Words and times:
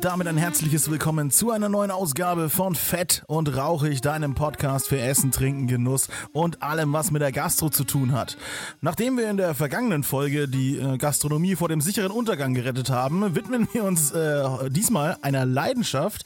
Damit 0.00 0.28
ein 0.28 0.38
herzliches 0.38 0.90
Willkommen 0.90 1.30
zu 1.30 1.50
einer 1.50 1.68
neuen 1.68 1.90
Ausgabe 1.90 2.48
von 2.48 2.74
Fett 2.74 3.22
und 3.26 3.54
Rauchig, 3.54 4.00
deinem 4.00 4.34
Podcast 4.34 4.88
für 4.88 4.98
Essen, 4.98 5.30
Trinken, 5.30 5.66
Genuss 5.66 6.08
und 6.32 6.62
allem, 6.62 6.94
was 6.94 7.10
mit 7.10 7.20
der 7.20 7.32
Gastro 7.32 7.68
zu 7.68 7.84
tun 7.84 8.12
hat. 8.12 8.38
Nachdem 8.80 9.18
wir 9.18 9.28
in 9.28 9.36
der 9.36 9.54
vergangenen 9.54 10.02
Folge 10.02 10.48
die 10.48 10.78
äh, 10.78 10.96
Gastronomie 10.96 11.54
vor 11.54 11.68
dem 11.68 11.82
sicheren 11.82 12.12
Untergang 12.12 12.54
gerettet 12.54 12.88
haben, 12.88 13.34
widmen 13.34 13.68
wir 13.72 13.84
uns 13.84 14.10
äh, 14.12 14.70
diesmal 14.70 15.18
einer 15.20 15.44
Leidenschaft, 15.44 16.24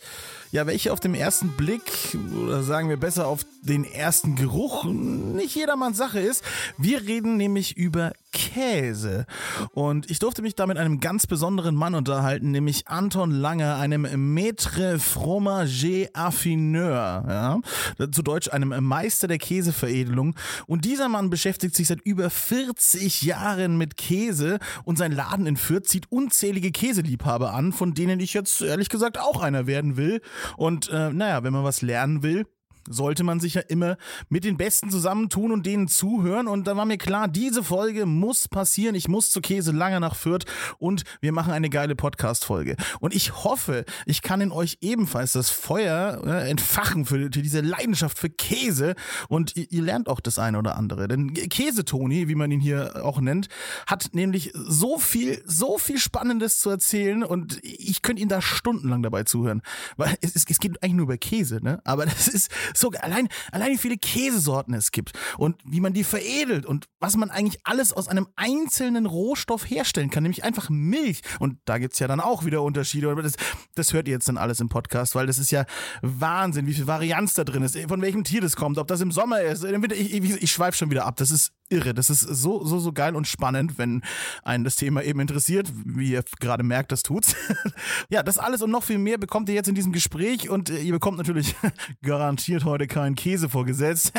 ja, 0.52 0.68
welche 0.68 0.92
auf 0.92 1.00
dem 1.00 1.14
ersten 1.14 1.48
Blick, 1.48 2.16
oder 2.44 2.62
sagen 2.62 2.88
wir 2.88 2.96
besser 2.96 3.26
auf 3.26 3.40
den 3.62 3.84
ersten 3.84 4.36
Geruch, 4.36 4.84
nicht 4.84 5.56
jedermanns 5.56 5.96
Sache 5.96 6.20
ist. 6.20 6.44
Wir 6.78 7.00
reden 7.02 7.36
nämlich 7.36 7.76
über 7.76 8.12
Käse. 8.34 9.26
Und 9.72 10.10
ich 10.10 10.18
durfte 10.18 10.42
mich 10.42 10.54
da 10.56 10.66
mit 10.66 10.76
einem 10.76 11.00
ganz 11.00 11.26
besonderen 11.26 11.76
Mann 11.76 11.94
unterhalten, 11.94 12.50
nämlich 12.50 12.88
Anton 12.88 13.30
Lange, 13.30 13.76
einem 13.76 14.04
Maître 14.04 14.98
Fromager 14.98 16.08
Affineur, 16.12 17.24
ja? 17.28 18.08
zu 18.10 18.22
Deutsch 18.22 18.52
einem 18.52 18.84
Meister 18.84 19.28
der 19.28 19.38
Käseveredelung. 19.38 20.34
Und 20.66 20.84
dieser 20.84 21.08
Mann 21.08 21.30
beschäftigt 21.30 21.76
sich 21.76 21.86
seit 21.86 22.00
über 22.02 22.28
40 22.28 23.22
Jahren 23.22 23.78
mit 23.78 23.96
Käse 23.96 24.58
und 24.84 24.98
sein 24.98 25.12
Laden 25.12 25.46
in 25.46 25.56
Fürth 25.56 25.86
zieht 25.86 26.10
unzählige 26.10 26.72
Käseliebhaber 26.72 27.54
an, 27.54 27.72
von 27.72 27.94
denen 27.94 28.18
ich 28.18 28.34
jetzt 28.34 28.60
ehrlich 28.60 28.88
gesagt 28.88 29.18
auch 29.18 29.40
einer 29.40 29.66
werden 29.66 29.96
will. 29.96 30.20
Und 30.56 30.90
äh, 30.90 31.10
naja, 31.10 31.44
wenn 31.44 31.52
man 31.52 31.62
was 31.62 31.82
lernen 31.82 32.22
will, 32.24 32.46
sollte 32.88 33.24
man 33.24 33.40
sich 33.40 33.54
ja 33.54 33.62
immer 33.62 33.96
mit 34.28 34.44
den 34.44 34.56
Besten 34.56 34.90
zusammentun 34.90 35.52
und 35.52 35.66
denen 35.66 35.88
zuhören. 35.88 36.46
Und 36.46 36.66
da 36.66 36.76
war 36.76 36.84
mir 36.84 36.98
klar, 36.98 37.28
diese 37.28 37.62
Folge 37.62 38.06
muss 38.06 38.48
passieren. 38.48 38.94
Ich 38.94 39.08
muss 39.08 39.30
zu 39.30 39.40
Käse 39.40 39.72
lange 39.72 40.00
nach 40.00 40.16
Fürth 40.16 40.44
und 40.78 41.04
wir 41.20 41.32
machen 41.32 41.52
eine 41.52 41.70
geile 41.70 41.94
Podcast-Folge. 41.94 42.76
Und 43.00 43.14
ich 43.14 43.44
hoffe, 43.44 43.84
ich 44.06 44.22
kann 44.22 44.40
in 44.40 44.52
euch 44.52 44.78
ebenfalls 44.80 45.32
das 45.32 45.50
Feuer 45.50 46.22
äh, 46.24 46.50
entfachen 46.50 47.04
für, 47.04 47.18
für, 47.18 47.28
diese 47.28 47.60
Leidenschaft 47.60 48.18
für 48.18 48.30
Käse. 48.30 48.94
Und 49.28 49.56
ihr, 49.56 49.70
ihr 49.70 49.82
lernt 49.82 50.08
auch 50.08 50.20
das 50.20 50.38
eine 50.38 50.58
oder 50.58 50.76
andere. 50.76 51.08
Denn 51.08 51.34
Käse-Toni, 51.34 52.28
wie 52.28 52.34
man 52.34 52.50
ihn 52.50 52.60
hier 52.60 53.04
auch 53.04 53.20
nennt, 53.20 53.48
hat 53.86 54.10
nämlich 54.12 54.52
so 54.54 54.98
viel, 54.98 55.42
so 55.46 55.78
viel 55.78 55.98
Spannendes 55.98 56.58
zu 56.58 56.70
erzählen 56.70 57.22
und 57.22 57.58
ich 57.62 58.02
könnte 58.02 58.22
ihn 58.22 58.28
da 58.28 58.40
stundenlang 58.40 59.02
dabei 59.02 59.24
zuhören. 59.24 59.62
Weil 59.96 60.16
es, 60.20 60.34
es 60.34 60.58
geht 60.58 60.82
eigentlich 60.82 60.94
nur 60.94 61.04
über 61.04 61.16
Käse, 61.16 61.60
ne? 61.62 61.80
Aber 61.84 62.06
das 62.06 62.28
ist 62.28 62.50
so 62.76 62.90
allein, 62.90 63.28
allein 63.52 63.72
wie 63.72 63.78
viele 63.78 63.96
Käsesorten 63.96 64.74
es 64.74 64.92
gibt 64.92 65.12
und 65.38 65.56
wie 65.64 65.80
man 65.80 65.92
die 65.92 66.04
veredelt 66.04 66.66
und 66.66 66.86
was 67.00 67.16
man 67.16 67.30
eigentlich 67.30 67.60
alles 67.64 67.92
aus 67.92 68.08
einem 68.08 68.28
einzelnen 68.36 69.06
Rohstoff 69.06 69.68
herstellen 69.68 70.10
kann, 70.10 70.22
nämlich 70.22 70.44
einfach 70.44 70.70
Milch. 70.70 71.22
Und 71.38 71.58
da 71.64 71.78
gibt 71.78 71.94
es 71.94 71.98
ja 71.98 72.08
dann 72.08 72.20
auch 72.20 72.44
wieder 72.44 72.62
Unterschiede. 72.62 73.14
Das, 73.22 73.34
das 73.74 73.92
hört 73.92 74.08
ihr 74.08 74.14
jetzt 74.14 74.28
dann 74.28 74.38
alles 74.38 74.60
im 74.60 74.68
Podcast, 74.68 75.14
weil 75.14 75.26
das 75.26 75.38
ist 75.38 75.50
ja 75.50 75.64
Wahnsinn, 76.02 76.66
wie 76.66 76.74
viel 76.74 76.86
Varianz 76.86 77.34
da 77.34 77.44
drin 77.44 77.62
ist, 77.62 77.78
von 77.88 78.02
welchem 78.02 78.24
Tier 78.24 78.40
das 78.40 78.56
kommt, 78.56 78.78
ob 78.78 78.86
das 78.86 79.00
im 79.00 79.12
Sommer 79.12 79.40
ist. 79.40 79.64
Ich, 79.64 80.14
ich, 80.14 80.42
ich 80.42 80.52
schweife 80.52 80.76
schon 80.76 80.90
wieder 80.90 81.06
ab. 81.06 81.16
Das 81.16 81.30
ist 81.30 81.52
irre. 81.68 81.94
Das 81.94 82.10
ist 82.10 82.20
so, 82.20 82.64
so, 82.64 82.78
so 82.78 82.92
geil 82.92 83.16
und 83.16 83.26
spannend, 83.26 83.78
wenn 83.78 84.02
einen 84.42 84.64
das 84.64 84.76
Thema 84.76 85.02
eben 85.02 85.20
interessiert. 85.20 85.70
Wie 85.84 86.12
ihr 86.12 86.24
gerade 86.40 86.62
merkt, 86.62 86.92
das 86.92 87.02
tut's. 87.02 87.34
ja, 88.08 88.22
das 88.22 88.38
alles 88.38 88.62
und 88.62 88.70
noch 88.70 88.84
viel 88.84 88.98
mehr 88.98 89.18
bekommt 89.18 89.48
ihr 89.48 89.54
jetzt 89.54 89.68
in 89.68 89.74
diesem 89.74 89.92
Gespräch 89.92 90.48
und 90.48 90.70
ihr 90.70 90.92
bekommt 90.92 91.18
natürlich 91.18 91.54
garantiert 92.02 92.64
heute 92.64 92.86
keinen 92.86 93.14
Käse 93.14 93.48
vorgesetzt. 93.48 94.12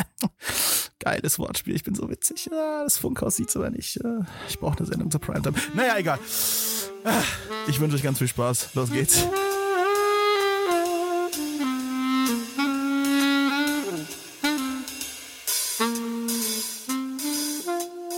Geiles 0.99 1.37
Wortspiel, 1.39 1.75
ich 1.75 1.83
bin 1.83 1.93
so 1.93 2.09
witzig. 2.09 2.49
Das 2.49 2.97
Funkhaus 2.97 3.35
sieht's 3.35 3.55
aber 3.55 3.69
nicht. 3.69 3.99
Ich 4.47 4.59
brauche 4.59 4.77
eine 4.77 4.87
Sendung 4.87 5.11
zur 5.11 5.21
Primetime. 5.21 5.55
Naja, 5.75 5.97
egal. 5.97 6.19
Ich 7.67 7.79
wünsche 7.79 7.95
euch 7.95 8.03
ganz 8.03 8.17
viel 8.17 8.27
Spaß. 8.27 8.73
Los 8.73 8.91
geht's. 8.91 9.23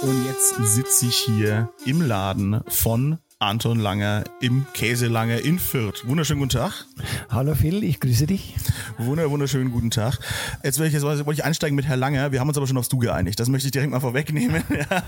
Und 0.07 0.25
jetzt 0.25 0.55
sitze 0.73 1.07
ich 1.07 1.17
hier 1.17 1.69
im 1.85 2.01
Laden 2.01 2.61
von 2.69 3.17
Anton 3.39 3.77
Langer 3.77 4.23
im 4.39 4.65
Käse 4.73 5.07
Langer 5.07 5.41
in 5.41 5.59
Fürth. 5.59 6.07
Wunderschönen 6.07 6.39
guten 6.39 6.57
Tag. 6.57 6.85
Hallo 7.29 7.53
Phil, 7.55 7.83
ich 7.83 7.99
grüße 7.99 8.25
dich. 8.25 8.55
Wunder, 8.97 9.29
wunderschönen 9.29 9.69
guten 9.69 9.91
Tag. 9.91 10.19
Jetzt 10.63 10.79
will 10.79 10.87
ich, 10.87 10.93
jetzt 10.93 11.03
wollte 11.03 11.33
ich 11.33 11.43
einsteigen 11.43 11.75
mit 11.75 11.87
Herr 11.87 11.97
Langer. 11.97 12.31
Wir 12.31 12.39
haben 12.39 12.47
uns 12.47 12.55
aber 12.55 12.67
schon 12.67 12.77
aufs 12.77 12.87
Du 12.87 12.99
geeinigt. 12.99 13.37
Das 13.37 13.49
möchte 13.49 13.67
ich 13.67 13.73
direkt 13.73 13.91
mal 13.91 13.99
vorwegnehmen. 13.99 14.63
Ja. 14.77 15.03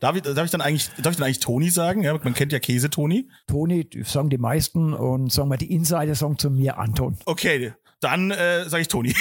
Darf, 0.00 0.16
ich, 0.16 0.22
darf 0.22 0.46
ich 0.46 0.50
dann 0.50 0.62
eigentlich, 0.62 0.88
darf 1.02 1.10
ich 1.10 1.18
dann 1.18 1.26
eigentlich 1.26 1.40
Toni 1.40 1.68
sagen? 1.68 2.02
Ja, 2.02 2.16
man 2.16 2.32
kennt 2.32 2.50
ja 2.50 2.58
Käse 2.58 2.88
Toni. 2.88 3.28
Toni 3.48 3.86
sagen 4.04 4.30
die 4.30 4.38
meisten 4.38 4.94
und 4.94 5.30
sagen 5.30 5.50
wir 5.50 5.58
die 5.58 5.70
Insider 5.74 6.14
sagen 6.14 6.38
zu 6.38 6.48
mir 6.48 6.78
Anton. 6.78 7.18
Okay, 7.26 7.74
dann 8.00 8.30
äh, 8.30 8.68
sage 8.68 8.82
ich 8.82 8.88
Toni. 8.88 9.14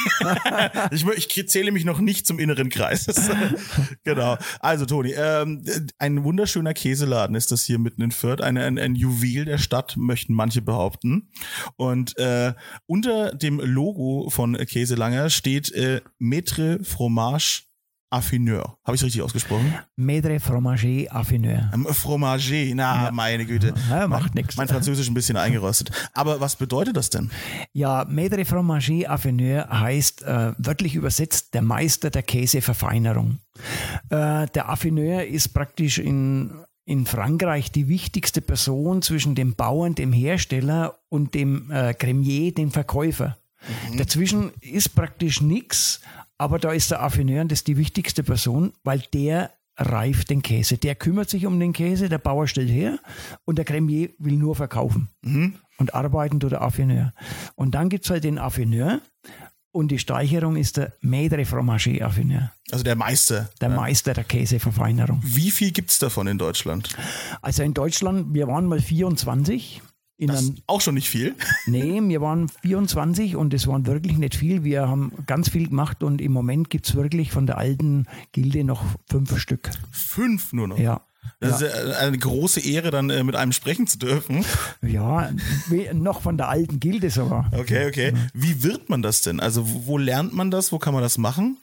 ich, 0.91 1.05
ich 1.37 1.49
zähle 1.49 1.71
mich 1.71 1.85
noch 1.85 1.99
nicht 1.99 2.27
zum 2.27 2.39
inneren 2.39 2.69
Kreis. 2.69 3.07
genau. 4.03 4.37
Also 4.59 4.85
Toni, 4.85 5.13
ähm, 5.15 5.63
ein 5.97 6.23
wunderschöner 6.23 6.73
Käseladen 6.73 7.35
ist 7.35 7.51
das 7.51 7.63
hier 7.63 7.79
mitten 7.79 8.01
in 8.01 8.11
Fürth. 8.11 8.41
Ein, 8.41 8.57
ein, 8.57 8.77
ein 8.77 8.95
Juwel 8.95 9.45
der 9.45 9.57
Stadt, 9.57 9.95
möchten 9.97 10.33
manche 10.33 10.61
behaupten. 10.61 11.29
Und 11.75 12.17
äh, 12.17 12.53
unter 12.85 13.33
dem 13.33 13.59
Logo 13.59 14.29
von 14.29 14.55
Käselanger 14.55 15.29
steht 15.29 15.71
äh, 15.73 16.01
Maître 16.19 16.83
Fromage 16.83 17.66
Affineur. 18.09 18.77
Habe 18.85 18.95
ich 18.95 19.03
richtig 19.03 19.21
ausgesprochen? 19.21 19.73
Maître 19.97 20.39
Fromager 20.39 21.13
Affineur. 21.13 21.71
Ähm, 21.73 21.87
Fromager, 21.91 22.73
na, 22.73 23.05
ja. 23.05 23.11
meine 23.11 23.45
Güte. 23.45 23.73
Ja, 23.89 24.07
macht 24.07 24.35
nichts. 24.35 24.55
Mein 24.55 24.67
Französisch 24.67 25.09
ein 25.09 25.13
bisschen 25.13 25.37
eingerostet. 25.37 25.91
Aber 26.13 26.39
was 26.39 26.55
bedeutet 26.55 26.95
das 26.95 27.09
denn? 27.09 27.31
Ja, 27.73 28.03
Maître 28.03 28.45
Fromager 28.45 29.09
Affineur 29.09 29.67
heißt 29.69 30.23
äh, 30.23 30.53
wörtlich 30.57 30.95
übersetzt 30.95 31.53
der 31.53 31.61
Meister 31.61 32.09
der 32.09 32.23
Käseverfeinerung. 32.23 33.39
Äh, 34.09 34.47
der 34.47 34.69
Affineur 34.69 35.25
ist 35.25 35.49
praktisch 35.49 35.99
in 35.99 36.51
in 36.87 37.05
Frankreich 37.05 37.69
die 37.69 37.89
wichtigste 37.89 38.39
Person 38.39 39.01
zwischen 39.01 39.35
dem 39.35 39.55
Bauern, 39.55 39.93
dem 39.93 40.13
Hersteller 40.13 40.97
und 41.09 41.33
dem 41.33 41.69
äh, 41.69 41.93
Cremier, 41.93 42.53
dem 42.53 42.71
Verkäufer. 42.71 43.37
Mhm. 43.91 43.97
Dazwischen 43.97 44.51
ist 44.61 44.95
praktisch 44.95 45.41
nichts, 45.41 45.99
aber 46.37 46.59
da 46.59 46.71
ist 46.71 46.91
der 46.91 47.01
Affineur, 47.01 47.45
das 47.45 47.59
ist 47.59 47.67
die 47.67 47.77
wichtigste 47.77 48.23
Person, 48.23 48.73
weil 48.83 49.03
der 49.13 49.51
reift 49.77 50.29
den 50.29 50.41
Käse. 50.41 50.77
Der 50.77 50.95
kümmert 50.95 51.29
sich 51.29 51.45
um 51.45 51.59
den 51.59 51.73
Käse, 51.73 52.09
der 52.09 52.17
Bauer 52.17 52.47
stellt 52.47 52.69
her 52.69 52.99
und 53.45 53.57
der 53.57 53.65
Cremier 53.65 54.09
will 54.17 54.35
nur 54.35 54.55
verkaufen. 54.55 55.09
Mhm. 55.21 55.55
Und 55.77 55.93
arbeiten 55.93 56.39
tut 56.39 56.51
der 56.51 56.61
Affineur. 56.61 57.13
Und 57.55 57.75
dann 57.75 57.89
gibt 57.89 58.05
es 58.05 58.09
halt 58.09 58.23
den 58.23 58.39
Affineur 58.39 59.01
und 59.71 59.89
die 59.89 59.99
Steicherung 59.99 60.55
ist 60.55 60.77
der 60.77 60.93
Maître 61.03 61.45
Fromager 61.45 62.03
Affineur. 62.03 62.51
Also 62.71 62.83
der 62.83 62.95
Meister. 62.95 63.49
Der 63.61 63.69
ja. 63.69 63.75
Meister 63.75 64.15
der 64.15 64.23
Käseverfeinerung. 64.23 65.21
Wie 65.23 65.51
viel 65.51 65.71
gibt 65.71 65.91
es 65.91 65.99
davon 65.99 66.25
in 66.25 66.39
Deutschland? 66.39 66.89
Also 67.43 67.61
in 67.61 67.75
Deutschland, 67.75 68.33
wir 68.33 68.47
waren 68.47 68.65
mal 68.65 68.79
24 68.79 69.83
in 70.17 70.27
das 70.27 70.41
ist 70.43 70.63
auch 70.65 70.81
schon 70.81 70.95
nicht 70.95 71.09
viel. 71.09 71.35
Nee, 71.67 72.01
wir 72.01 72.21
waren 72.21 72.49
24 72.49 73.35
und 73.35 73.53
es 73.53 73.67
waren 73.67 73.85
wirklich 73.85 74.17
nicht 74.17 74.35
viel. 74.35 74.63
Wir 74.63 74.87
haben 74.87 75.11
ganz 75.25 75.49
viel 75.49 75.67
gemacht 75.67 76.01
und 76.01 76.21
im 76.21 76.31
Moment 76.31 76.69
gibt 76.69 76.87
es 76.87 76.95
wirklich 76.95 77.31
von 77.31 77.45
der 77.45 77.57
alten 77.57 78.05
Gilde 78.31 78.63
noch 78.63 78.83
fünf 79.09 79.37
Stück. 79.37 79.69
Fünf 79.91 80.53
nur 80.53 80.67
noch? 80.69 80.79
Ja. 80.79 81.01
Das 81.39 81.61
ja. 81.61 81.67
ist 81.67 81.95
eine 81.97 82.17
große 82.17 82.59
Ehre, 82.61 82.91
dann 82.91 83.09
äh, 83.09 83.23
mit 83.23 83.35
einem 83.35 83.51
sprechen 83.51 83.87
zu 83.87 83.97
dürfen. 83.97 84.45
Ja, 84.81 85.29
noch 85.93 86.21
von 86.21 86.37
der 86.37 86.49
alten 86.49 86.79
Gilde 86.79 87.09
sogar. 87.09 87.51
Okay, 87.51 87.87
okay. 87.87 88.13
Wie 88.33 88.63
wird 88.63 88.89
man 88.89 89.01
das 89.01 89.21
denn? 89.21 89.39
Also 89.39 89.65
wo 89.85 89.97
lernt 89.97 90.33
man 90.33 90.51
das? 90.51 90.71
Wo 90.71 90.79
kann 90.79 90.93
man 90.93 91.03
das 91.03 91.17
machen? 91.17 91.57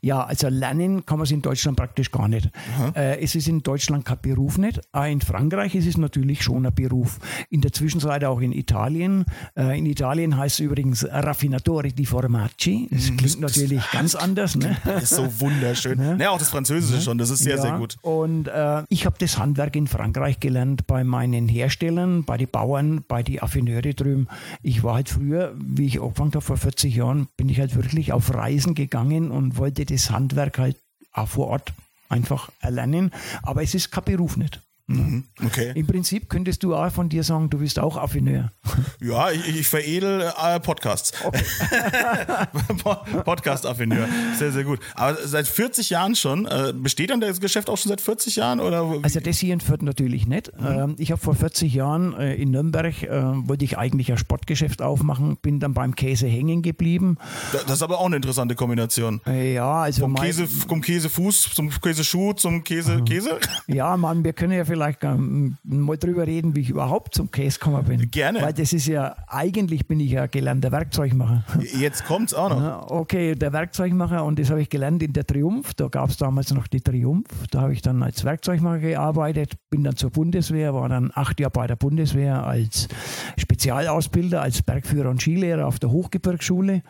Ja, 0.00 0.24
also 0.24 0.48
lernen 0.48 1.06
kann 1.06 1.18
man 1.18 1.24
es 1.24 1.30
in 1.30 1.42
Deutschland 1.42 1.76
praktisch 1.76 2.10
gar 2.10 2.28
nicht. 2.28 2.50
Äh, 2.94 3.20
es 3.20 3.34
ist 3.34 3.48
in 3.48 3.62
Deutschland 3.62 4.04
kein 4.04 4.18
Beruf 4.20 4.58
nicht. 4.58 4.80
Äh, 4.94 5.12
in 5.12 5.20
Frankreich 5.20 5.74
ist 5.74 5.86
es 5.86 5.96
natürlich 5.96 6.42
schon 6.42 6.66
ein 6.66 6.74
Beruf. 6.74 7.18
In 7.50 7.60
der 7.60 7.72
Zwischenzeit 7.72 8.24
auch 8.24 8.40
in 8.40 8.52
Italien. 8.52 9.24
Äh, 9.56 9.78
in 9.78 9.86
Italien 9.86 10.36
heißt 10.36 10.56
es 10.56 10.60
übrigens 10.60 11.04
Raffinatore 11.04 11.88
di 11.88 12.06
Formaggi. 12.06 12.88
Das 12.90 13.10
mhm. 13.10 13.16
klingt 13.16 13.40
natürlich 13.40 13.82
ganz 13.90 14.14
anders. 14.14 14.56
Ne? 14.56 14.76
Das 14.84 15.04
ist 15.04 15.14
so 15.16 15.40
wunderschön. 15.40 16.00
Ja, 16.00 16.16
ja 16.20 16.30
auch 16.30 16.38
das 16.38 16.50
Französische 16.50 17.00
schon. 17.00 17.18
Das 17.18 17.30
ist 17.30 17.40
sehr, 17.40 17.56
ja. 17.56 17.62
sehr 17.62 17.78
gut. 17.78 17.96
Und 18.02 18.48
äh, 18.48 18.82
ich 18.88 19.05
habe 19.06 19.16
das 19.18 19.38
Handwerk 19.38 19.74
in 19.76 19.86
Frankreich 19.86 20.40
gelernt 20.40 20.86
bei 20.86 21.04
meinen 21.04 21.48
Herstellern, 21.48 22.24
bei 22.24 22.36
den 22.36 22.48
Bauern, 22.48 23.04
bei 23.08 23.22
den 23.22 23.40
Affineure 23.40 23.94
drüben. 23.94 24.28
Ich 24.62 24.82
war 24.82 24.96
halt 24.96 25.08
früher, 25.08 25.54
wie 25.56 25.86
ich 25.86 26.00
angefangen 26.00 26.32
habe 26.32 26.42
vor 26.42 26.56
40 26.56 26.94
Jahren, 26.94 27.28
bin 27.36 27.48
ich 27.48 27.58
halt 27.58 27.74
wirklich 27.74 28.12
auf 28.12 28.34
Reisen 28.34 28.74
gegangen 28.74 29.30
und 29.30 29.56
wollte 29.56 29.86
das 29.86 30.10
Handwerk 30.10 30.58
halt 30.58 30.76
auch 31.12 31.28
vor 31.28 31.46
Ort 31.48 31.72
einfach 32.08 32.50
erlernen. 32.60 33.12
Aber 33.42 33.62
es 33.62 33.74
ist 33.74 33.90
kein 33.90 34.04
Beruf 34.04 34.36
nicht. 34.36 34.60
Mhm, 34.88 35.24
okay. 35.44 35.72
Im 35.74 35.84
Prinzip 35.86 36.28
könntest 36.28 36.62
du 36.62 36.76
auch 36.76 36.92
von 36.92 37.08
dir 37.08 37.24
sagen, 37.24 37.50
du 37.50 37.58
bist 37.58 37.78
auch 37.78 37.96
Affineur. 37.96 38.52
Ja, 39.00 39.30
ich, 39.30 39.60
ich 39.60 39.68
veredel 39.68 40.32
äh, 40.42 40.58
Podcasts. 40.58 41.12
Okay. 41.22 41.44
Podcast-Affineur. 43.24 44.08
Sehr, 44.38 44.52
sehr 44.52 44.64
gut. 44.64 44.80
Aber 44.94 45.16
seit 45.22 45.46
40 45.46 45.90
Jahren 45.90 46.16
schon, 46.16 46.46
äh, 46.46 46.72
besteht 46.74 47.10
dann 47.10 47.20
das 47.20 47.40
Geschäft 47.40 47.68
auch 47.68 47.76
schon 47.76 47.90
seit 47.90 48.00
40 48.00 48.36
Jahren? 48.36 48.58
Oder? 48.58 49.00
Also 49.02 49.20
das 49.20 49.38
hier 49.38 49.52
in 49.52 49.60
Fürth 49.60 49.82
natürlich 49.82 50.26
nicht. 50.26 50.50
Mhm. 50.58 50.96
ich 50.98 51.12
habe 51.12 51.20
vor 51.20 51.34
40 51.34 51.74
Jahren 51.74 52.14
äh, 52.14 52.34
in 52.34 52.50
Nürnberg, 52.50 53.02
äh, 53.02 53.08
wollte 53.48 53.64
ich 53.64 53.76
eigentlich 53.76 54.10
ein 54.10 54.18
Sportgeschäft 54.18 54.80
aufmachen, 54.82 55.36
bin 55.36 55.60
dann 55.60 55.74
beim 55.74 55.94
Käse 55.94 56.26
hängen 56.26 56.62
geblieben. 56.62 57.18
Das 57.52 57.70
ist 57.70 57.82
aber 57.82 58.00
auch 58.00 58.06
eine 58.06 58.16
interessante 58.16 58.54
Kombination. 58.54 59.20
Äh, 59.26 59.54
ja, 59.54 59.82
also 59.82 60.02
vom, 60.02 60.14
Käse, 60.14 60.46
vom 60.46 60.80
Käsefuß 60.80 61.54
zum 61.54 61.70
Käseschuh 61.70 62.32
zum 62.32 62.64
Käse, 62.64 63.02
Käse? 63.04 63.38
Ja, 63.66 63.96
Mann, 63.96 64.24
wir 64.24 64.32
können 64.32 64.52
ja 64.52 64.64
vielleicht 64.64 64.75
ähm, 65.02 65.56
mal 65.64 65.96
drüber 65.96 66.26
reden, 66.26 66.54
wie 66.54 66.60
ich 66.60 66.70
überhaupt 66.70 67.14
zum 67.14 67.30
Käse 67.30 67.58
gekommen 67.58 67.84
bin. 67.84 68.10
Gerne. 68.10 68.42
Weil 68.42 68.52
das 68.52 68.72
ist 68.72 68.86
ja, 68.86 69.16
eigentlich 69.26 69.86
bin 69.86 70.00
ich 70.00 70.12
ja 70.12 70.26
gelernter 70.26 70.72
Werkzeugmacher. 70.72 71.44
Jetzt 71.78 72.04
kommt 72.04 72.28
es 72.28 72.34
auch 72.34 72.50
noch. 72.50 72.90
Okay, 72.90 73.34
der 73.34 73.52
Werkzeugmacher 73.52 74.24
und 74.24 74.38
das 74.38 74.50
habe 74.50 74.62
ich 74.62 74.68
gelernt 74.68 75.02
in 75.02 75.12
der 75.12 75.26
Triumph. 75.26 75.74
Da 75.74 75.88
gab 75.88 76.10
es 76.10 76.16
damals 76.16 76.52
noch 76.52 76.66
die 76.66 76.80
Triumph. 76.80 77.28
Da 77.50 77.62
habe 77.62 77.72
ich 77.72 77.82
dann 77.82 78.02
als 78.02 78.24
Werkzeugmacher 78.24 78.78
gearbeitet, 78.78 79.54
bin 79.70 79.84
dann 79.84 79.96
zur 79.96 80.10
Bundeswehr, 80.10 80.74
war 80.74 80.88
dann 80.88 81.10
acht 81.14 81.40
Jahre 81.40 81.50
bei 81.50 81.66
der 81.66 81.76
Bundeswehr 81.76 82.44
als 82.44 82.88
Spezialausbilder, 83.36 84.42
als 84.42 84.62
Bergführer 84.62 85.10
und 85.10 85.20
Skilehrer 85.20 85.66
auf 85.66 85.78
der 85.78 85.90
Hochgebirgsschule 85.90 86.82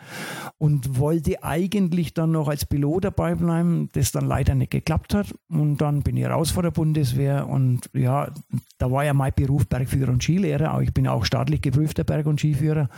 und 0.57 0.99
wollte 0.99 1.43
eigentlich 1.43 2.13
dann 2.13 2.31
noch 2.31 2.47
als 2.47 2.65
Pilot 2.65 3.05
dabei 3.05 3.35
bleiben, 3.35 3.89
das 3.93 4.11
dann 4.11 4.25
leider 4.25 4.55
nicht 4.55 4.71
geklappt 4.71 5.13
hat. 5.13 5.33
Und 5.49 5.77
dann 5.77 6.01
bin 6.01 6.17
ich 6.17 6.25
raus 6.25 6.51
vor 6.51 6.63
der 6.63 6.71
Bundeswehr 6.71 7.47
und 7.47 7.76
ja, 7.93 8.31
da 8.77 8.91
war 8.91 9.03
ja 9.03 9.13
mein 9.13 9.33
Beruf 9.35 9.67
Bergführer 9.67 10.11
und 10.11 10.23
Skilehrer, 10.23 10.71
aber 10.71 10.83
ich 10.83 10.93
bin 10.93 11.07
auch 11.07 11.25
staatlich 11.25 11.61
geprüfter 11.61 12.03
Berg- 12.03 12.27
und 12.27 12.39
Skiführer 12.39 12.89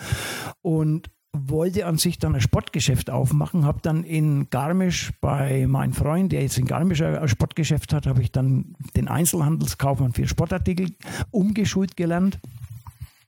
und 0.61 1.09
wollte 1.31 1.85
an 1.85 1.97
sich 1.97 2.17
dann 2.17 2.35
ein 2.35 2.41
Sportgeschäft 2.41 3.09
aufmachen, 3.09 3.65
habe 3.65 3.79
dann 3.81 4.03
in 4.03 4.49
Garmisch 4.49 5.11
bei 5.21 5.67
meinem 5.67 5.93
Freund, 5.93 6.31
der 6.31 6.41
jetzt 6.41 6.57
in 6.57 6.65
Garmisch 6.65 7.01
ein 7.01 7.27
Sportgeschäft 7.27 7.93
hat, 7.93 8.07
habe 8.07 8.21
ich 8.21 8.31
dann 8.31 8.75
den 8.95 9.07
Einzelhandelskaufmann 9.07 10.13
für 10.13 10.27
Sportartikel 10.27 10.95
umgeschult 11.31 11.95
gelernt 11.95 12.39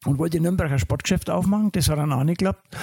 und 0.05 0.17
wollte 0.17 0.37
in 0.37 0.43
Nürnberg 0.43 0.71
ein 0.71 0.79
Sportgeschäft 0.79 1.29
aufmachen. 1.29 1.71
Das 1.71 1.89
hat 1.89 1.97
dann 1.97 2.11
auch 2.11 2.23
nicht 2.23 2.39
geklappt. 2.39 2.75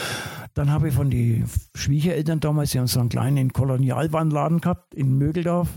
Dann 0.55 0.71
habe 0.71 0.89
ich 0.89 0.95
von 0.95 1.11
den 1.11 1.49
Schwiegereltern 1.75 2.41
damals, 2.41 2.71
die 2.71 2.79
haben 2.79 2.87
so 2.87 3.01
einen 3.01 3.09
kleinen 3.09 3.53
Kolonialwarenladen 3.53 4.61
gehabt 4.61 4.95
in 4.95 5.19
Mögeldorf. 5.19 5.69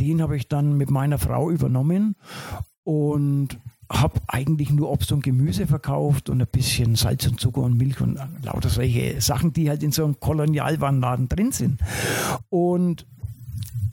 Den 0.00 0.22
habe 0.22 0.36
ich 0.36 0.48
dann 0.48 0.76
mit 0.76 0.90
meiner 0.90 1.18
Frau 1.18 1.50
übernommen 1.50 2.16
und 2.84 3.58
habe 3.90 4.20
eigentlich 4.26 4.70
nur 4.70 4.90
Obst 4.90 5.12
und 5.12 5.22
Gemüse 5.22 5.66
verkauft 5.66 6.30
und 6.30 6.40
ein 6.40 6.46
bisschen 6.46 6.96
Salz 6.96 7.26
und 7.26 7.38
Zucker 7.38 7.62
und 7.62 7.76
Milch 7.76 8.00
und 8.00 8.18
lauter 8.42 8.68
solche 8.68 9.20
Sachen, 9.20 9.52
die 9.52 9.68
halt 9.68 9.82
in 9.82 9.92
so 9.92 10.04
einem 10.04 10.18
Kolonialwarenladen 10.18 11.28
drin 11.28 11.52
sind. 11.52 11.80
Und 12.48 13.06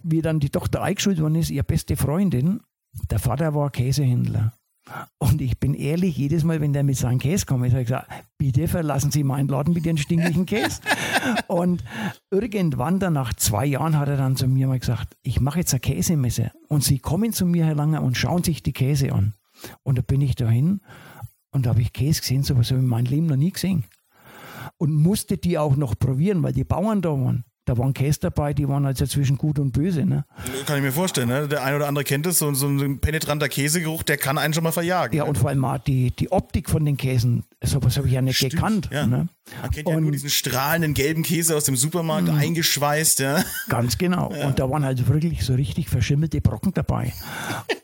wie 0.03 0.21
dann 0.21 0.39
die 0.39 0.49
Tochter 0.49 0.81
eingeschult 0.81 1.21
worden 1.21 1.35
ist, 1.35 1.49
ihre 1.49 1.65
beste 1.65 1.97
Freundin, 1.97 2.61
der 3.11 3.19
Vater 3.19 3.53
war 3.53 3.69
Käsehändler. 3.69 4.53
Und 5.19 5.41
ich 5.41 5.59
bin 5.59 5.73
ehrlich, 5.73 6.17
jedes 6.17 6.43
Mal, 6.43 6.61
wenn 6.61 6.73
der 6.73 6.83
mit 6.83 6.97
seinem 6.97 7.19
Käse 7.19 7.45
kommt, 7.45 7.65
ich 7.65 7.73
gesagt, 7.73 8.09
bitte 8.37 8.67
verlassen 8.67 9.11
Sie 9.11 9.23
meinen 9.23 9.47
Laden 9.47 9.73
mit 9.73 9.85
Ihren 9.85 9.97
stinklichen 9.97 10.45
Käse. 10.45 10.81
und 11.47 11.83
irgendwann 12.31 12.99
dann 12.99 13.13
nach 13.13 13.33
zwei 13.33 13.65
Jahren 13.65 13.97
hat 13.97 14.07
er 14.07 14.17
dann 14.17 14.35
zu 14.35 14.47
mir 14.47 14.67
mal 14.67 14.79
gesagt, 14.79 15.15
ich 15.21 15.39
mache 15.39 15.59
jetzt 15.59 15.73
eine 15.73 15.81
Käsemesse. 15.81 16.51
Und 16.67 16.83
Sie 16.83 16.99
kommen 16.99 17.33
zu 17.33 17.45
mir, 17.45 17.65
Herr 17.65 17.75
Langer, 17.75 18.01
und 18.01 18.17
schauen 18.17 18.43
sich 18.43 18.63
die 18.63 18.73
Käse 18.73 19.13
an. 19.13 19.33
Und 19.83 19.97
da 19.97 20.01
bin 20.01 20.21
ich 20.21 20.35
dahin 20.35 20.81
und 21.51 21.65
da 21.65 21.71
habe 21.71 21.81
ich 21.81 21.93
Käse 21.93 22.21
gesehen, 22.21 22.43
sowas 22.43 22.71
habe 22.71 22.79
ich 22.79 22.83
in 22.83 22.89
meinem 22.89 23.05
Leben 23.05 23.27
noch 23.27 23.35
nie 23.35 23.51
gesehen. 23.51 23.85
Und 24.77 24.93
musste 24.93 25.37
die 25.37 25.57
auch 25.57 25.75
noch 25.75 25.97
probieren, 25.97 26.41
weil 26.41 26.53
die 26.53 26.63
Bauern 26.63 27.01
da 27.01 27.09
waren 27.09 27.43
da 27.69 27.77
waren 27.77 27.93
Käse 27.93 28.19
dabei, 28.21 28.55
die 28.55 28.67
waren 28.67 28.83
also 28.87 29.05
zwischen 29.05 29.37
gut 29.37 29.59
und 29.59 29.71
böse. 29.71 30.03
Ne? 30.03 30.25
Kann 30.65 30.77
ich 30.77 30.83
mir 30.83 30.91
vorstellen. 30.91 31.27
Ne? 31.27 31.47
Der 31.47 31.63
eine 31.63 31.75
oder 31.75 31.87
andere 31.87 32.03
kennt 32.03 32.25
es, 32.25 32.39
so, 32.39 32.51
so 32.55 32.67
ein 32.67 32.99
penetranter 32.99 33.47
Käsegeruch, 33.47 34.01
der 34.01 34.17
kann 34.17 34.39
einen 34.39 34.55
schon 34.55 34.63
mal 34.63 34.71
verjagen. 34.71 35.15
Ja, 35.15 35.23
ne? 35.23 35.29
und 35.29 35.37
vor 35.37 35.49
allem 35.49 35.63
auch 35.63 35.77
die, 35.77 36.09
die 36.09 36.31
Optik 36.31 36.67
von 36.67 36.83
den 36.83 36.97
Käsen, 36.97 37.43
sowas 37.63 37.95
habe 37.97 38.07
ich 38.07 38.13
ja 38.13 38.23
nicht 38.23 38.37
Stimmt, 38.37 38.53
gekannt. 38.53 38.89
Ja. 38.91 39.05
Ne? 39.05 39.29
Man 39.61 39.69
kennt 39.69 39.85
und, 39.85 39.93
ja 39.93 40.01
nur 40.01 40.11
diesen 40.11 40.31
strahlenden 40.31 40.95
gelben 40.95 41.21
Käse 41.21 41.55
aus 41.55 41.65
dem 41.65 41.75
Supermarkt, 41.75 42.27
mh. 42.27 42.37
eingeschweißt. 42.37 43.19
Ja. 43.19 43.43
Ganz 43.69 43.99
genau. 43.99 44.33
Ja. 44.33 44.47
Und 44.47 44.57
da 44.57 44.67
waren 44.67 44.83
halt 44.83 45.07
wirklich 45.07 45.45
so 45.45 45.53
richtig 45.53 45.89
verschimmelte 45.89 46.41
Brocken 46.41 46.73
dabei. 46.73 47.13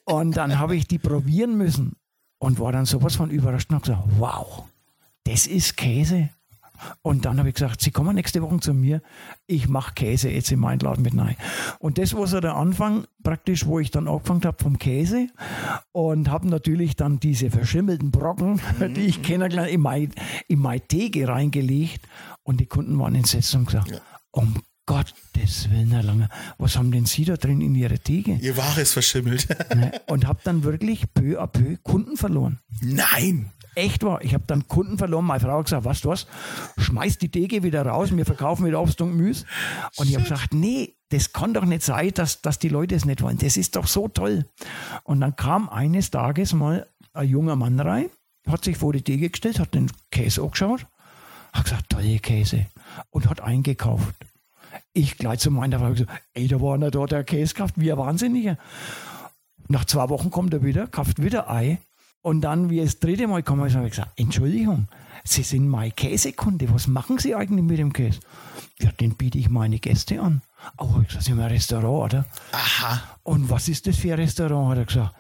und 0.06 0.36
dann 0.36 0.58
habe 0.58 0.76
ich 0.76 0.88
die 0.88 0.98
probieren 0.98 1.60
müssen 1.60 1.96
und 2.40 2.60
war 2.60 2.72
dann 2.72 2.86
sowas 2.86 3.16
von 3.16 3.30
überrascht 3.30 3.70
und 3.70 3.76
habe 3.76 3.86
gesagt, 3.86 4.04
wow, 4.18 4.64
das 5.26 5.46
ist 5.46 5.78
Käse. 5.78 6.30
Und 7.02 7.26
dann 7.26 7.40
habe 7.40 7.50
ich 7.50 7.56
gesagt, 7.56 7.82
Sie 7.82 7.92
kommen 7.92 8.16
nächste 8.16 8.42
Woche 8.42 8.60
zu 8.60 8.74
mir, 8.74 9.02
ich 9.48 9.68
mache 9.68 9.94
Käse 9.94 10.30
jetzt 10.30 10.52
in 10.52 10.60
meinen 10.60 10.80
Laden 10.80 11.04
mit 11.04 11.18
rein. 11.18 11.36
Und 11.80 11.98
das 11.98 12.16
war 12.16 12.28
so 12.28 12.40
der 12.40 12.56
Anfang 12.56 13.06
praktisch, 13.24 13.66
wo 13.66 13.80
ich 13.80 13.92
dann 13.92 14.08
angefangen 14.08 14.44
habe 14.44 14.62
vom 14.62 14.78
Käse 14.78 15.28
und 15.92 16.30
habe 16.30 16.48
natürlich 16.48 16.96
dann 16.96 17.20
diese 17.20 17.50
verschimmelten 17.50 18.12
Brocken, 18.12 18.62
mhm. 18.80 18.94
die 18.94 19.06
ich 19.06 19.22
kennengelernt 19.22 19.72
in 19.72 19.82
mein, 19.82 20.12
in 20.48 20.60
mein 20.60 20.88
Tege 20.88 21.28
reingelegt 21.28 22.08
und 22.44 22.60
die 22.60 22.68
Kunden 22.68 22.98
waren 23.00 23.16
entsetzt 23.16 23.56
und 23.56 23.66
gesagt, 23.66 23.92
ja. 23.92 24.00
um 24.32 24.62
Gottes 24.86 25.72
Willen, 25.72 25.90
Herr 25.90 26.04
Lange, 26.04 26.30
was 26.60 26.78
haben 26.78 26.92
denn 26.92 27.06
Sie 27.06 27.26
da 27.26 27.38
drin 27.38 27.60
in 27.62 27.74
Ihrer 27.74 27.98
Theke? 27.98 28.38
Ihr 28.40 28.56
Ware 28.56 28.82
ist 28.82 28.94
verschimmelt. 28.94 29.48
Ne? 29.76 29.92
und 30.08 30.28
habe 30.28 30.40
dann 30.44 30.64
wirklich 30.64 31.12
peu 31.14 31.42
à 31.42 31.48
peu 31.48 31.78
Kunden 31.82 32.18
verloren. 32.18 32.60
Nein! 32.82 33.52
Echt 33.76 34.04
war. 34.04 34.24
Ich 34.24 34.34
habe 34.34 34.44
dann 34.48 34.68
Kunden 34.68 34.98
verloren. 34.98 35.26
Meine 35.26 35.40
Frau 35.40 35.58
hat 35.58 35.66
gesagt, 35.66 35.86
was 35.86 36.02
du 36.02 36.10
was, 36.10 36.28
schmeiß 36.78 37.18
die 37.18 37.30
Dege 37.30 37.64
wieder 37.64 37.86
raus, 37.86 38.16
wir 38.16 38.26
verkaufen 38.26 38.66
wieder 38.66 38.82
Obst 38.82 39.02
und 39.02 39.12
Gemüse. 39.12 39.46
Und 39.98 40.10
ich 40.10 40.16
habe 40.16 40.24
gesagt, 40.24 40.54
nee, 40.54 40.96
das 41.10 41.34
kann 41.34 41.54
doch 41.54 41.66
nicht 41.66 41.84
sein, 41.84 42.12
dass, 42.14 42.42
dass 42.42 42.60
die 42.60 42.70
Leute 42.70 42.96
es 42.96 43.06
nicht 43.06 43.22
wollen. 43.22 43.38
Das 43.38 43.58
ist 43.58 43.76
doch 43.76 43.88
so 43.88 44.08
toll. 44.08 44.46
Und 45.04 45.22
dann 45.22 45.36
kam 45.36 45.70
eines 45.70 46.12
Tages 46.12 46.54
mal 46.54 46.88
ein 47.14 47.30
junger 47.30 47.56
Mann 47.56 47.80
rein, 47.80 48.10
hat 48.48 48.64
sich 48.64 48.78
vor 48.78 48.94
die 48.94 49.04
Dege 49.04 49.30
gestellt, 49.30 49.60
hat 49.60 49.74
den 49.74 49.92
Käse 50.12 50.42
angeschaut, 50.42 50.86
hat 51.54 51.64
gesagt, 51.66 51.90
tolle 51.90 52.20
Käse 52.20 52.66
und 53.10 53.30
hat 53.30 53.42
eingekauft. 53.42 54.16
Ich 54.94 55.18
gleich 55.18 55.40
zu 55.40 55.52
meiner 55.52 55.80
Frau 55.80 55.92
gesagt, 55.92 56.12
ey, 56.34 56.48
da 56.48 56.60
war 56.60 56.76
einer 56.76 56.92
da, 56.92 57.06
der 57.06 57.24
Käse 57.24 57.54
kauft, 57.54 57.76
wie 57.78 57.92
ein 57.92 57.98
Wahnsinniger. 57.98 58.58
Nach 59.68 59.86
zwei 59.86 60.10
Wochen 60.10 60.30
kommt 60.30 60.54
er 60.54 60.64
wieder, 60.64 60.88
kauft 60.88 61.22
wieder 61.22 61.50
Ei 61.50 61.80
und 62.26 62.42
dann, 62.42 62.72
wie 62.72 62.80
es 62.80 62.94
das 62.94 63.00
dritte 63.02 63.28
Mal 63.28 63.44
kam, 63.44 63.60
habe 63.60 63.70
ich 63.70 63.92
gesagt, 63.92 64.20
Entschuldigung, 64.20 64.88
Sie 65.24 65.44
sind 65.44 65.68
mein 65.68 65.94
Käsekunde, 65.96 66.68
was 66.74 66.88
machen 66.88 67.20
Sie 67.20 67.36
eigentlich 67.36 67.64
mit 67.64 67.78
dem 67.78 67.94
Käse? 67.94 68.20
Ja, 68.80 68.92
den 68.94 69.14
biete 69.14 69.38
ich 69.38 69.48
meine 69.48 69.78
Gäste 69.78 70.20
an. 70.20 70.42
Oh, 70.80 70.96
ich 71.04 71.10
gesagt, 71.10 71.26
Sie 71.26 71.32
haben 71.34 71.40
ein 71.40 71.52
Restaurant, 71.52 72.14
oder? 72.14 72.26
Aha. 72.52 73.04
Und 73.22 73.52
was 73.52 73.70
ist 73.70 73.86
das 73.86 73.98
für 73.98 74.14
ein 74.14 74.20
Restaurant, 74.20 74.72
hat 74.72 74.78
er 74.80 74.86
gesagt. 74.86 75.16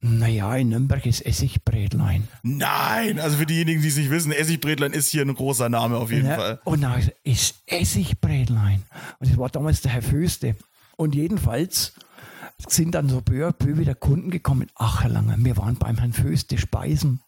Naja, 0.00 0.56
in 0.56 0.70
Nürnberg 0.70 1.04
ist 1.04 1.20
Essigbrätlein. 1.20 2.26
Nein, 2.42 3.20
also 3.20 3.36
für 3.36 3.46
diejenigen, 3.46 3.82
die 3.82 3.88
es 3.88 3.98
nicht 3.98 4.08
wissen, 4.08 4.32
Essigbrätlein 4.32 4.92
ist 4.92 5.10
hier 5.10 5.26
ein 5.26 5.34
großer 5.34 5.68
Name 5.68 5.98
auf 5.98 6.10
jeden 6.10 6.28
ja, 6.28 6.36
Fall. 6.36 6.60
Und 6.64 6.80
dann 6.80 7.10
ist 7.24 7.56
Essigbrätlein. 7.66 8.84
Und 9.18 9.30
das 9.30 9.36
war 9.36 9.50
damals 9.50 9.82
der 9.82 9.92
Herr 9.92 10.02
Föste. 10.02 10.56
Und 10.96 11.14
jedenfalls 11.14 11.92
sind 12.66 12.94
dann 12.94 13.08
so 13.08 13.20
peu 13.20 13.46
à 13.46 13.52
peu 13.52 13.78
wieder 13.78 13.94
Kunden 13.94 14.30
gekommen. 14.30 14.66
Ach, 14.74 15.02
Herr 15.02 15.10
Lange, 15.10 15.36
wir 15.38 15.56
waren 15.56 15.76
beim 15.76 15.96
Herrn 15.96 16.12
Föste 16.12 16.58
Speisen 16.58 17.20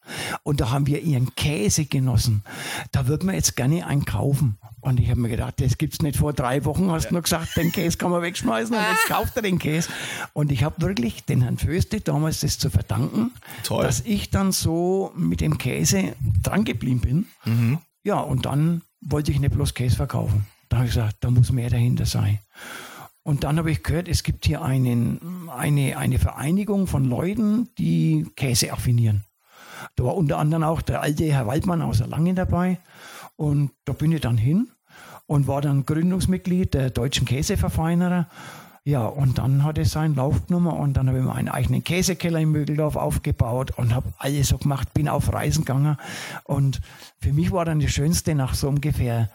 und 0.43 0.61
da 0.61 0.71
haben 0.71 0.87
wir 0.87 1.01
ihren 1.03 1.35
Käse 1.37 1.85
genossen. 1.85 2.43
Da 2.91 3.07
würden 3.07 3.29
wir 3.29 3.35
jetzt 3.35 3.57
gerne 3.57 3.87
einen 3.87 4.05
kaufen. 4.05 4.59
Und 4.81 4.99
ich 4.99 5.11
habe 5.11 5.21
mir 5.21 5.29
gedacht, 5.29 5.61
das 5.61 5.79
gibt 5.79 5.95
es 5.95 6.03
nicht 6.03 6.17
vor 6.17 6.33
drei 6.33 6.65
Wochen, 6.65 6.91
hast 6.91 7.05
du 7.05 7.09
ja. 7.09 7.13
nur 7.13 7.23
gesagt, 7.23 7.57
den 7.57 7.71
Käse 7.71 7.99
kann 7.99 8.11
man 8.11 8.23
wegschmeißen 8.23 8.75
und 8.75 8.83
jetzt 8.83 9.07
kauft 9.07 9.37
er 9.37 9.43
den 9.43 9.59
Käse. 9.59 9.91
Und 10.33 10.51
ich 10.51 10.65
habe 10.65 10.81
wirklich 10.83 11.25
den 11.25 11.43
Herrn 11.43 11.59
Föste 11.59 12.01
damals 12.01 12.41
das 12.41 12.59
zu 12.59 12.71
verdanken, 12.71 13.31
Toll. 13.63 13.85
dass 13.85 14.01
ich 14.01 14.31
dann 14.31 14.53
so 14.53 15.13
mit 15.15 15.41
dem 15.41 15.59
Käse 15.59 16.17
dran 16.43 16.65
geblieben 16.65 17.01
bin. 17.01 17.27
Mhm. 17.45 17.79
Ja, 18.03 18.21
und 18.21 18.47
dann 18.47 18.83
wollte 19.01 19.31
ich 19.31 19.39
nicht 19.39 19.53
bloß 19.53 19.75
Käse 19.75 19.97
verkaufen. 19.97 20.47
Da 20.71 20.79
habe 20.79 20.87
ich 20.87 20.95
gesagt, 20.95 21.17
da 21.21 21.31
muss 21.31 21.53
mehr 21.53 21.69
dahinter 21.69 22.07
sein. 22.07 22.39
Und 23.23 23.45
dann 23.45 23.59
habe 23.59 23.71
ich 23.71 23.83
gehört, 23.83 24.09
es 24.09 24.23
gibt 24.23 24.47
hier 24.47 24.63
einen, 24.63 25.49
eine, 25.51 25.99
eine 25.99 26.19
Vereinigung 26.19 26.87
von 26.87 27.05
Leuten, 27.05 27.69
die 27.77 28.27
Käse 28.35 28.73
affinieren. 28.73 29.25
Da 29.97 30.05
war 30.05 30.17
unter 30.17 30.39
anderem 30.39 30.63
auch 30.63 30.83
der 30.83 31.03
alte 31.03 31.25
Herr 31.25 31.47
Waldmann 31.47 31.83
aus 31.83 32.01
Erlangen 32.01 32.37
dabei. 32.37 32.79
Und 33.37 33.71
da 33.85 33.93
bin 33.93 34.13
ich 34.13 34.21
dann 34.21 34.39
hin 34.39 34.71
und 35.27 35.47
war 35.47 35.61
dann 35.61 35.87
Gründungsmitglied 35.87 36.75
der 36.75 36.91
Deutschen 36.91 37.27
Käseverfeinerer. 37.27 38.29
Ja, 38.85 39.05
und 39.05 39.39
dann 39.39 39.63
hat 39.63 39.77
es 39.77 39.93
seinen 39.93 40.15
Lauf 40.15 40.47
genommen 40.47 40.73
und 40.73 40.95
dann 40.95 41.07
habe 41.07 41.19
ich 41.19 41.25
mir 41.25 41.35
einen 41.35 41.51
eigenen 41.51 41.85
Käsekeller 41.85 42.41
in 42.41 42.51
Mögeldorf 42.51 42.97
aufgebaut 42.97 43.73
und 43.77 43.95
habe 43.95 44.13
alles 44.19 44.49
so 44.49 44.59
gemacht, 44.59 44.95
bin 44.95 45.09
auf 45.09 45.33
Reisen 45.33 45.65
gegangen. 45.65 45.99
Und 46.45 46.81
für 47.21 47.33
mich 47.33 47.53
war 47.53 47.67
dann 47.67 47.81
das 47.81 47.91
Schönste 47.91 48.35
nach 48.35 48.55
so 48.55 48.69
ungefähr 48.69 49.29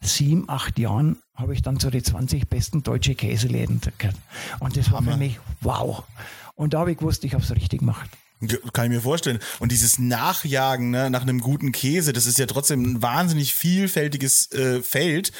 sieben, 0.00 0.48
acht 0.48 0.78
Jahren 0.78 1.16
habe 1.34 1.54
ich 1.54 1.62
dann 1.62 1.78
zu 1.78 1.90
den 1.90 2.04
20 2.04 2.48
besten 2.48 2.82
deutschen 2.82 3.16
Käseläden 3.16 3.80
gehört. 3.98 4.16
Und 4.60 4.76
das 4.76 4.90
war 4.90 4.98
Hammer. 4.98 5.12
für 5.12 5.18
mich 5.18 5.38
wow. 5.60 6.04
Und 6.54 6.74
da 6.74 6.80
habe 6.80 6.92
ich 6.92 6.98
gewusst, 6.98 7.24
ich 7.24 7.34
habe 7.34 7.42
es 7.42 7.54
richtig 7.54 7.80
gemacht. 7.80 8.10
Kann 8.72 8.86
ich 8.86 8.90
mir 8.90 9.00
vorstellen. 9.00 9.40
Und 9.58 9.72
dieses 9.72 9.98
Nachjagen 9.98 10.90
ne, 10.90 11.10
nach 11.10 11.22
einem 11.22 11.40
guten 11.40 11.72
Käse, 11.72 12.12
das 12.12 12.26
ist 12.26 12.38
ja 12.38 12.46
trotzdem 12.46 12.82
ein 12.82 13.02
wahnsinnig 13.02 13.54
vielfältiges 13.54 14.52
äh, 14.52 14.80
Feld. 14.82 15.32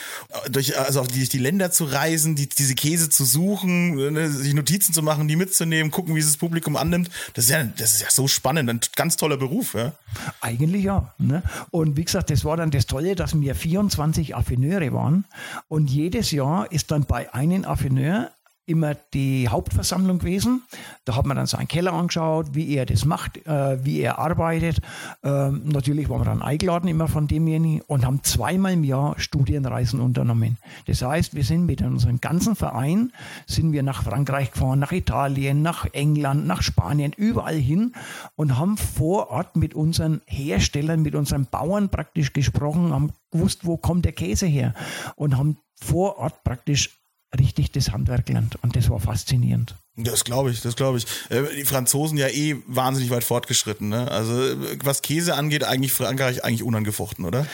Durch, 0.50 0.78
also 0.78 1.02
auch 1.02 1.06
durch 1.06 1.28
die 1.28 1.38
Länder 1.38 1.70
zu 1.70 1.84
reisen, 1.84 2.34
die, 2.34 2.48
diese 2.48 2.74
Käse 2.74 3.08
zu 3.08 3.24
suchen, 3.24 4.12
ne, 4.12 4.28
sich 4.30 4.52
Notizen 4.52 4.92
zu 4.92 5.02
machen, 5.02 5.28
die 5.28 5.36
mitzunehmen, 5.36 5.92
gucken, 5.92 6.16
wie 6.16 6.20
es 6.20 6.26
das 6.26 6.36
Publikum 6.38 6.76
annimmt. 6.76 7.08
Das 7.34 7.44
ist 7.44 7.50
ja, 7.50 7.62
das 7.62 7.94
ist 7.94 8.02
ja 8.02 8.10
so 8.10 8.26
spannend, 8.26 8.68
ein 8.68 8.80
ganz 8.96 9.16
toller 9.16 9.36
Beruf. 9.36 9.74
Ja? 9.74 9.92
Eigentlich 10.40 10.84
ja. 10.84 11.14
Ne? 11.18 11.42
Und 11.70 11.96
wie 11.96 12.04
gesagt, 12.04 12.30
das 12.30 12.44
war 12.44 12.56
dann 12.56 12.70
das 12.70 12.86
Tolle, 12.86 13.14
dass 13.14 13.38
wir 13.38 13.54
24 13.54 14.34
Affineure 14.34 14.92
waren. 14.92 15.24
Und 15.68 15.88
jedes 15.88 16.32
Jahr 16.32 16.70
ist 16.72 16.90
dann 16.90 17.04
bei 17.04 17.32
einem 17.32 17.64
Affineur 17.64 18.32
immer 18.68 18.94
die 19.14 19.48
Hauptversammlung 19.48 20.18
gewesen. 20.18 20.62
Da 21.04 21.16
hat 21.16 21.26
man 21.26 21.36
dann 21.36 21.46
seinen 21.46 21.68
Keller 21.68 21.92
angeschaut, 21.92 22.54
wie 22.54 22.74
er 22.74 22.86
das 22.86 23.04
macht, 23.04 23.46
äh, 23.46 23.84
wie 23.84 24.00
er 24.00 24.18
arbeitet. 24.18 24.80
Ähm, 25.22 25.62
natürlich 25.64 26.08
waren 26.08 26.20
wir 26.20 26.26
dann 26.26 26.42
eingeladen 26.42 26.88
immer 26.88 27.08
von 27.08 27.26
demjenigen 27.26 27.80
und 27.86 28.04
haben 28.04 28.22
zweimal 28.22 28.74
im 28.74 28.84
Jahr 28.84 29.18
Studienreisen 29.18 30.00
unternommen. 30.00 30.58
Das 30.86 31.02
heißt, 31.02 31.34
wir 31.34 31.44
sind 31.44 31.66
mit 31.66 31.82
unserem 31.82 32.20
ganzen 32.20 32.56
Verein, 32.56 33.12
sind 33.46 33.72
wir 33.72 33.82
nach 33.82 34.02
Frankreich 34.02 34.52
gefahren, 34.52 34.78
nach 34.78 34.92
Italien, 34.92 35.62
nach 35.62 35.86
England, 35.92 36.46
nach 36.46 36.62
Spanien, 36.62 37.12
überall 37.16 37.56
hin 37.56 37.94
und 38.36 38.58
haben 38.58 38.76
vor 38.76 39.30
Ort 39.30 39.56
mit 39.56 39.74
unseren 39.74 40.20
Herstellern, 40.26 41.02
mit 41.02 41.14
unseren 41.14 41.46
Bauern 41.46 41.88
praktisch 41.88 42.32
gesprochen, 42.32 42.92
haben 42.92 43.12
gewusst, 43.30 43.64
wo 43.64 43.76
kommt 43.76 44.04
der 44.04 44.12
Käse 44.12 44.46
her 44.46 44.74
und 45.16 45.36
haben 45.36 45.58
vor 45.80 46.18
Ort 46.18 46.42
praktisch 46.44 46.98
richtig 47.38 47.72
das 47.72 47.90
Handwerk 47.90 48.26
gelernt 48.26 48.56
und 48.62 48.76
das 48.76 48.88
war 48.88 49.00
faszinierend. 49.00 49.74
Das 49.96 50.24
glaube 50.24 50.50
ich, 50.50 50.60
das 50.60 50.76
glaube 50.76 50.98
ich. 50.98 51.06
Äh, 51.28 51.42
Die 51.56 51.64
Franzosen 51.64 52.16
ja 52.18 52.28
eh 52.28 52.56
wahnsinnig 52.66 53.10
weit 53.10 53.24
fortgeschritten. 53.24 53.88
Ne? 53.88 54.10
Also 54.10 54.40
äh, 54.40 54.78
was 54.84 55.02
Käse 55.02 55.34
angeht, 55.34 55.64
eigentlich 55.64 55.92
Frankreich 55.92 56.44
eigentlich 56.44 56.62
unangefochten, 56.62 57.24
oder? 57.24 57.46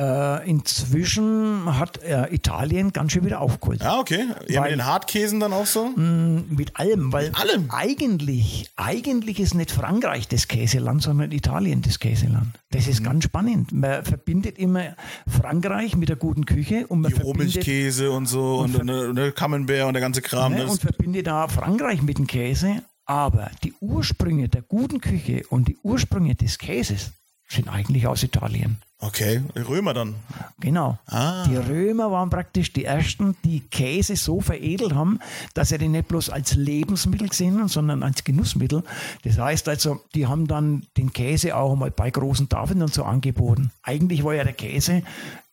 Äh, 0.00 0.48
inzwischen 0.48 1.76
hat 1.76 2.00
äh, 2.04 2.32
Italien 2.32 2.92
ganz 2.92 3.10
schön 3.12 3.24
wieder 3.24 3.40
aufgeholt. 3.40 3.82
Ja, 3.82 3.98
okay. 3.98 4.26
Ja, 4.48 4.62
mit 4.62 4.70
den 4.70 4.84
Hartkäsen 4.86 5.40
dann 5.40 5.52
auch 5.52 5.66
so? 5.66 5.88
Mit 5.96 6.76
allem, 6.78 7.12
weil 7.12 7.32
allem? 7.34 7.68
eigentlich, 7.70 8.70
eigentlich 8.76 9.40
ist 9.40 9.54
nicht 9.54 9.72
Frankreich 9.72 10.28
das 10.28 10.46
Käseland, 10.46 11.02
sondern 11.02 11.32
Italien 11.32 11.82
das 11.82 11.98
Käseland. 11.98 12.54
Das 12.70 12.84
Mhm. 12.86 12.92
ist 12.92 13.02
ganz 13.02 13.24
spannend. 13.24 13.72
Man 13.72 14.04
verbindet 14.04 14.56
immer 14.58 14.94
Frankreich 15.26 15.96
mit 15.96 16.08
der 16.08 16.16
guten 16.16 16.46
Küche 16.46 16.86
und 16.86 17.00
man 17.00 17.12
Die 17.12 17.20
Rohmilchkäse 17.20 18.12
und 18.12 18.26
so 18.26 18.58
und, 18.58 18.84
ne, 18.84 19.12
ne, 19.12 19.32
Camembert 19.32 19.86
und 19.86 19.94
der 19.94 20.00
ganze 20.00 20.22
Kram. 20.22 20.54
ne, 20.54 20.66
und 20.66 20.80
verbindet 20.80 21.26
da 21.26 21.48
Frankreich 21.48 22.02
mit 22.02 22.18
dem 22.18 22.28
Käse. 22.28 22.82
Aber 23.04 23.50
die 23.64 23.72
Ursprünge 23.80 24.48
der 24.48 24.62
guten 24.62 25.00
Küche 25.00 25.42
und 25.48 25.66
die 25.66 25.76
Ursprünge 25.82 26.34
des 26.36 26.58
Käses 26.58 27.10
sind 27.48 27.68
eigentlich 27.68 28.06
aus 28.06 28.22
Italien. 28.22 28.78
Okay, 29.00 29.42
Römer 29.56 29.94
dann. 29.94 30.16
Genau. 30.60 30.98
Ah. 31.06 31.46
Die 31.46 31.56
Römer 31.56 32.10
waren 32.10 32.30
praktisch 32.30 32.72
die 32.72 32.84
ersten, 32.84 33.36
die 33.44 33.60
Käse 33.60 34.16
so 34.16 34.40
veredelt 34.40 34.94
haben, 34.94 35.18
dass 35.54 35.70
sie 35.70 35.78
den 35.78 35.92
nicht 35.92 36.08
bloß 36.08 36.30
als 36.30 36.54
Lebensmittel 36.54 37.28
gesehen 37.28 37.58
haben, 37.58 37.68
sondern 37.68 38.02
als 38.02 38.24
Genussmittel. 38.24 38.82
Das 39.24 39.38
heißt 39.38 39.68
also, 39.68 40.00
die 40.14 40.26
haben 40.26 40.46
dann 40.46 40.86
den 40.96 41.12
Käse 41.12 41.56
auch 41.56 41.76
mal 41.76 41.90
bei 41.90 42.10
großen 42.10 42.48
Tafeln 42.48 42.82
und 42.82 42.92
so 42.92 43.04
angeboten. 43.04 43.70
Eigentlich 43.82 44.24
war 44.24 44.34
ja 44.34 44.44
der 44.44 44.52
Käse 44.52 45.02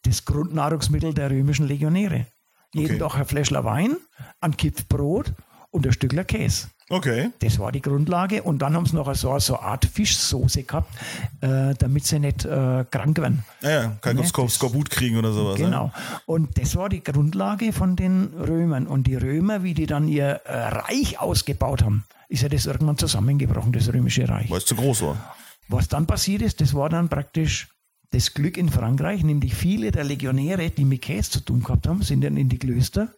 das 0.04 0.26
Grundnahrungsmittel 0.26 1.14
der 1.14 1.32
römischen 1.32 1.68
Legionäre. 1.68 2.28
Jeden 2.74 2.96
Okay. 2.96 3.00
Tag 3.00 3.16
ein 3.16 3.26
Fläschler 3.26 3.64
Wein, 3.64 3.96
ein 4.42 4.58
Kipf 4.58 4.88
Brot 4.88 5.34
und 5.72 5.86
ein 5.86 5.94
Stückler 5.94 6.26
Käse. 6.26 6.68
Okay. 6.90 7.32
Das 7.40 7.58
war 7.58 7.72
die 7.72 7.82
Grundlage. 7.82 8.44
Und 8.44 8.60
dann 8.60 8.76
haben 8.76 8.86
sie 8.86 8.96
noch 8.96 9.14
so, 9.16 9.38
so 9.40 9.58
eine 9.58 9.68
Art 9.68 9.86
Fischsoße 9.86 10.64
gehabt, 10.64 10.94
äh, 11.42 11.74
damit 11.74 12.06
sie 12.06 12.20
nicht 12.20 12.46
äh, 12.46 12.86
krank 12.90 13.18
werden. 13.18 13.44
Ja, 13.62 13.70
ja, 13.70 13.98
kann 14.02 14.18
Ne, 14.18 14.26
Skor 14.26 14.50
Skorbut 14.50 14.92
kriegen 14.92 15.18
oder 15.18 15.34
sowas. 15.34 15.58
Genau. 15.58 15.92
Und 16.28 16.58
das 16.60 16.76
war 16.76 16.90
die 16.90 17.04
Grundlage 17.04 17.74
von 17.74 17.96
den 17.96 18.34
Römern. 18.36 18.86
Und 18.86 19.08
die 19.08 19.16
Römer, 19.16 19.64
wie 19.64 19.74
die 19.74 19.88
dann 19.88 20.08
ihr 20.08 20.42
äh, 20.46 20.68
Reich 20.68 21.20
ausgebaut 21.20 21.84
haben, 21.84 22.04
ist 22.30 22.44
ja 22.44 22.50
das 22.50 22.68
irgendwann 22.68 22.98
zusammengebrochen, 22.98 23.72
das 23.72 23.92
römische 23.92 24.30
Reich. 24.30 24.50
Weil 24.52 24.60
es 24.60 24.66
zu 24.66 24.76
groß 24.76 25.02
war. 25.04 25.36
Was 25.68 25.88
dann 25.88 26.06
passiert 26.06 26.44
ist, 26.44 26.62
das 26.62 26.76
war 26.76 26.90
dann 26.90 27.10
praktisch 27.10 27.70
das 28.12 28.34
Glück 28.34 28.58
in 28.58 28.70
Frankreich, 28.70 29.24
nämlich 29.24 29.56
viele 29.56 29.92
der 29.92 30.04
Legionäre, 30.04 30.70
die 30.70 30.86
mit 30.86 31.02
Käse 31.02 31.32
zu 31.32 31.40
tun 31.42 31.64
gehabt 31.64 31.88
haben, 31.88 32.02
sind 32.02 32.24
dann 32.24 32.38
in 32.38 32.50
die 32.50 32.60
Klöster 32.60 33.10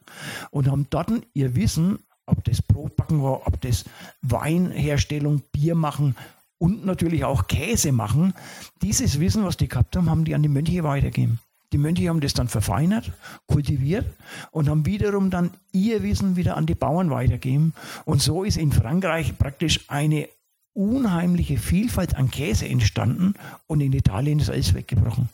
und 0.49 0.69
haben 0.69 0.87
dort 0.89 1.11
ihr 1.33 1.55
Wissen, 1.55 1.99
ob 2.27 2.43
das 2.43 2.61
Brotbacken 2.61 3.23
war, 3.23 3.47
ob 3.47 3.59
das 3.61 3.85
Weinherstellung, 4.21 5.41
Bier 5.51 5.75
machen 5.75 6.15
und 6.59 6.85
natürlich 6.85 7.23
auch 7.25 7.47
Käse 7.47 7.91
machen, 7.91 8.33
dieses 8.81 9.19
Wissen, 9.19 9.43
was 9.43 9.57
die 9.57 9.67
gehabt 9.67 9.95
haben, 9.95 10.09
haben 10.09 10.25
die 10.25 10.35
an 10.35 10.43
die 10.43 10.49
Mönche 10.49 10.83
weitergegeben. 10.83 11.39
Die 11.73 11.77
Mönche 11.77 12.07
haben 12.07 12.21
das 12.21 12.33
dann 12.33 12.47
verfeinert, 12.47 13.11
kultiviert 13.47 14.05
und 14.51 14.69
haben 14.69 14.85
wiederum 14.85 15.29
dann 15.29 15.51
ihr 15.73 16.01
Wissen 16.01 16.37
wieder 16.37 16.55
an 16.55 16.65
die 16.65 16.75
Bauern 16.75 17.09
weitergegeben. 17.09 17.73
Und 18.05 18.21
so 18.21 18.43
ist 18.45 18.57
in 18.57 18.71
Frankreich 18.71 19.37
praktisch 19.37 19.81
eine 19.89 20.29
unheimliche 20.73 21.57
Vielfalt 21.57 22.15
an 22.15 22.31
Käse 22.31 22.67
entstanden 22.67 23.33
und 23.65 23.81
in 23.81 23.91
Italien 23.91 24.39
ist 24.39 24.49
alles 24.49 24.73
weggebrochen. 24.75 25.27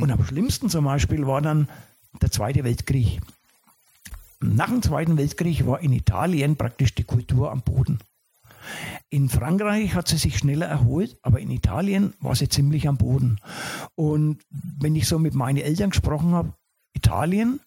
Und 0.00 0.10
am 0.10 0.24
schlimmsten 0.24 0.68
zum 0.68 0.84
Beispiel 0.84 1.26
war 1.26 1.40
dann 1.40 1.68
der 2.20 2.30
Zweite 2.30 2.64
Weltkrieg. 2.64 3.20
Nach 4.40 4.68
dem 4.68 4.82
Zweiten 4.82 5.16
Weltkrieg 5.16 5.66
war 5.66 5.80
in 5.80 5.92
Italien 5.92 6.56
praktisch 6.56 6.94
die 6.94 7.04
Kultur 7.04 7.50
am 7.50 7.62
Boden. 7.62 7.98
In 9.10 9.28
Frankreich 9.28 9.94
hat 9.94 10.08
sie 10.08 10.16
sich 10.16 10.38
schneller 10.38 10.66
erholt, 10.66 11.18
aber 11.22 11.40
in 11.40 11.50
Italien 11.50 12.14
war 12.20 12.34
sie 12.34 12.48
ziemlich 12.48 12.88
am 12.88 12.96
Boden. 12.96 13.38
Und 13.94 14.42
wenn 14.50 14.96
ich 14.96 15.06
so 15.06 15.18
mit 15.18 15.34
meinen 15.34 15.58
Eltern 15.58 15.90
gesprochen 15.90 16.32
habe, 16.32 16.54
Italien, 16.94 17.60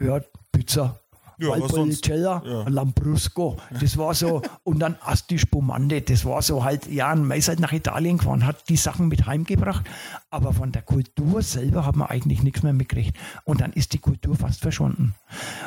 ja, 0.00 0.20
Pizza, 0.50 1.01
Ja? 1.42 1.60
Valpolicella, 1.60 2.42
Ja. 2.44 2.68
Lambrusco, 2.68 3.56
das 3.80 3.96
war 3.96 4.14
so, 4.14 4.42
und 4.64 4.78
dann 4.78 4.96
Asti 5.00 5.38
Spumante, 5.38 6.00
das 6.00 6.24
war 6.24 6.42
so 6.42 6.64
halt, 6.64 6.86
ja, 6.90 7.14
man 7.14 7.36
ist 7.38 7.48
halt 7.48 7.60
nach 7.60 7.72
Italien 7.72 8.18
gefahren, 8.18 8.46
hat 8.46 8.68
die 8.68 8.76
Sachen 8.76 9.08
mit 9.08 9.26
heimgebracht, 9.26 9.84
aber 10.30 10.52
von 10.52 10.72
der 10.72 10.82
Kultur 10.82 11.42
selber 11.42 11.84
hat 11.86 11.96
man 11.96 12.08
eigentlich 12.08 12.42
nichts 12.42 12.62
mehr 12.62 12.72
mitgekriegt. 12.72 13.16
Und 13.44 13.60
dann 13.60 13.72
ist 13.72 13.92
die 13.92 13.98
Kultur 13.98 14.36
fast 14.36 14.60
verschwunden. 14.60 15.14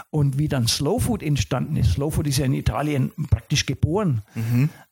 Und 0.09 0.37
wie 0.37 0.47
dann 0.47 0.67
Slow 0.67 0.99
Food 0.99 1.21
entstanden 1.23 1.77
ist, 1.77 1.93
Slow 1.93 2.11
Food 2.11 2.27
ist 2.27 2.37
ja 2.37 2.45
in 2.45 2.53
Italien 2.53 3.11
praktisch 3.29 3.65
geboren, 3.65 4.21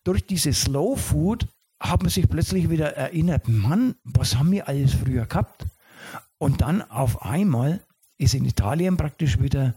durch 0.03 0.25
diese 0.25 0.53
Slow 0.53 0.97
Food 0.97 1.47
hat 1.79 2.01
man 2.01 2.09
sich 2.09 2.29
plötzlich 2.29 2.69
wieder 2.69 2.95
erinnert, 2.95 3.47
Mann, 3.47 3.95
was 4.03 4.37
haben 4.37 4.51
wir 4.51 4.67
alles 4.67 4.93
früher 4.93 5.25
gehabt? 5.25 5.65
Und 6.37 6.61
dann 6.61 6.81
auf 6.81 7.21
einmal 7.23 7.81
ist 8.17 8.33
in 8.33 8.45
Italien 8.45 8.95
praktisch 8.97 9.41
wieder 9.41 9.75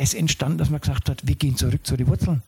das 0.00 0.14
entstanden, 0.14 0.58
dass 0.58 0.70
man 0.70 0.80
gesagt 0.80 1.10
hat, 1.10 1.26
wir 1.26 1.34
gehen 1.34 1.56
zurück 1.56 1.86
zu 1.86 1.96
den 1.96 2.08
Wurzeln. 2.08 2.42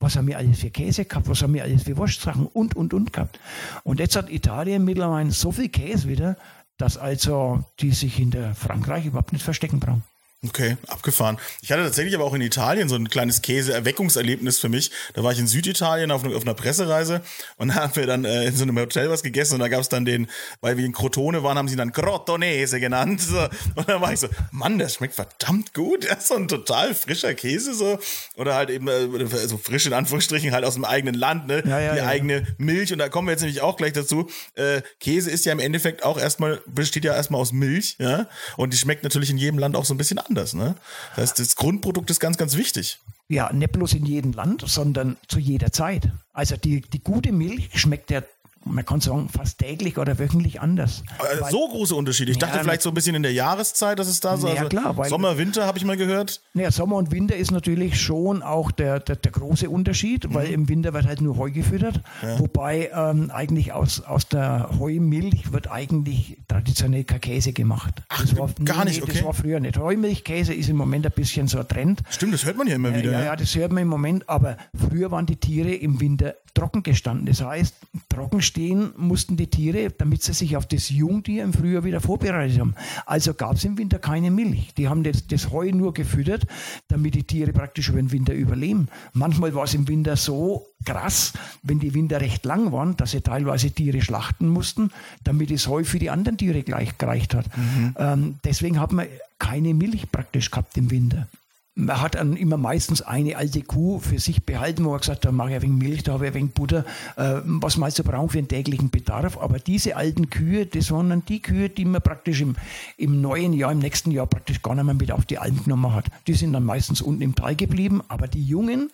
Was 0.00 0.16
haben 0.16 0.26
wir 0.26 0.38
alles 0.38 0.60
für 0.60 0.70
Käse 0.70 1.04
gehabt? 1.04 1.28
Was 1.28 1.42
haben 1.42 1.54
wir 1.54 1.62
alles 1.62 1.82
für 1.82 1.96
Wurstsachen 1.96 2.46
und, 2.46 2.76
und, 2.76 2.94
und 2.94 3.12
gehabt? 3.12 3.38
Und 3.82 4.00
jetzt 4.00 4.16
hat 4.16 4.30
Italien 4.30 4.84
mittlerweile 4.84 5.30
so 5.30 5.50
viel 5.50 5.68
Käse 5.68 6.08
wieder, 6.08 6.36
dass 6.76 6.96
also 6.96 7.64
die 7.80 7.90
sich 7.90 8.14
hinter 8.14 8.54
Frankreich 8.54 9.06
überhaupt 9.06 9.32
nicht 9.32 9.44
verstecken 9.44 9.80
brauchen. 9.80 10.02
Okay, 10.46 10.76
abgefahren. 10.88 11.38
Ich 11.62 11.72
hatte 11.72 11.82
tatsächlich 11.82 12.14
aber 12.14 12.24
auch 12.24 12.34
in 12.34 12.42
Italien 12.42 12.88
so 12.88 12.96
ein 12.96 13.08
kleines 13.08 13.40
Käse-Erweckungserlebnis 13.40 14.58
für 14.58 14.68
mich. 14.68 14.90
Da 15.14 15.22
war 15.22 15.32
ich 15.32 15.38
in 15.38 15.46
Süditalien 15.46 16.10
auf, 16.10 16.24
auf 16.24 16.42
einer 16.42 16.54
Pressereise 16.54 17.22
und 17.56 17.68
da 17.74 17.74
haben 17.76 17.96
wir 17.96 18.06
dann 18.06 18.24
äh, 18.24 18.44
in 18.46 18.56
so 18.56 18.64
einem 18.64 18.78
Hotel 18.78 19.08
was 19.08 19.22
gegessen 19.22 19.54
und 19.54 19.60
da 19.60 19.68
gab 19.68 19.80
es 19.80 19.88
dann 19.88 20.04
den, 20.04 20.28
weil 20.60 20.76
wir 20.76 20.84
in 20.84 20.92
Crotone 20.92 21.42
waren, 21.42 21.56
haben 21.56 21.68
sie 21.68 21.76
dann 21.76 21.92
Crotonese 21.92 22.78
genannt. 22.78 23.22
So. 23.22 23.48
Und 23.74 23.88
dann 23.88 24.00
war 24.00 24.12
ich 24.12 24.20
so, 24.20 24.28
Mann, 24.50 24.78
das 24.78 24.94
schmeckt 24.94 25.14
verdammt 25.14 25.72
gut. 25.74 26.06
Das 26.14 26.24
ist 26.24 26.28
so 26.28 26.34
ein 26.34 26.46
total 26.46 26.94
frischer 26.94 27.34
Käse 27.34 27.74
so. 27.74 27.98
Oder 28.36 28.54
halt 28.54 28.70
eben, 28.70 28.86
äh, 28.86 29.26
so 29.48 29.56
frisch 29.56 29.86
in 29.86 29.92
Anführungsstrichen, 29.92 30.52
halt 30.52 30.64
aus 30.64 30.74
dem 30.74 30.84
eigenen 30.84 31.14
Land, 31.14 31.48
ne? 31.48 31.62
Ja, 31.66 31.80
ja, 31.80 31.92
Die 31.92 31.98
ja. 31.98 32.06
eigene 32.06 32.46
Milch. 32.58 32.92
Und 32.92 32.98
da 32.98 33.08
kommen 33.08 33.26
wir 33.26 33.32
jetzt 33.32 33.40
nämlich 33.40 33.62
auch 33.62 33.76
gleich 33.76 33.94
dazu. 33.94 34.28
Äh, 34.54 34.82
Käse 35.00 35.30
ist 35.30 35.44
ja 35.44 35.52
im 35.52 35.58
Endeffekt 35.58 36.04
auch 36.04 36.18
erstmal, 36.18 36.60
besteht 36.66 37.04
ja 37.04 37.14
erstmal 37.14 37.40
aus 37.40 37.52
Milch, 37.52 37.96
ja. 37.98 38.28
Und 38.56 38.72
die 38.72 38.76
schmeckt 38.76 39.02
natürlich 39.02 39.30
in 39.30 39.38
jedem 39.38 39.58
Land 39.58 39.76
auch 39.76 39.84
so 39.84 39.94
ein 39.94 39.98
bisschen 39.98 40.18
anders, 40.18 40.33
ne? 40.54 40.74
Das 41.10 41.18
heißt, 41.18 41.38
das 41.38 41.56
Grundprodukt 41.56 42.10
ist 42.10 42.20
ganz, 42.20 42.36
ganz 42.36 42.56
wichtig. 42.56 42.98
Ja, 43.28 43.52
nicht 43.52 43.72
bloß 43.72 43.94
in 43.94 44.04
jedem 44.04 44.32
Land, 44.32 44.64
sondern 44.66 45.16
zu 45.28 45.38
jeder 45.38 45.72
Zeit. 45.72 46.12
Also 46.32 46.56
die, 46.56 46.82
die 46.82 47.02
gute 47.02 47.32
Milch 47.32 47.70
schmeckt 47.74 48.10
ja 48.10 48.22
man 48.64 48.84
kann 48.84 49.00
sagen, 49.00 49.28
fast 49.28 49.58
täglich 49.58 49.98
oder 49.98 50.18
wöchentlich 50.18 50.60
anders. 50.60 51.02
Äh, 51.18 51.40
weil, 51.40 51.50
so 51.50 51.68
große 51.68 51.94
Unterschiede. 51.94 52.32
Ich 52.32 52.38
dachte 52.38 52.56
ja, 52.56 52.62
vielleicht 52.62 52.82
so 52.82 52.90
ein 52.90 52.94
bisschen 52.94 53.14
in 53.14 53.22
der 53.22 53.32
Jahreszeit, 53.32 53.98
dass 53.98 54.08
es 54.08 54.20
da 54.20 54.36
so. 54.36 54.48
Ja, 54.48 54.54
also 54.54 54.68
klar. 54.68 54.96
Weil, 54.96 55.08
Sommer, 55.08 55.38
Winter 55.38 55.66
habe 55.66 55.78
ich 55.78 55.84
mal 55.84 55.96
gehört. 55.96 56.40
Ja, 56.54 56.70
Sommer 56.70 56.96
und 56.96 57.10
Winter 57.10 57.36
ist 57.36 57.50
natürlich 57.50 58.00
schon 58.00 58.42
auch 58.42 58.70
der, 58.70 59.00
der, 59.00 59.16
der 59.16 59.32
große 59.32 59.68
Unterschied, 59.68 60.28
mhm. 60.28 60.34
weil 60.34 60.50
im 60.50 60.68
Winter 60.68 60.92
wird 60.92 61.06
halt 61.06 61.20
nur 61.20 61.36
Heu 61.36 61.50
gefüttert. 61.50 62.00
Ja. 62.22 62.38
Wobei 62.38 62.90
ähm, 62.94 63.30
eigentlich 63.30 63.72
aus, 63.72 64.00
aus 64.00 64.28
der 64.28 64.70
Heumilch 64.78 65.52
wird 65.52 65.70
eigentlich 65.70 66.38
traditionell 66.48 67.04
kein 67.04 67.20
Käse 67.20 67.52
gemacht. 67.52 68.02
Ach, 68.08 68.22
das 68.22 68.36
war, 68.36 68.48
gar 68.64 68.84
nicht, 68.84 69.02
okay. 69.02 69.12
Das 69.12 69.24
war 69.24 69.34
früher 69.34 69.60
nicht. 69.60 69.78
Heumilchkäse 69.78 70.54
ist 70.54 70.68
im 70.68 70.76
Moment 70.76 71.06
ein 71.06 71.12
bisschen 71.12 71.48
so 71.48 71.58
ein 71.58 71.68
Trend. 71.68 72.02
Stimmt, 72.10 72.34
das 72.34 72.44
hört 72.44 72.56
man 72.56 72.66
ja 72.66 72.76
immer 72.76 72.94
wieder. 72.94 73.12
Ja, 73.12 73.24
ja, 73.24 73.36
das 73.36 73.54
hört 73.54 73.72
man 73.72 73.82
im 73.82 73.88
Moment, 73.88 74.28
aber 74.28 74.56
früher 74.74 75.10
waren 75.10 75.26
die 75.26 75.36
Tiere 75.36 75.74
im 75.74 76.00
Winter 76.00 76.34
trocken 76.54 76.82
gestanden. 76.82 77.26
Das 77.26 77.42
heißt, 77.42 77.74
trocken 78.08 78.40
stehen 78.54 78.92
mussten 78.96 79.36
die 79.36 79.48
Tiere, 79.48 79.90
damit 79.90 80.22
sie 80.22 80.32
sich 80.32 80.56
auf 80.56 80.64
das 80.66 80.88
Jungtier 80.88 81.42
im 81.42 81.52
Frühjahr 81.52 81.82
wieder 81.82 82.00
vorbereitet 82.00 82.60
haben. 82.60 82.76
Also 83.04 83.34
gab 83.34 83.56
es 83.56 83.64
im 83.64 83.76
Winter 83.78 83.98
keine 83.98 84.30
Milch. 84.30 84.72
Die 84.74 84.88
haben 84.88 85.02
das, 85.02 85.26
das 85.26 85.50
Heu 85.50 85.72
nur 85.72 85.92
gefüttert, 85.92 86.46
damit 86.86 87.16
die 87.16 87.24
Tiere 87.24 87.52
praktisch 87.52 87.88
über 87.88 87.98
den 87.98 88.12
Winter 88.12 88.32
überleben. 88.32 88.86
Manchmal 89.12 89.56
war 89.56 89.64
es 89.64 89.74
im 89.74 89.88
Winter 89.88 90.14
so 90.14 90.68
krass, 90.84 91.32
wenn 91.64 91.80
die 91.80 91.94
Winter 91.94 92.20
recht 92.20 92.44
lang 92.44 92.70
waren, 92.70 92.96
dass 92.96 93.10
sie 93.10 93.22
teilweise 93.22 93.72
Tiere 93.72 94.00
schlachten 94.02 94.48
mussten, 94.48 94.92
damit 95.24 95.50
das 95.50 95.66
Heu 95.66 95.82
für 95.82 95.98
die 95.98 96.10
anderen 96.10 96.38
Tiere 96.38 96.62
gleich 96.62 96.96
gereicht 96.96 97.34
hat. 97.34 97.46
Mhm. 97.56 97.94
Ähm, 97.98 98.34
deswegen 98.44 98.78
hat 98.78 98.92
man 98.92 99.06
keine 99.40 99.74
Milch 99.74 100.12
praktisch 100.12 100.52
gehabt 100.52 100.76
im 100.76 100.92
Winter 100.92 101.26
man 101.76 102.00
hat 102.00 102.14
dann 102.14 102.36
immer 102.36 102.56
meistens 102.56 103.02
eine 103.02 103.36
alte 103.36 103.62
Kuh 103.62 103.98
für 103.98 104.20
sich 104.20 104.44
behalten, 104.44 104.84
wo 104.84 104.90
man 104.90 105.00
gesagt 105.00 105.18
hat, 105.18 105.24
da 105.24 105.32
mache 105.32 105.50
ich 105.50 105.56
ein 105.56 105.62
wenig 105.62 105.82
Milch, 105.82 106.02
da 106.04 106.12
habe 106.12 106.26
ich 106.26 106.30
ein 106.30 106.34
wenig 106.34 106.52
Butter, 106.52 106.84
äh, 107.16 107.40
was 107.44 107.76
man 107.76 107.86
also 107.86 108.04
braucht 108.04 108.32
für 108.32 108.38
den 108.38 108.46
täglichen 108.46 108.90
Bedarf. 108.90 109.38
Aber 109.38 109.58
diese 109.58 109.96
alten 109.96 110.30
Kühe, 110.30 110.66
das 110.66 110.92
waren 110.92 111.10
dann 111.10 111.24
die 111.26 111.42
Kühe, 111.42 111.68
die 111.68 111.84
man 111.84 112.00
praktisch 112.00 112.40
im, 112.40 112.54
im 112.96 113.20
neuen 113.20 113.52
Jahr, 113.52 113.72
im 113.72 113.80
nächsten 113.80 114.12
Jahr 114.12 114.26
praktisch 114.26 114.62
gar 114.62 114.76
nicht 114.76 114.84
mehr 114.84 114.94
mit 114.94 115.10
auf 115.10 115.26
die 115.26 115.38
Alm 115.38 115.64
genommen 115.64 115.92
hat. 115.92 116.06
Die 116.28 116.34
sind 116.34 116.52
dann 116.52 116.64
meistens 116.64 117.02
unten 117.02 117.22
im 117.22 117.34
Tal 117.34 117.56
geblieben, 117.56 118.02
aber 118.06 118.28
die 118.28 118.44
jungen 118.44 118.90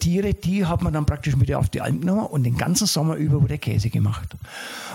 Tiere, 0.00 0.32
die 0.32 0.64
hat 0.64 0.82
man 0.82 0.94
dann 0.94 1.04
praktisch 1.04 1.36
mit 1.36 1.52
auf 1.54 1.68
die 1.68 1.82
Alm 1.82 2.00
genommen 2.00 2.26
und 2.26 2.44
den 2.44 2.56
ganzen 2.56 2.86
Sommer 2.86 3.16
über 3.16 3.42
wurde 3.42 3.58
Käse 3.58 3.90
gemacht. 3.90 4.36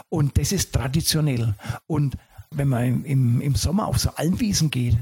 Und 0.10 0.38
das 0.40 0.52
ist 0.52 0.74
traditionell. 0.74 1.54
Und 1.86 2.18
wenn 2.50 2.68
man 2.68 3.04
im, 3.04 3.42
im 3.42 3.56
Sommer 3.56 3.88
auf 3.88 4.00
so 4.00 4.10
Almwiesen 4.16 4.72
geht, 4.72 4.98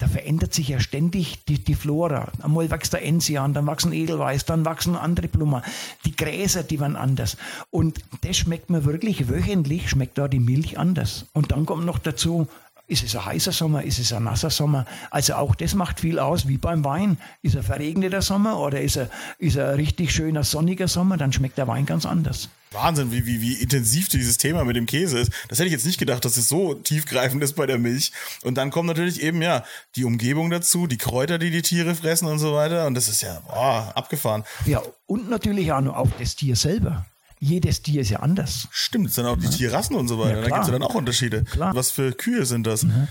da 0.00 0.08
verändert 0.08 0.54
sich 0.54 0.68
ja 0.68 0.80
ständig 0.80 1.44
die, 1.44 1.58
die 1.58 1.74
Flora. 1.74 2.32
Einmal 2.42 2.70
wächst 2.70 2.94
der 2.94 3.04
Enzian, 3.04 3.52
dann 3.52 3.66
wachsen 3.66 3.92
Edelweiß, 3.92 4.46
dann 4.46 4.64
wachsen 4.64 4.96
andere 4.96 5.28
Blumen. 5.28 5.62
Die 6.06 6.16
Gräser, 6.16 6.62
die 6.62 6.80
waren 6.80 6.96
anders. 6.96 7.36
Und 7.70 8.00
das 8.22 8.38
schmeckt 8.38 8.70
mir 8.70 8.86
wirklich 8.86 9.28
wöchentlich, 9.28 9.90
schmeckt 9.90 10.16
da 10.16 10.26
die 10.26 10.40
Milch 10.40 10.78
anders. 10.78 11.26
Und 11.34 11.52
dann 11.52 11.66
kommt 11.66 11.84
noch 11.84 11.98
dazu, 11.98 12.48
ist 12.86 13.04
es 13.04 13.14
ein 13.14 13.26
heißer 13.26 13.52
Sommer? 13.52 13.84
Ist 13.84 13.98
es 13.98 14.12
ein 14.12 14.24
nasser 14.24 14.50
Sommer? 14.50 14.86
Also 15.10 15.34
auch 15.34 15.54
das 15.54 15.74
macht 15.74 16.00
viel 16.00 16.18
aus, 16.18 16.48
wie 16.48 16.56
beim 16.56 16.82
Wein. 16.82 17.18
Ist 17.42 17.54
er 17.54 17.62
verregneter 17.62 18.22
Sommer 18.22 18.58
oder 18.58 18.80
ist 18.80 18.96
er, 18.96 19.10
ist 19.38 19.56
er 19.56 19.76
richtig 19.76 20.12
schöner 20.12 20.44
sonniger 20.44 20.88
Sommer? 20.88 21.18
Dann 21.18 21.32
schmeckt 21.32 21.58
der 21.58 21.68
Wein 21.68 21.84
ganz 21.84 22.06
anders. 22.06 22.48
Wahnsinn, 22.72 23.10
wie, 23.10 23.26
wie, 23.26 23.40
wie 23.40 23.54
intensiv 23.54 24.08
dieses 24.08 24.38
Thema 24.38 24.64
mit 24.64 24.76
dem 24.76 24.86
Käse 24.86 25.18
ist. 25.18 25.32
Das 25.48 25.58
hätte 25.58 25.66
ich 25.66 25.72
jetzt 25.72 25.86
nicht 25.86 25.98
gedacht, 25.98 26.24
dass 26.24 26.36
es 26.36 26.46
so 26.46 26.74
tiefgreifend 26.74 27.42
ist 27.42 27.54
bei 27.54 27.66
der 27.66 27.78
Milch. 27.78 28.12
Und 28.42 28.54
dann 28.54 28.70
kommt 28.70 28.86
natürlich 28.86 29.22
eben, 29.22 29.42
ja, 29.42 29.64
die 29.96 30.04
Umgebung 30.04 30.50
dazu, 30.50 30.86
die 30.86 30.96
Kräuter, 30.96 31.38
die 31.38 31.50
die 31.50 31.62
Tiere 31.62 31.96
fressen 31.96 32.28
und 32.28 32.38
so 32.38 32.54
weiter. 32.54 32.86
Und 32.86 32.94
das 32.94 33.08
ist 33.08 33.22
ja 33.22 33.40
boah, 33.46 33.90
abgefahren. 33.96 34.44
Ja, 34.66 34.82
und 35.06 35.28
natürlich 35.28 35.72
auch 35.72 35.84
auf 35.86 36.10
das 36.18 36.36
Tier 36.36 36.54
selber 36.54 37.06
jedes 37.40 37.80
Tier 37.82 38.02
ist 38.02 38.10
ja 38.10 38.20
anders. 38.20 38.68
Stimmt, 38.70 39.08
es 39.08 39.14
sind 39.14 39.24
auch 39.24 39.36
die. 39.36 39.48
Tierrassen 39.48 39.96
und 39.96 40.08
so 40.08 40.18
weiter. 40.18 40.36
Ja, 40.36 40.42
da 40.42 40.48
gibt 40.48 40.60
es 40.60 40.66
ja 40.66 40.72
dann 40.72 40.82
auch 40.82 40.94
Unterschiede. 40.94 41.44
Klar. 41.44 41.74
Was 41.74 41.90
für 41.90 42.12
Kühe 42.12 42.44
sind 42.44 42.66
das? 42.66 42.82
Mhm. 42.82 43.08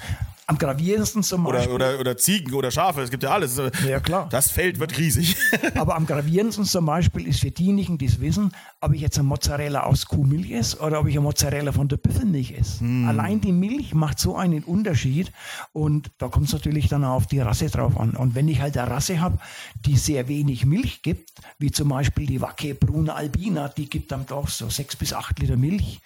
Am 0.50 0.58
gravierendsten 0.58 1.22
zum 1.22 1.44
Beispiel. 1.44 1.72
Oder, 1.72 1.92
oder, 1.92 2.00
oder 2.00 2.18
Ziegen 2.18 2.56
oder 2.56 2.72
Schafe, 2.72 3.04
es 3.04 3.12
gibt 3.12 3.22
ja 3.22 3.30
alles. 3.30 3.62
Ja, 3.88 4.00
klar. 4.00 4.28
Das 4.32 4.50
Feld 4.50 4.80
wird 4.80 4.98
riesig. 4.98 5.36
Aber 5.76 5.96
am 5.96 6.08
gravierendsten 6.08 6.66
zum 6.66 6.88
Beispiel 6.88 7.28
ist 7.28 7.42
für 7.42 7.52
diejenigen, 7.52 8.00
die 8.00 8.06
es 8.06 8.20
wissen, 8.20 8.52
ob 8.82 8.94
ich 8.94 9.02
jetzt 9.02 9.20
ein 9.20 9.28
Mozzarella 9.28 9.84
aus 9.84 10.08
Kuhmilch 10.08 10.50
esse 10.50 10.80
oder 10.80 11.02
ob 11.02 11.08
ich 11.08 11.16
ein 11.16 11.22
Mozzarella 11.22 11.72
von 11.72 11.88
der 11.88 11.98
Büffelmilch 11.98 12.54
esse. 12.58 12.84
Mm. 12.84 13.08
Allein 13.08 13.42
die 13.42 13.52
Milch 13.52 13.94
macht 13.94 14.18
so 14.18 14.38
einen 14.38 14.64
Unterschied 14.64 15.32
und 15.72 16.10
da 16.18 16.30
kommt 16.30 16.48
es 16.48 16.54
natürlich 16.54 16.88
dann 16.88 17.06
auch 17.06 17.18
auf 17.18 17.28
die 17.28 17.42
Rasse 17.42 17.70
drauf 17.70 18.00
an. 18.00 18.16
Und 18.16 18.34
wenn 18.34 18.48
ich 18.48 18.60
halt 18.60 18.76
eine 18.76 18.90
Rasse 18.90 19.22
habe, 19.22 19.38
die 19.86 19.98
sehr 19.98 20.28
wenig 20.30 20.66
Milch 20.66 21.04
gibt, 21.04 21.30
wie 21.60 21.70
zum 21.70 21.90
Beispiel 21.90 22.26
die 22.26 22.42
Wacke 22.42 22.74
Bruna 22.74 23.14
Albina, 23.14 23.68
die 23.68 23.88
gibt 23.88 24.12
dann 24.12 24.26
doch 24.26 24.48
so 24.48 24.68
sechs 24.68 24.96
bis 24.96 25.14
acht 25.14 25.38
Liter 25.38 25.58
Milch 25.58 26.02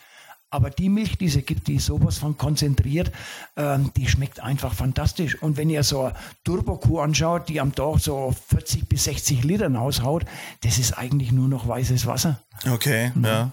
aber 0.54 0.70
die 0.70 0.88
Milch, 0.88 1.18
die 1.18 1.26
es 1.26 1.46
gibt, 1.46 1.68
die 1.68 1.76
ist 1.76 1.88
sowas 1.88 2.20
von 2.20 2.38
konzentriert, 2.38 3.12
ähm, 3.58 3.92
die 3.98 4.08
schmeckt 4.08 4.40
einfach 4.40 4.74
fantastisch. 4.74 5.42
Und 5.42 5.58
wenn 5.58 5.70
ihr 5.70 5.82
so 5.82 6.04
eine 6.04 6.16
Turbokuh 6.44 7.00
anschaut, 7.00 7.50
die 7.50 7.60
am 7.60 7.74
Tag 7.74 8.00
so 8.00 8.36
40 8.50 8.88
bis 8.88 9.06
60 9.06 9.44
Litern 9.44 9.76
aushaut, 9.76 10.26
das 10.62 10.78
ist 10.78 10.94
eigentlich 10.94 11.32
nur 11.32 11.48
noch 11.48 11.68
weißes 11.68 12.06
Wasser. 12.06 12.40
Okay, 12.70 13.12
mhm. 13.16 13.26
ja. 13.26 13.52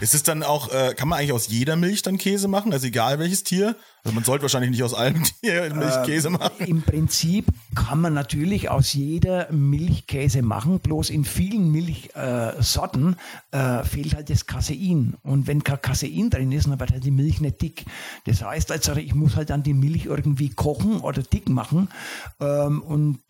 Ist 0.00 0.14
es 0.14 0.22
dann 0.22 0.42
auch, 0.42 0.72
äh, 0.72 0.94
kann 0.94 1.08
man 1.08 1.18
eigentlich 1.18 1.32
aus 1.32 1.48
jeder 1.48 1.76
Milch 1.76 2.00
dann 2.00 2.16
Käse 2.16 2.48
machen, 2.48 2.72
also 2.72 2.86
egal 2.86 3.18
welches 3.18 3.44
Tier? 3.44 3.76
Also 4.04 4.14
man 4.14 4.24
sollte 4.24 4.42
wahrscheinlich 4.42 4.70
nicht 4.70 4.82
aus 4.82 4.94
allem 4.94 5.22
Tier 5.40 5.74
Milch 5.74 5.96
äh, 5.96 6.04
Käse 6.04 6.30
machen. 6.30 6.66
Im 6.66 6.82
Prinzip 6.82 7.46
kann 7.74 8.00
man 8.00 8.14
natürlich 8.14 8.70
aus 8.70 8.92
jeder 8.92 9.50
Milch 9.52 10.06
Käse 10.06 10.42
machen, 10.42 10.80
bloß 10.80 11.10
in 11.10 11.24
vielen 11.24 11.70
Milchsorten 11.70 13.16
äh, 13.50 13.84
fehlt 13.84 14.14
halt 14.14 14.30
das 14.30 14.46
Casein. 14.46 15.14
Und 15.22 15.46
wenn 15.46 15.64
kein 15.64 15.82
Casein 15.82 16.30
drin 16.30 16.52
ist, 16.52 16.66
dann 16.66 16.80
wird 16.80 16.92
halt 16.92 17.04
die 17.04 17.10
Milch 17.10 17.40
nicht 17.40 17.60
dick. 17.60 17.84
Das 18.24 18.42
heißt 18.42 18.72
also, 18.72 18.94
ich 18.94 19.14
muss 19.14 19.36
halt 19.36 19.50
dann 19.50 19.62
die 19.62 19.74
Milch 19.74 20.06
irgendwie 20.06 20.50
kochen 20.50 21.00
oder 21.00 21.22
dick 21.22 21.48
machen. 21.48 21.88
Ähm, 22.40 22.82
und 22.82 23.20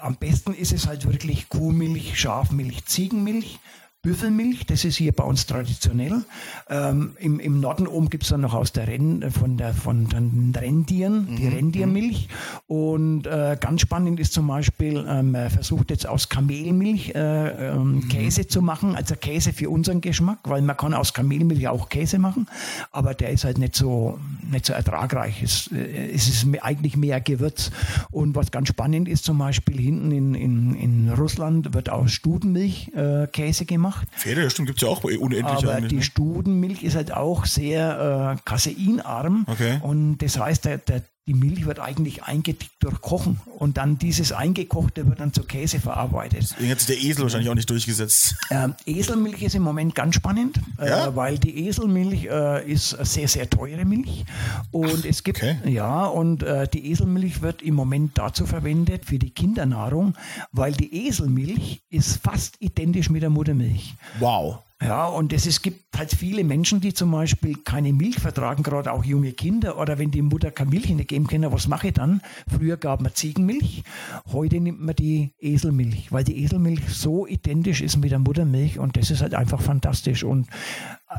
am 0.00 0.16
besten 0.16 0.52
ist 0.52 0.72
es 0.72 0.86
halt 0.86 1.06
wirklich 1.06 1.48
Kuhmilch, 1.48 2.20
Schafmilch, 2.20 2.84
Ziegenmilch 2.84 3.58
Büffelmilch, 4.04 4.66
das 4.66 4.84
ist 4.84 4.96
hier 4.96 5.12
bei 5.12 5.24
uns 5.24 5.46
traditionell. 5.46 6.24
Ähm, 6.68 7.16
im, 7.18 7.40
Im 7.40 7.58
Norden 7.58 7.86
oben 7.86 8.10
gibt 8.10 8.24
es 8.24 8.28
dann 8.28 8.42
noch 8.42 8.52
aus 8.52 8.70
der 8.70 8.86
Renn, 8.86 9.30
von, 9.30 9.56
der, 9.56 9.72
von 9.72 10.06
den 10.10 10.52
Rentieren, 10.54 11.30
mhm. 11.30 11.36
die 11.36 11.48
Rentiermilch. 11.48 12.28
Und 12.66 13.26
äh, 13.26 13.56
ganz 13.58 13.80
spannend 13.80 14.20
ist 14.20 14.34
zum 14.34 14.46
Beispiel, 14.46 15.02
ähm, 15.08 15.34
er 15.34 15.48
versucht 15.48 15.90
jetzt 15.90 16.06
aus 16.06 16.28
Kamelmilch 16.28 17.14
äh, 17.14 17.70
ähm, 17.70 17.94
mhm. 17.94 18.08
Käse 18.10 18.46
zu 18.46 18.60
machen, 18.60 18.94
also 18.94 19.14
Käse 19.16 19.54
für 19.54 19.70
unseren 19.70 20.02
Geschmack, 20.02 20.40
weil 20.44 20.60
man 20.60 20.76
kann 20.76 20.92
aus 20.92 21.14
Kamelmilch 21.14 21.66
auch 21.68 21.88
Käse 21.88 22.18
machen, 22.18 22.46
aber 22.92 23.14
der 23.14 23.30
ist 23.30 23.44
halt 23.44 23.56
nicht 23.56 23.74
so, 23.74 24.18
nicht 24.50 24.66
so 24.66 24.74
ertragreich. 24.74 25.42
Es, 25.42 25.72
äh, 25.72 26.10
es 26.12 26.28
ist 26.28 26.46
eigentlich 26.60 26.98
mehr 26.98 27.22
Gewürz. 27.22 27.70
Und 28.10 28.36
was 28.36 28.50
ganz 28.50 28.68
spannend 28.68 29.08
ist 29.08 29.24
zum 29.24 29.38
Beispiel 29.38 29.80
hinten 29.80 30.12
in, 30.12 30.34
in, 30.34 30.74
in 30.74 31.08
Russland 31.08 31.72
wird 31.72 31.88
aus 31.88 32.12
Studenmilch 32.12 32.92
äh, 32.94 33.26
Käse 33.28 33.64
gemacht 33.64 33.93
gemacht. 34.00 34.52
Stimmt, 34.52 34.66
gibt 34.66 34.82
es 34.82 34.86
ja 34.86 34.88
auch 34.88 35.04
unendlich. 35.04 35.44
Aber 35.46 35.80
die 35.80 35.96
ne? 35.96 36.02
Studenmilch 36.02 36.82
ist 36.82 36.96
halt 36.96 37.12
auch 37.12 37.46
sehr 37.46 38.36
äh, 38.36 38.42
caseinarm. 38.44 39.46
Okay. 39.48 39.78
Und 39.82 40.18
das 40.18 40.38
heißt, 40.38 40.64
der, 40.64 40.78
der, 40.78 41.02
die 41.26 41.34
Milch 41.34 41.64
wird 41.64 41.80
eigentlich 41.80 42.24
eingedickt 42.24 42.72
durch 42.80 43.00
Kochen 43.00 43.40
und 43.58 43.78
dann 43.78 43.98
dieses 43.98 44.32
Eingekochte 44.32 45.06
wird 45.08 45.20
dann 45.20 45.32
zu 45.32 45.42
Käse 45.42 45.80
verarbeitet. 45.80 46.50
Deswegen 46.50 46.70
hat 46.70 46.80
sich 46.80 46.86
der 46.86 47.02
Esel 47.02 47.22
wahrscheinlich 47.22 47.48
auch 47.48 47.54
nicht 47.54 47.70
durchgesetzt. 47.70 48.36
Ähm, 48.50 48.74
Eselmilch 48.84 49.42
ist 49.42 49.54
im 49.54 49.62
Moment 49.62 49.94
ganz 49.94 50.16
spannend, 50.16 50.60
äh, 50.78 50.88
ja? 50.88 51.08
äh, 51.08 51.16
weil 51.16 51.38
die 51.38 51.66
Eselmilch 51.66 52.26
äh, 52.26 52.70
ist 52.70 52.90
sehr, 52.90 53.28
sehr 53.28 53.48
teure 53.48 53.86
Milch. 53.86 54.26
Und 54.70 55.00
Ach, 55.00 55.04
es 55.04 55.22
gibt, 55.22 55.38
okay. 55.38 55.56
ja, 55.64 56.04
und 56.04 56.42
äh, 56.42 56.68
die 56.68 56.90
Eselmilch 56.90 57.40
wird 57.40 57.62
im 57.62 57.74
Moment 57.74 58.18
dazu 58.18 58.44
verwendet 58.44 59.06
für 59.06 59.18
die 59.18 59.30
Kindernahrung, 59.30 60.14
weil 60.52 60.72
die 60.72 61.06
Eselmilch 61.06 61.82
ist 61.88 62.18
fast 62.18 62.56
identisch 62.60 63.08
mit 63.08 63.22
der 63.22 63.30
Muttermilch. 63.30 63.94
Wow. 64.18 64.63
Ja, 64.82 65.06
und 65.06 65.32
es, 65.32 65.46
es 65.46 65.62
gibt 65.62 65.96
halt 65.96 66.10
viele 66.10 66.42
Menschen, 66.42 66.80
die 66.80 66.92
zum 66.92 67.12
Beispiel 67.12 67.56
keine 67.64 67.92
Milch 67.92 68.16
vertragen, 68.16 68.64
gerade 68.64 68.92
auch 68.92 69.04
junge 69.04 69.32
Kinder. 69.32 69.78
Oder 69.78 69.98
wenn 69.98 70.10
die 70.10 70.20
Mutter 70.20 70.50
keine 70.50 70.70
Milch 70.70 70.90
nicht 70.90 71.08
geben 71.08 71.26
kann, 71.28 71.50
was 71.52 71.68
mache 71.68 71.88
ich 71.88 71.94
dann? 71.94 72.20
Früher 72.48 72.76
gab 72.76 73.00
man 73.00 73.14
Ziegenmilch, 73.14 73.84
heute 74.32 74.60
nimmt 74.60 74.80
man 74.80 74.96
die 74.96 75.32
Eselmilch, 75.38 76.10
weil 76.10 76.24
die 76.24 76.42
Eselmilch 76.42 76.88
so 76.88 77.26
identisch 77.26 77.80
ist 77.82 77.96
mit 77.96 78.10
der 78.10 78.18
Muttermilch 78.18 78.78
und 78.78 78.96
das 78.96 79.10
ist 79.10 79.22
halt 79.22 79.34
einfach 79.34 79.62
fantastisch. 79.62 80.24
Und 80.24 80.48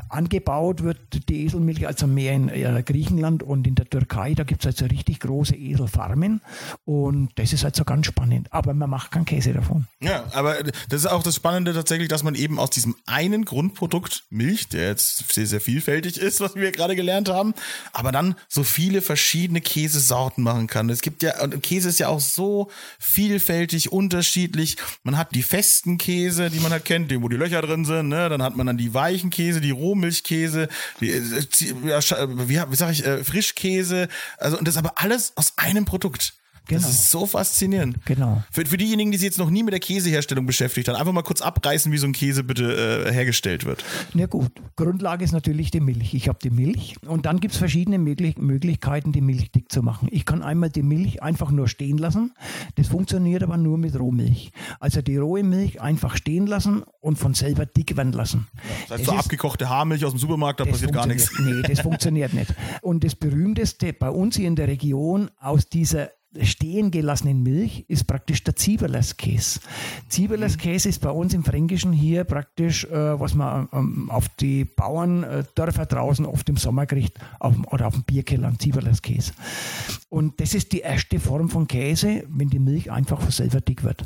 angebaut 0.08 0.82
wird 0.82 1.28
die 1.28 1.44
Eselmilch 1.44 1.86
also 1.86 2.06
mehr 2.06 2.32
in 2.32 2.48
äh, 2.48 2.82
Griechenland 2.84 3.42
und 3.42 3.66
in 3.66 3.74
der 3.74 3.88
Türkei. 3.88 4.34
Da 4.34 4.44
gibt 4.44 4.64
es 4.64 4.66
also 4.66 4.86
richtig 4.86 5.20
große 5.20 5.54
Eselfarmen 5.54 6.40
und 6.84 7.30
das 7.36 7.52
ist 7.52 7.64
also 7.64 7.84
ganz 7.84 8.06
spannend. 8.06 8.52
Aber 8.52 8.74
man 8.74 8.90
macht 8.90 9.10
keinen 9.10 9.24
Käse 9.24 9.52
davon. 9.52 9.86
Ja, 10.00 10.24
aber 10.32 10.62
das 10.62 11.00
ist 11.00 11.06
auch 11.06 11.22
das 11.22 11.36
Spannende 11.36 11.74
tatsächlich, 11.74 12.08
dass 12.08 12.22
man 12.22 12.34
eben 12.34 12.58
aus 12.58 12.70
diesem 12.70 12.96
einen 13.06 13.44
Grundprodukt 13.44 14.24
Milch, 14.30 14.68
der 14.68 14.88
jetzt 14.88 15.32
sehr, 15.32 15.46
sehr 15.46 15.60
vielfältig 15.60 16.18
ist, 16.18 16.40
was 16.40 16.54
wir 16.54 16.72
gerade 16.72 16.96
gelernt 16.96 17.28
haben, 17.28 17.54
aber 17.92 18.12
dann 18.12 18.34
so 18.48 18.62
viele 18.62 19.02
verschiedene 19.02 19.60
Käsesorten 19.60 20.42
machen 20.42 20.66
kann. 20.66 20.90
Es 20.90 21.02
gibt 21.02 21.22
ja, 21.22 21.42
und 21.42 21.62
Käse 21.62 21.88
ist 21.88 21.98
ja 21.98 22.08
auch 22.08 22.20
so 22.20 22.70
vielfältig, 22.98 23.92
unterschiedlich. 23.92 24.76
Man 25.02 25.16
hat 25.16 25.34
die 25.34 25.42
festen 25.42 25.98
Käse, 25.98 26.50
die 26.50 26.60
man 26.60 26.72
halt 26.72 26.84
kennt, 26.84 27.10
die, 27.10 27.22
wo 27.22 27.28
die 27.28 27.36
Löcher 27.36 27.62
drin 27.62 27.84
sind, 27.84 28.08
ne? 28.08 28.28
Dann 28.28 28.42
hat 28.42 28.56
man 28.56 28.66
dann 28.66 28.76
die 28.76 28.94
weichen 28.94 29.30
Käse, 29.30 29.60
die 29.60 29.70
Rohmilchkäse, 29.86 30.68
die, 31.00 31.10
äh, 31.10 32.28
wie, 32.48 32.60
wie 32.70 32.76
sag 32.76 32.92
ich, 32.92 33.06
äh, 33.06 33.22
Frischkäse. 33.22 34.08
Also, 34.38 34.58
und 34.58 34.66
das 34.66 34.76
aber 34.76 34.94
alles 34.96 35.32
aus 35.36 35.52
einem 35.56 35.84
Produkt. 35.84 36.34
Genau. 36.66 36.80
Das 36.80 36.90
ist 36.90 37.10
so 37.10 37.26
faszinierend. 37.26 38.04
Genau. 38.04 38.42
Für, 38.50 38.66
für 38.66 38.76
diejenigen, 38.76 39.12
die 39.12 39.18
sich 39.18 39.26
jetzt 39.26 39.38
noch 39.38 39.50
nie 39.50 39.62
mit 39.62 39.72
der 39.72 39.80
Käseherstellung 39.80 40.46
beschäftigt 40.46 40.88
haben, 40.88 40.96
einfach 40.96 41.12
mal 41.12 41.22
kurz 41.22 41.40
abreißen, 41.40 41.92
wie 41.92 41.98
so 41.98 42.06
ein 42.06 42.12
Käse 42.12 42.42
bitte 42.42 43.06
äh, 43.06 43.12
hergestellt 43.12 43.64
wird. 43.64 43.84
Na 44.14 44.26
gut, 44.26 44.50
Grundlage 44.74 45.24
ist 45.24 45.32
natürlich 45.32 45.70
die 45.70 45.80
Milch. 45.80 46.14
Ich 46.14 46.28
habe 46.28 46.38
die 46.42 46.50
Milch 46.50 46.96
und 47.06 47.26
dann 47.26 47.40
gibt 47.40 47.54
es 47.54 47.58
verschiedene 47.58 47.98
Möglich 47.98 48.36
Möglichkeiten, 48.38 49.12
die 49.12 49.20
Milch 49.20 49.50
dick 49.52 49.70
zu 49.70 49.82
machen. 49.82 50.08
Ich 50.10 50.24
kann 50.24 50.42
einmal 50.42 50.70
die 50.70 50.82
Milch 50.82 51.22
einfach 51.22 51.50
nur 51.50 51.68
stehen 51.68 51.98
lassen. 51.98 52.32
Das 52.74 52.88
funktioniert 52.88 53.42
aber 53.42 53.56
nur 53.56 53.78
mit 53.78 53.98
Rohmilch. 53.98 54.50
Also 54.80 55.02
die 55.02 55.16
rohe 55.16 55.42
Milch 55.42 55.80
einfach 55.80 56.16
stehen 56.16 56.46
lassen 56.46 56.82
und 57.00 57.16
von 57.16 57.34
selber 57.34 57.66
dick 57.66 57.96
werden 57.96 58.12
lassen. 58.12 58.48
Ja, 58.54 58.60
das 58.60 58.90
heißt, 58.90 59.00
das 59.00 59.06
so 59.06 59.12
abgekochte 59.12 59.68
Haarmilch 59.68 60.04
aus 60.04 60.12
dem 60.12 60.18
Supermarkt, 60.18 60.60
da 60.60 60.64
passiert 60.64 60.92
gar 60.92 61.06
nichts. 61.06 61.30
Nee, 61.38 61.62
das 61.62 61.80
funktioniert 61.82 62.34
nicht. 62.34 62.52
Und 62.82 63.04
das 63.04 63.14
berühmteste 63.14 63.92
bei 63.92 64.10
uns 64.10 64.36
hier 64.36 64.48
in 64.48 64.56
der 64.56 64.68
Region 64.68 65.30
aus 65.38 65.68
dieser 65.68 66.10
stehen 66.42 66.90
gelassenen 66.90 67.42
Milch 67.42 67.84
ist 67.88 68.06
praktisch 68.06 68.42
der 68.44 68.56
Zieberlerskäse. 68.56 69.60
Zieberlerskäse 70.08 70.88
ist 70.88 71.00
bei 71.00 71.10
uns 71.10 71.34
im 71.34 71.44
Fränkischen 71.44 71.92
hier 71.92 72.24
praktisch, 72.24 72.84
äh, 72.84 73.20
was 73.20 73.34
man 73.34 73.68
ähm, 73.72 74.10
auf 74.10 74.28
die 74.40 74.64
Bauerndörfer 74.64 75.86
draußen 75.86 76.26
oft 76.26 76.48
im 76.48 76.56
Sommer 76.56 76.86
kriegt 76.86 77.18
auf, 77.38 77.54
oder 77.70 77.86
auf 77.86 77.94
dem 77.94 78.04
Bierkeller, 78.04 78.52
Zieberlerskäse. 78.58 79.32
Und 80.08 80.40
das 80.40 80.54
ist 80.54 80.72
die 80.72 80.80
erste 80.80 81.20
Form 81.20 81.48
von 81.48 81.66
Käse, 81.66 82.24
wenn 82.28 82.48
die 82.48 82.58
Milch 82.58 82.90
einfach 82.90 83.30
selber 83.30 83.60
dick 83.60 83.84
wird. 83.84 84.04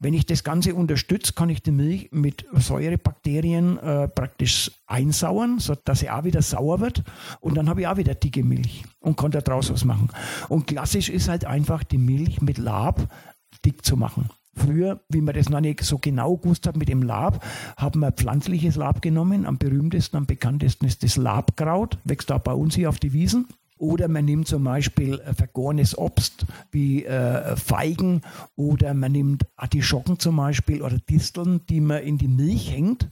Wenn 0.00 0.14
ich 0.14 0.26
das 0.26 0.42
Ganze 0.42 0.74
unterstütze, 0.74 1.32
kann 1.32 1.48
ich 1.48 1.62
die 1.62 1.70
Milch 1.70 2.08
mit 2.10 2.44
Säurebakterien 2.52 3.78
äh, 3.78 4.08
praktisch 4.08 4.72
einsauern, 4.86 5.58
sodass 5.60 6.00
sie 6.00 6.10
auch 6.10 6.24
wieder 6.24 6.42
sauer 6.42 6.80
wird. 6.80 7.04
Und 7.40 7.56
dann 7.56 7.68
habe 7.68 7.82
ich 7.82 7.86
auch 7.86 7.96
wieder 7.96 8.14
dicke 8.14 8.42
Milch 8.42 8.84
und 9.00 9.16
kann 9.16 9.30
daraus 9.30 9.70
was 9.70 9.84
machen. 9.84 10.10
Und 10.48 10.66
klassisch 10.66 11.08
ist 11.08 11.28
halt 11.28 11.44
einfach 11.44 11.84
die 11.84 11.98
Milch 11.98 12.40
mit 12.40 12.58
Lab 12.58 13.06
dick 13.64 13.84
zu 13.84 13.96
machen. 13.96 14.30
Früher, 14.56 15.00
wie 15.08 15.20
man 15.20 15.34
das 15.34 15.48
noch 15.48 15.60
nicht 15.60 15.82
so 15.82 15.98
genau 15.98 16.36
gewusst 16.36 16.66
hat 16.66 16.76
mit 16.76 16.88
dem 16.88 17.02
Lab, 17.02 17.44
haben 17.76 18.00
wir 18.00 18.12
pflanzliches 18.12 18.76
Lab 18.76 19.02
genommen. 19.02 19.46
Am 19.46 19.58
berühmtesten, 19.58 20.16
am 20.16 20.26
bekanntesten 20.26 20.86
ist 20.86 21.02
das 21.02 21.16
Labkraut, 21.16 21.98
wächst 22.04 22.30
auch 22.30 22.40
bei 22.40 22.52
uns 22.52 22.74
hier 22.74 22.88
auf 22.88 22.98
die 22.98 23.12
Wiesen. 23.12 23.48
Oder 23.76 24.08
man 24.08 24.24
nimmt 24.24 24.46
zum 24.46 24.64
Beispiel 24.64 25.20
vergorenes 25.36 25.98
Obst 25.98 26.46
wie 26.70 27.04
äh, 27.04 27.56
Feigen 27.56 28.22
oder 28.54 28.94
man 28.94 29.12
nimmt 29.12 29.46
Artischocken 29.56 30.18
zum 30.18 30.36
Beispiel 30.36 30.82
oder 30.82 30.98
Disteln, 30.98 31.60
die 31.68 31.80
man 31.80 32.02
in 32.02 32.18
die 32.18 32.28
Milch 32.28 32.72
hängt. 32.72 33.08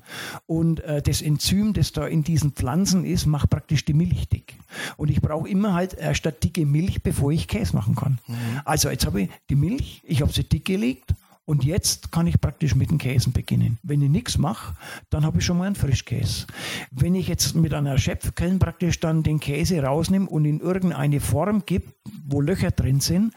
Und 0.47 0.81
äh, 0.85 1.03
das 1.03 1.21
Enzym, 1.21 1.73
das 1.73 1.93
da 1.93 2.07
in 2.07 2.23
diesen 2.23 2.53
Pflanzen 2.53 3.05
ist, 3.05 3.27
macht 3.27 3.51
praktisch 3.51 3.85
die 3.85 3.95
Milch 3.95 4.29
dick. 4.29 4.55
Und 4.97 5.11
ich 5.11 5.21
brauche 5.21 5.49
immer 5.49 5.75
halt 5.75 5.95
erst 5.95 6.27
eine 6.27 6.35
dicke 6.35 6.65
Milch, 6.65 7.03
bevor 7.03 7.33
ich 7.33 7.49
Käse 7.49 7.75
machen 7.75 7.97
kann. 7.97 8.19
Mhm. 8.27 8.37
Also 8.65 8.89
jetzt 8.89 9.05
habe 9.05 9.23
ich 9.23 9.31
die 9.51 9.57
Milch, 9.57 10.03
ich 10.05 10.23
habe 10.23 10.33
sie 10.33 10.45
dick 10.45 10.65
gelegt 10.65 11.15
und 11.45 11.65
jetzt 11.65 12.13
kann 12.13 12.27
ich 12.27 12.41
praktisch 12.41 12.75
mit 12.75 12.91
den 12.91 12.99
Käsen 12.99 13.33
beginnen. 13.33 13.79
Wenn 13.83 14.03
ich 14.03 14.11
nichts 14.11 14.39
mache, 14.39 14.77
dann 15.11 15.25
habe 15.25 15.39
ich 15.39 15.45
schon 15.45 15.59
mal 15.59 15.67
einen 15.67 15.75
Frischkäse. 15.75 16.47
Wenn 16.91 17.15
ich 17.15 17.29
jetzt 17.29 17.57
mit 17.57 17.75
einer 17.75 17.99
Schöpfkelle 17.99 18.59
praktisch 18.59 19.01
dann 19.01 19.23
den 19.23 19.41
Käse 19.41 19.83
rausnehme 19.83 20.29
und 20.29 20.45
in 20.45 20.61
irgendeine 20.61 21.21
Form 21.21 21.65
gebe, 21.67 21.93
wo 22.27 22.41
Löcher 22.41 22.71
drin 22.71 23.01
sind, 23.01 23.35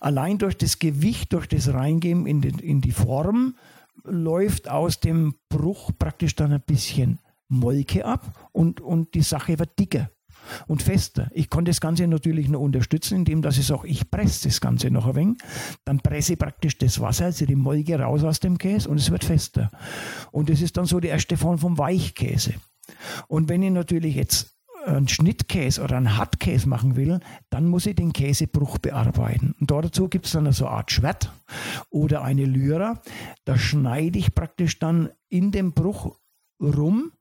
allein 0.00 0.38
durch 0.38 0.56
das 0.56 0.78
Gewicht, 0.78 1.32
durch 1.32 1.48
das 1.48 1.72
Reingeben 1.72 2.26
in 2.26 2.40
die, 2.40 2.64
in 2.64 2.80
die 2.80 2.92
Form, 2.92 3.56
läuft 4.04 4.68
aus 4.68 5.00
dem 5.00 5.34
Bruch 5.48 5.90
praktisch 5.98 6.36
dann 6.36 6.52
ein 6.52 6.62
bisschen 6.62 7.18
Molke 7.48 8.04
ab 8.04 8.48
und, 8.52 8.80
und 8.80 9.14
die 9.14 9.22
Sache 9.22 9.58
wird 9.58 9.78
dicker 9.78 10.10
und 10.66 10.82
fester. 10.82 11.30
Ich 11.32 11.50
konnte 11.50 11.70
das 11.70 11.80
Ganze 11.80 12.06
natürlich 12.06 12.48
noch 12.48 12.60
unterstützen, 12.60 13.18
indem 13.18 13.42
dass 13.42 13.58
ich 13.58 13.66
sage, 13.66 13.88
ich 13.88 14.10
presse 14.10 14.48
das 14.48 14.60
Ganze 14.60 14.90
noch 14.90 15.06
ein 15.06 15.14
wenig. 15.14 15.38
Dann 15.84 16.00
presse 16.00 16.34
ich 16.34 16.38
praktisch 16.38 16.78
das 16.78 17.00
Wasser, 17.00 17.26
also 17.26 17.46
die 17.46 17.56
Molke 17.56 17.98
raus 17.98 18.24
aus 18.24 18.40
dem 18.40 18.58
Käse 18.58 18.88
und 18.88 18.98
es 18.98 19.10
wird 19.10 19.24
fester. 19.24 19.70
Und 20.32 20.50
das 20.50 20.60
ist 20.60 20.76
dann 20.76 20.86
so 20.86 21.00
die 21.00 21.08
erste 21.08 21.36
Form 21.36 21.58
vom 21.58 21.78
Weichkäse. 21.78 22.54
Und 23.26 23.48
wenn 23.48 23.62
ich 23.62 23.70
natürlich 23.70 24.14
jetzt 24.14 24.58
einen 24.86 25.08
Schnittkäse 25.08 25.82
oder 25.82 25.96
einen 25.96 26.16
Hartkäse 26.16 26.68
machen 26.68 26.96
will, 26.96 27.20
dann 27.50 27.66
muss 27.66 27.86
ich 27.86 27.96
den 27.96 28.12
Käsebruch 28.12 28.78
bearbeiten. 28.78 29.54
Und 29.60 29.70
dazu 29.70 30.08
gibt 30.08 30.26
es 30.26 30.32
dann 30.32 30.50
so 30.52 30.66
eine 30.66 30.76
Art 30.76 30.90
Schwert 30.90 31.32
oder 31.90 32.22
eine 32.22 32.44
Lyra. 32.44 33.02
Da 33.44 33.58
schneide 33.58 34.18
ich 34.18 34.34
praktisch 34.34 34.78
dann 34.78 35.10
in 35.28 35.50
dem 35.52 35.72
Bruch 35.72 36.16
rum 36.60 37.12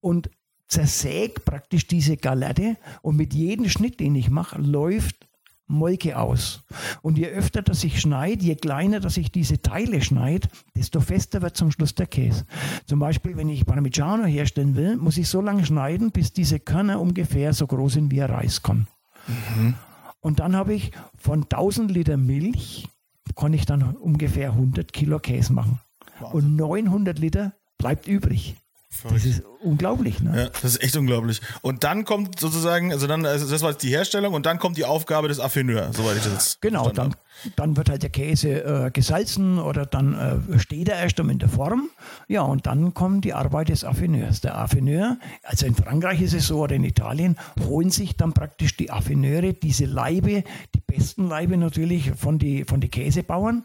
und 0.00 0.30
zersäge 0.72 1.40
praktisch 1.40 1.86
diese 1.86 2.16
Galette 2.16 2.76
und 3.02 3.16
mit 3.16 3.34
jedem 3.34 3.68
Schnitt, 3.68 4.00
den 4.00 4.14
ich 4.14 4.30
mache, 4.30 4.60
läuft 4.60 5.28
Molke 5.66 6.18
aus. 6.18 6.62
Und 7.02 7.18
je 7.18 7.26
öfter 7.26 7.62
das 7.62 7.84
ich 7.84 8.00
schneide, 8.00 8.42
je 8.42 8.56
kleiner 8.56 8.98
dass 8.98 9.16
ich 9.16 9.30
diese 9.30 9.60
Teile 9.60 10.00
schneide, 10.00 10.48
desto 10.74 11.00
fester 11.00 11.42
wird 11.42 11.56
zum 11.56 11.70
Schluss 11.70 11.94
der 11.94 12.06
Käse. 12.06 12.46
Zum 12.86 12.98
Beispiel, 12.98 13.36
wenn 13.36 13.48
ich 13.48 13.66
Parmigiano 13.66 14.24
herstellen 14.24 14.74
will, 14.74 14.96
muss 14.96 15.18
ich 15.18 15.28
so 15.28 15.40
lange 15.40 15.64
schneiden, 15.64 16.10
bis 16.10 16.32
diese 16.32 16.58
Körner 16.58 17.00
ungefähr 17.00 17.52
so 17.52 17.66
groß 17.66 17.94
sind 17.94 18.10
wie 18.10 18.22
ein 18.22 18.30
Reiskorn. 18.30 18.86
Mhm. 19.26 19.74
Und 20.20 20.40
dann 20.40 20.56
habe 20.56 20.74
ich 20.74 20.92
von 21.16 21.42
1000 21.42 21.90
Liter 21.90 22.16
Milch, 22.16 22.88
kann 23.36 23.52
ich 23.52 23.66
dann 23.66 23.82
ungefähr 23.96 24.52
100 24.52 24.92
Kilo 24.92 25.18
Käse 25.18 25.52
machen. 25.52 25.80
Wahnsinn. 26.18 26.38
Und 26.38 26.56
900 26.56 27.18
Liter 27.18 27.52
bleibt 27.78 28.06
übrig. 28.06 28.56
Verrückt. 28.94 29.24
Das 29.24 29.24
ist 29.24 29.42
unglaublich, 29.62 30.20
ne? 30.20 30.36
Ja, 30.36 30.48
das 30.50 30.64
ist 30.64 30.82
echt 30.82 30.96
unglaublich. 30.96 31.40
Und 31.62 31.82
dann 31.82 32.04
kommt 32.04 32.38
sozusagen, 32.38 32.92
also 32.92 33.06
dann, 33.06 33.24
also 33.24 33.48
das 33.48 33.62
war 33.62 33.70
jetzt 33.70 33.82
die 33.82 33.88
Herstellung 33.88 34.34
und 34.34 34.44
dann 34.44 34.58
kommt 34.58 34.76
die 34.76 34.84
Aufgabe 34.84 35.28
des 35.28 35.40
Affineurs, 35.40 35.96
soweit 35.96 36.18
ich 36.18 36.24
das 36.24 36.60
Genau, 36.60 36.90
dann, 36.90 37.16
dann 37.56 37.74
wird 37.78 37.88
halt 37.88 38.02
der 38.02 38.10
Käse 38.10 38.62
äh, 38.62 38.90
gesalzen 38.90 39.58
oder 39.58 39.86
dann 39.86 40.44
äh, 40.52 40.58
steht 40.58 40.90
er 40.90 40.98
erst 40.98 41.18
in 41.18 41.38
der 41.38 41.48
Form. 41.48 41.88
Ja, 42.28 42.42
und 42.42 42.66
dann 42.66 42.92
kommt 42.92 43.24
die 43.24 43.32
Arbeit 43.32 43.70
des 43.70 43.82
Affineurs. 43.82 44.42
Der 44.42 44.58
Affineur, 44.58 45.16
also 45.42 45.64
in 45.64 45.74
Frankreich 45.74 46.20
ist 46.20 46.34
es 46.34 46.48
so 46.48 46.60
oder 46.60 46.76
in 46.76 46.84
Italien, 46.84 47.38
holen 47.66 47.88
sich 47.88 48.18
dann 48.18 48.34
praktisch 48.34 48.76
die 48.76 48.90
Affineure 48.90 49.54
diese 49.54 49.86
Leibe, 49.86 50.44
die 50.74 50.80
besten 50.86 51.28
Leibe 51.28 51.56
natürlich 51.56 52.12
von 52.12 52.38
die, 52.38 52.64
von 52.64 52.82
die 52.82 52.90
Käsebauern, 52.90 53.64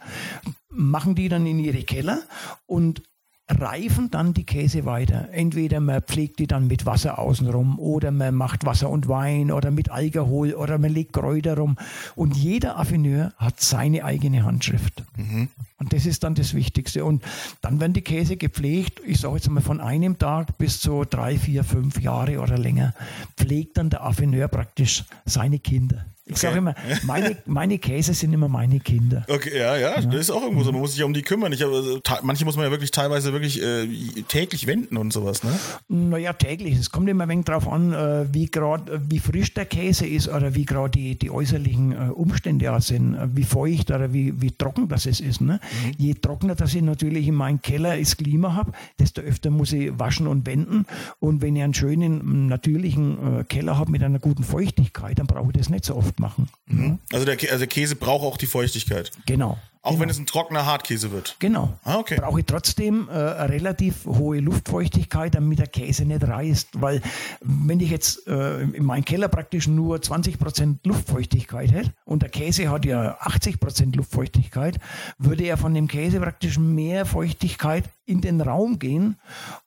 machen 0.70 1.16
die 1.16 1.28
dann 1.28 1.46
in 1.46 1.60
ihre 1.60 1.84
Keller 1.84 2.22
und 2.66 3.02
reifen 3.50 4.12
dann 4.12 4.34
die 4.34 4.44
Käse 4.44 4.86
weiter. 4.86 5.30
Entweder 5.32 5.80
man 5.80 6.02
pflegt 6.02 6.40
die 6.40 6.48
dann 6.48 6.68
mit 6.68 6.86
Wasser 6.86 7.18
außenrum 7.18 7.80
oder 7.80 8.12
man 8.12 8.36
macht 8.36 8.66
Wasser 8.66 8.90
und 8.90 9.08
Wein 9.08 9.52
oder 9.52 9.72
mit 9.72 9.90
Alkohol 9.90 10.54
oder 10.54 10.78
man 10.78 10.92
legt 10.92 11.14
Kräuter 11.14 11.58
rum. 11.58 11.78
Und 12.16 12.36
jeder 12.36 12.78
Affineur 12.78 13.34
hat 13.38 13.62
seine 13.62 14.04
eigene 14.04 14.44
Handschrift. 14.44 15.04
Mhm. 15.16 15.48
Und 15.80 15.94
das 15.94 16.06
ist 16.06 16.24
dann 16.24 16.36
das 16.36 16.54
Wichtigste. 16.54 17.06
Und 17.06 17.24
dann 17.62 17.80
werden 17.80 17.94
die 17.94 18.02
Käse 18.02 18.36
gepflegt, 18.36 19.02
ich 19.06 19.20
sage 19.20 19.36
jetzt 19.36 19.50
mal 19.50 19.62
von 19.62 19.80
einem 19.80 20.18
Tag 20.18 20.58
bis 20.58 20.82
zu 20.82 21.06
drei, 21.06 21.38
vier, 21.38 21.64
fünf 21.64 22.02
Jahre 22.02 22.40
oder 22.42 22.58
länger, 22.58 22.94
pflegt 23.38 23.78
dann 23.78 23.90
der 23.90 24.04
Affineur 24.04 24.48
praktisch 24.48 25.06
seine 25.26 25.60
Kinder. 25.60 26.06
Ich 26.28 26.34
okay. 26.34 26.42
sage 26.48 26.58
immer, 26.58 26.76
meine, 27.04 27.38
meine 27.46 27.78
Käse 27.80 28.14
sind 28.14 28.34
immer 28.34 28.50
meine 28.50 28.82
Kinder. 28.82 29.26
Okay, 29.30 29.58
ja, 29.58 29.78
ja, 29.78 30.02
das 30.02 30.22
ist 30.22 30.30
auch 30.30 30.42
irgendwo 30.42 30.64
so. 30.64 30.74
Man 30.74 30.82
muss 30.82 30.92
sich 30.92 31.00
ja 31.00 31.06
um 31.06 31.14
die 31.14 31.22
kümmern. 31.22 31.54
Ich, 31.54 31.64
also, 31.64 32.02
manche 32.22 32.44
muss 32.44 32.58
man 32.58 32.66
ja 32.66 32.72
wirklich 32.72 32.92
teilweise 32.92 33.32
wirklich 33.32 33.62
äh, 33.64 33.88
täglich 34.28 34.68
wenden 34.68 34.98
und 34.98 35.14
sowas, 35.14 35.46
ne? 35.46 35.58
Naja, 35.88 36.34
täglich. 36.34 36.78
Es 36.78 36.92
kommt 36.92 37.08
immer 37.08 37.24
ein 37.24 37.30
wenig 37.30 37.46
darauf 37.46 37.70
an, 37.70 37.94
äh, 37.94 38.26
wie 38.34 38.48
gerade, 38.48 38.92
äh, 38.92 39.00
wie 39.08 39.20
frisch 39.20 39.54
der 39.54 39.66
Käse 39.66 40.06
ist 40.06 40.28
oder 40.28 40.54
wie 40.54 40.66
gerade 40.66 40.92
die, 40.92 41.18
die 41.18 41.32
äußerlichen 41.32 41.92
äh, 41.94 42.12
Umstände 42.12 42.74
auch 42.74 42.82
sind, 42.82 43.18
wie 43.34 43.44
feucht 43.44 43.90
oder 43.90 44.12
wie, 44.12 44.42
wie 44.42 44.52
trocken 44.52 44.90
das 44.90 45.06
ist. 45.06 45.40
Ne? 45.40 45.62
Mhm. 45.86 45.94
Je 45.98 46.14
trockener 46.16 46.56
dass 46.56 46.76
ich 46.76 46.82
natürlich 46.82 47.28
in 47.28 47.36
meinem 47.36 47.62
Keller 47.62 47.98
das 47.98 48.18
Klima 48.18 48.54
habe, 48.54 48.74
desto 49.00 49.22
öfter 49.22 49.50
muss 49.50 49.72
ich 49.72 49.98
waschen 49.98 50.28
und 50.28 50.46
wenden. 50.46 50.86
Und 51.20 51.42
wenn 51.42 51.56
ich 51.56 51.64
einen 51.64 51.74
schönen, 51.74 52.48
natürlichen 52.48 53.46
Keller 53.48 53.78
habe 53.78 53.92
mit 53.92 54.04
einer 54.04 54.20
guten 54.20 54.44
Feuchtigkeit, 54.44 55.20
dann 55.20 55.28
brauche 55.28 55.52
ich 55.52 55.58
das 55.58 55.70
nicht 55.70 55.86
so 55.86 55.96
oft 55.96 56.17
machen. 56.20 56.50
Mhm. 56.68 57.00
Also, 57.12 57.26
der, 57.26 57.36
also 57.36 57.60
der 57.60 57.68
Käse 57.68 57.96
braucht 57.96 58.24
auch 58.24 58.38
die 58.38 58.48
Feuchtigkeit. 58.48 59.12
Genau. 59.26 59.58
Auch 59.88 59.92
genau. 59.92 60.02
wenn 60.02 60.10
es 60.10 60.20
ein 60.20 60.26
trockener 60.26 60.66
Hartkäse 60.66 61.12
wird. 61.12 61.38
Genau. 61.40 61.78
Ah, 61.86 61.98
okay. 61.98 62.18
Brauche 62.20 62.42
ich 62.42 62.46
trotzdem 62.46 63.08
äh, 63.08 63.14
eine 63.14 63.50
relativ 63.50 64.06
hohe 64.06 64.40
Luftfeuchtigkeit, 64.40 65.34
damit 65.34 65.60
der 65.60 65.68
Käse 65.68 66.04
nicht 66.04 66.28
reißt. 66.28 66.82
Weil 66.82 67.02
wenn 67.40 67.80
ich 67.80 67.90
jetzt 67.90 68.28
äh, 68.28 68.64
in 68.64 68.84
meinem 68.84 69.06
Keller 69.06 69.30
praktisch 69.30 69.68
nur 69.68 69.98
20% 69.98 70.80
Luftfeuchtigkeit 70.84 71.72
hätte 71.72 71.94
und 72.04 72.22
der 72.22 72.30
Käse 72.30 72.70
hat 72.70 72.84
ja 72.84 73.18
80% 73.22 73.96
Luftfeuchtigkeit, 73.96 74.78
würde 75.20 75.46
er 75.46 75.56
von 75.56 75.74
dem 75.74 75.88
Käse 75.88 76.20
praktisch 76.20 76.58
mehr 76.58 77.06
Feuchtigkeit 77.06 77.86
in 78.06 78.20
den 78.20 78.42
Raum 78.42 78.80
gehen 78.80 79.16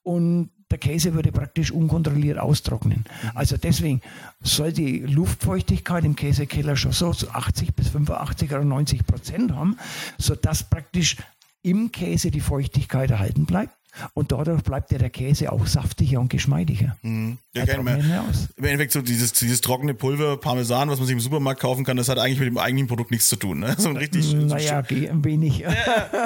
und 0.03 0.51
der 0.71 0.79
Käse 0.79 1.15
würde 1.15 1.33
praktisch 1.33 1.71
unkontrolliert 1.73 2.39
austrocknen. 2.39 3.05
Also 3.35 3.57
deswegen 3.57 4.01
soll 4.43 4.73
die 4.73 5.01
Luftfeuchtigkeit 5.01 6.05
im 6.05 6.17
Käsekeller 6.17 6.77
schon 6.77 6.93
so 6.93 7.11
80 7.11 7.75
bis 7.75 7.89
85 7.89 8.51
oder 8.51 8.65
90 8.65 9.07
Prozent 9.07 9.53
haben, 9.53 9.77
sodass 10.19 10.63
praktisch 10.63 11.17
im 11.63 11.93
Käse 11.93 12.31
die 12.31 12.41
Feuchtigkeit 12.41 13.11
erhalten 13.11 13.47
bleibt. 13.47 13.80
Und 14.15 14.33
dadurch 14.33 14.63
bleibt 14.63 14.93
ja 14.93 14.99
der 14.99 15.11
Käse 15.11 15.51
auch 15.53 15.67
saftiger 15.67 16.21
und 16.21 16.29
geschmeidiger. 16.29 16.97
Mhm. 17.03 17.39
Ja, 17.53 17.65
aus. 17.65 18.49
Im 18.57 18.65
Endeffekt 18.65 18.93
so 18.93 19.03
dieses, 19.03 19.33
dieses 19.33 19.61
trockene 19.61 19.95
Pulver, 19.95 20.37
Parmesan, 20.37 20.89
was 20.89 20.99
man 20.99 21.07
sich 21.07 21.15
im 21.15 21.21
Supermarkt 21.21 21.61
kaufen 21.61 21.85
kann, 21.85 21.97
das 21.97 22.09
hat 22.09 22.19
eigentlich 22.19 22.39
mit 22.39 22.47
dem 22.49 22.59
eigentlichen 22.59 22.87
Produkt 22.89 23.11
nichts 23.11 23.27
zu 23.29 23.37
tun. 23.37 23.59
Ne? 23.61 23.75
So 23.79 23.89
ein 23.89 23.97
richtig, 23.97 24.25
so 24.27 24.37
Naja, 24.37 24.83
ge- 24.83 25.09
ein 25.09 25.25
wenig. 25.25 25.65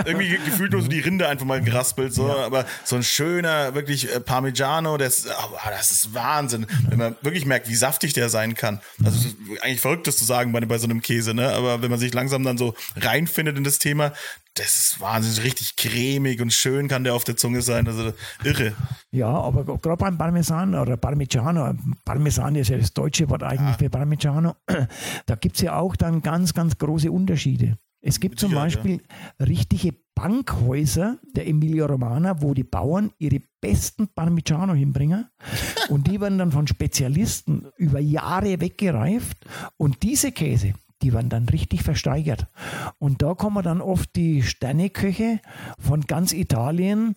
irgendwie 0.04 0.28
ge- 0.28 0.38
gefühlt 0.44 0.72
nur 0.72 0.82
so 0.82 0.88
die 0.88 1.00
Rinde 1.00 1.28
einfach 1.28 1.46
mal 1.46 1.62
geraspelt, 1.62 2.12
so, 2.12 2.30
aber 2.30 2.66
so 2.84 2.96
ein 2.96 3.02
schöner, 3.02 3.74
wirklich 3.74 4.12
äh, 4.14 4.20
Parmigiano, 4.20 4.96
das, 4.98 5.26
oh, 5.26 5.56
das 5.70 5.90
ist 5.90 6.14
Wahnsinn, 6.14 6.66
wenn 6.88 6.98
man 6.98 7.16
wirklich 7.22 7.46
merkt, 7.46 7.68
wie 7.68 7.74
saftig 7.74 8.12
der 8.12 8.28
sein 8.28 8.54
kann. 8.54 8.80
Also 9.02 9.28
eigentlich 9.62 9.80
verrückt, 9.80 10.06
das 10.06 10.16
zu 10.18 10.24
sagen 10.24 10.52
bei, 10.52 10.60
bei 10.60 10.78
so 10.78 10.84
einem 10.86 11.00
Käse, 11.00 11.32
ne? 11.34 11.48
Aber 11.52 11.80
wenn 11.82 11.90
man 11.90 11.98
sich 12.00 12.12
langsam 12.12 12.42
dann 12.44 12.58
so 12.58 12.74
reinfindet 12.96 13.56
in 13.56 13.64
das 13.64 13.78
Thema, 13.78 14.12
das 14.54 14.76
ist 14.76 15.00
wahnsinnig 15.00 15.42
richtig 15.42 15.76
cremig 15.76 16.40
und 16.40 16.52
schön 16.52 16.86
kann 16.88 17.04
der 17.04 17.14
auf 17.14 17.24
der 17.24 17.36
Zunge 17.36 17.60
sein. 17.60 17.86
Also 17.88 18.12
irre. 18.44 18.72
Ja, 19.10 19.28
aber 19.28 19.64
gerade 19.64 19.96
beim 19.96 20.16
Parmesan 20.16 20.74
oder 20.74 20.96
Parmigiano, 20.96 21.74
Parmesan 22.04 22.54
ist 22.54 22.68
ja 22.68 22.78
das 22.78 22.92
deutsche 22.92 23.28
Wort 23.30 23.42
eigentlich 23.42 23.76
für 23.76 23.90
Parmigiano, 23.90 24.54
da 25.26 25.34
gibt 25.34 25.56
es 25.56 25.62
ja 25.62 25.76
auch 25.76 25.96
dann 25.96 26.22
ganz, 26.22 26.54
ganz 26.54 26.78
große 26.78 27.10
Unterschiede. 27.10 27.78
Es 28.06 28.20
gibt 28.20 28.38
zum 28.38 28.52
Beispiel 28.52 29.00
richtige 29.40 29.94
Bankhäuser 30.14 31.18
der 31.34 31.48
Emilia 31.48 31.86
Romana, 31.86 32.42
wo 32.42 32.52
die 32.52 32.62
Bauern 32.62 33.12
ihre 33.18 33.40
besten 33.62 34.08
Parmigiano 34.08 34.74
hinbringen 34.74 35.26
und 35.88 36.06
die 36.06 36.20
werden 36.20 36.38
dann 36.38 36.52
von 36.52 36.66
Spezialisten 36.66 37.66
über 37.78 38.00
Jahre 38.00 38.60
weggereift 38.60 39.38
und 39.78 40.02
diese 40.02 40.32
Käse, 40.32 40.74
die 41.04 41.12
werden 41.12 41.28
dann 41.28 41.48
richtig 41.50 41.82
versteigert. 41.82 42.46
Und 42.98 43.20
da 43.20 43.34
kommen 43.34 43.62
dann 43.62 43.82
oft 43.82 44.16
die 44.16 44.42
Sterneköche 44.42 45.38
von 45.78 46.00
ganz 46.02 46.32
Italien 46.32 47.14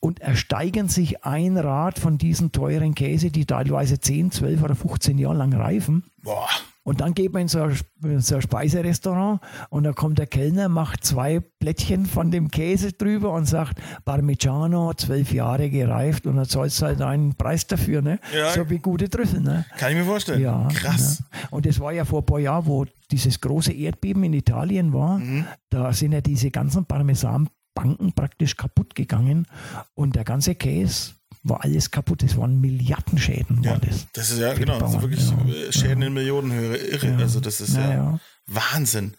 und 0.00 0.20
ersteigern 0.20 0.88
sich 0.88 1.24
ein 1.24 1.56
Rad 1.56 2.00
von 2.00 2.18
diesen 2.18 2.50
teuren 2.50 2.96
Käse, 2.96 3.30
die 3.30 3.46
teilweise 3.46 4.00
10, 4.00 4.32
12 4.32 4.62
oder 4.62 4.74
15 4.74 5.18
Jahre 5.18 5.36
lang 5.36 5.54
reifen. 5.54 6.02
Boah. 6.22 6.48
Und 6.88 7.02
dann 7.02 7.12
geht 7.12 7.34
man 7.34 7.42
in 7.42 7.48
so 7.48 7.60
ein, 7.60 7.76
in 8.02 8.20
so 8.22 8.36
ein 8.36 8.40
Speiserestaurant 8.40 9.42
und 9.68 9.84
da 9.84 9.92
kommt 9.92 10.18
der 10.18 10.26
Kellner, 10.26 10.70
macht 10.70 11.04
zwei 11.04 11.40
Plättchen 11.40 12.06
von 12.06 12.30
dem 12.30 12.50
Käse 12.50 12.94
drüber 12.94 13.34
und 13.34 13.44
sagt, 13.44 13.78
Parmigiano, 14.06 14.94
zwölf 14.94 15.30
Jahre 15.34 15.68
gereift 15.68 16.26
und 16.26 16.36
dann 16.36 16.46
zahlst 16.46 16.80
du 16.80 16.86
halt 16.86 17.02
einen 17.02 17.34
Preis 17.34 17.66
dafür, 17.66 18.00
ne? 18.00 18.18
Ja. 18.34 18.52
So 18.52 18.70
wie 18.70 18.78
gute 18.78 19.10
Trüffel, 19.10 19.42
ne? 19.42 19.66
Kann 19.76 19.90
ich 19.90 19.98
mir 19.98 20.04
vorstellen. 20.06 20.40
Ja, 20.40 20.66
Krass. 20.72 21.22
Ja. 21.30 21.48
Und 21.50 21.66
das 21.66 21.78
war 21.78 21.92
ja 21.92 22.06
vor 22.06 22.22
ein 22.22 22.26
paar 22.26 22.38
Jahren, 22.38 22.64
wo 22.64 22.86
dieses 23.10 23.38
große 23.38 23.74
Erdbeben 23.74 24.24
in 24.24 24.32
Italien 24.32 24.94
war. 24.94 25.18
Mhm. 25.18 25.44
Da 25.68 25.92
sind 25.92 26.12
ja 26.12 26.22
diese 26.22 26.50
ganzen 26.50 26.86
Parmesanbanken 26.86 28.14
praktisch 28.14 28.56
kaputt 28.56 28.94
gegangen 28.94 29.46
und 29.94 30.16
der 30.16 30.24
ganze 30.24 30.54
Käse 30.54 31.17
war 31.42 31.64
alles 31.64 31.90
kaputt. 31.90 32.22
Das 32.22 32.36
waren 32.36 32.60
Milliardenschäden, 32.60 33.62
Ja, 33.62 33.72
waren 33.72 33.80
das. 33.88 34.06
das 34.12 34.30
ist 34.30 34.38
ja, 34.38 34.52
genau, 34.54 34.78
das 34.78 34.92
sind 34.92 35.02
wirklich 35.02 35.74
Schäden 35.74 36.02
in 36.02 36.12
Millionenhöhe. 36.14 36.76
Irre. 36.76 37.16
Also 37.16 37.40
das 37.40 37.60
ist 37.60 37.76
ja. 37.76 38.18
Wahnsinn. 38.46 39.14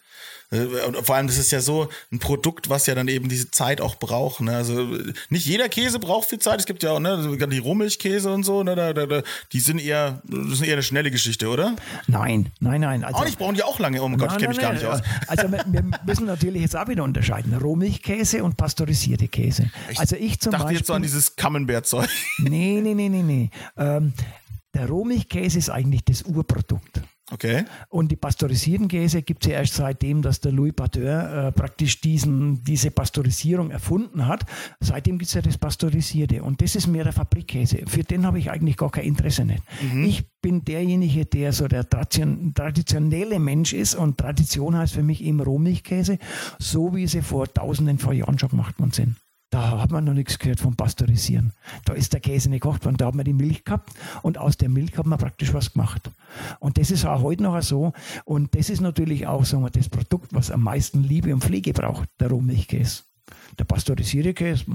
Äh, 0.50 0.64
Und 0.86 0.96
vor 1.04 1.14
allem, 1.16 1.26
das 1.26 1.38
ist 1.38 1.50
ja 1.52 1.60
so 1.60 1.88
ein 2.12 2.18
Produkt, 2.18 2.68
was 2.68 2.86
ja 2.86 2.94
dann 2.94 3.08
eben 3.08 3.28
diese 3.28 3.50
Zeit 3.50 3.80
auch 3.80 3.96
braucht. 3.96 4.40
Ne? 4.40 4.54
Also 4.56 4.86
nicht 5.28 5.46
jeder 5.46 5.68
Käse 5.68 5.98
braucht 5.98 6.28
viel 6.28 6.38
Zeit. 6.38 6.60
Es 6.60 6.66
gibt 6.66 6.82
ja 6.82 6.92
auch 6.92 7.00
ne, 7.00 7.36
die 7.50 7.58
Rohmilchkäse 7.58 8.32
und 8.32 8.42
so. 8.44 8.62
Ne? 8.62 8.74
Da, 8.74 8.92
da, 8.92 9.22
die 9.52 9.60
sind 9.60 9.80
eher, 9.80 10.22
das 10.24 10.54
ist 10.54 10.62
eher 10.62 10.74
eine 10.74 10.82
schnelle 10.82 11.10
Geschichte, 11.10 11.48
oder? 11.48 11.76
Nein, 12.06 12.50
nein, 12.60 12.80
nein. 12.80 13.04
Also, 13.04 13.18
Auch 13.18 13.24
nicht, 13.24 13.38
brauchen 13.38 13.54
die 13.54 13.62
auch 13.62 13.78
lange. 13.78 14.02
Oh 14.02 14.08
mein 14.08 14.18
Gott, 14.18 14.28
ich 14.28 14.32
Nein, 14.32 14.40
kenne 14.40 14.48
mich 14.54 14.58
gar 14.60 14.72
nein, 14.72 14.82
nicht 14.82 14.86
aus. 14.90 15.00
nein. 15.00 15.20
Also 15.28 15.52
wir, 15.52 15.84
müssen 16.04 16.26
natürlich 16.26 16.62
jetzt 16.62 16.76
auch 16.76 16.88
wieder 16.88 17.04
unterscheiden. 17.04 17.54
Rohmilchkäse 17.54 18.42
und 18.42 18.56
pasteurisierte 18.56 19.28
Käse. 19.28 19.70
Also 19.96 20.16
ich 20.16 20.40
zum 20.40 20.52
dachte 20.52 20.64
Beispiel. 20.64 20.78
jetzt 20.78 20.86
so 20.88 20.92
an 20.94 21.02
dieses 21.02 21.36
Camembert-Zeug. 21.36 22.08
nee, 22.38 22.80
nee, 22.82 22.94
nee, 22.94 23.08
nee, 23.08 23.22
nee. 23.22 23.50
Ähm, 23.76 24.12
der 24.74 24.88
Rohmilchkäse 24.88 25.58
ist 25.58 25.70
eigentlich 25.70 26.04
das 26.04 26.22
Urprodukt. 26.22 27.00
Okay. 27.30 27.64
Und 27.88 28.10
die 28.10 28.16
pasteurisierten 28.16 28.88
Käse 28.88 29.22
gibt 29.22 29.44
es 29.44 29.52
ja 29.52 29.58
erst 29.58 29.74
seitdem, 29.74 30.22
dass 30.22 30.40
der 30.40 30.52
Louis 30.52 30.72
Pasteur 30.72 31.48
äh, 31.48 31.52
praktisch 31.52 32.00
diesen, 32.00 32.64
diese 32.64 32.90
Pasteurisierung 32.90 33.70
erfunden 33.70 34.26
hat. 34.26 34.44
Seitdem 34.80 35.18
gibt 35.18 35.28
es 35.28 35.34
ja 35.34 35.42
das 35.42 35.56
Pasteurisierte. 35.56 36.42
Und 36.42 36.60
das 36.60 36.74
ist 36.74 36.86
mehr 36.86 37.04
der 37.04 37.12
Fabrikkäse. 37.12 37.82
Für 37.86 38.02
den 38.02 38.26
habe 38.26 38.38
ich 38.38 38.50
eigentlich 38.50 38.76
gar 38.76 38.90
kein 38.90 39.04
Interesse 39.04 39.44
nicht. 39.44 39.62
Ich 40.04 40.24
bin 40.40 40.64
derjenige, 40.64 41.24
der 41.26 41.52
so 41.52 41.68
der 41.68 41.88
Tradition, 41.88 42.52
traditionelle 42.54 43.38
Mensch 43.38 43.72
ist. 43.72 43.94
Und 43.94 44.18
Tradition 44.18 44.76
heißt 44.76 44.94
für 44.94 45.02
mich 45.02 45.22
eben 45.22 45.40
Rohmilchkäse, 45.40 46.18
so 46.58 46.94
wie 46.94 47.06
sie 47.06 47.22
vor 47.22 47.52
tausenden 47.52 47.98
von 47.98 48.16
Jahren 48.16 48.38
schon 48.38 48.50
gemacht 48.50 48.78
worden 48.78 48.92
sind. 48.92 49.16
Da 49.50 49.80
hat 49.80 49.90
man 49.90 50.04
noch 50.04 50.14
nichts 50.14 50.38
gehört 50.38 50.60
vom 50.60 50.76
Pasteurisieren. 50.76 51.52
Da 51.84 51.92
ist 51.92 52.12
der 52.12 52.20
Käse 52.20 52.48
nicht 52.48 52.62
gekocht 52.62 52.84
worden. 52.84 52.96
Da 52.96 53.06
hat 53.06 53.16
man 53.16 53.24
die 53.24 53.32
Milch 53.32 53.64
gehabt 53.64 53.90
und 54.22 54.38
aus 54.38 54.56
der 54.56 54.68
Milch 54.68 54.96
hat 54.96 55.06
man 55.06 55.18
praktisch 55.18 55.52
was 55.52 55.72
gemacht. 55.72 56.08
Und 56.60 56.78
das 56.78 56.92
ist 56.92 57.04
auch 57.04 57.22
heute 57.22 57.42
noch 57.42 57.60
so. 57.60 57.92
Und 58.24 58.54
das 58.54 58.70
ist 58.70 58.80
natürlich 58.80 59.26
auch 59.26 59.44
sagen 59.44 59.64
wir, 59.64 59.70
das 59.70 59.88
Produkt, 59.88 60.32
was 60.32 60.52
am 60.52 60.62
meisten 60.62 61.02
Liebe 61.02 61.34
und 61.34 61.42
Pflege 61.42 61.72
braucht, 61.72 62.08
der 62.20 62.30
Rohmilchkäse. 62.30 63.02
Der 63.58 63.64
pasteurisierte 63.64 64.34
Käse, 64.34 64.66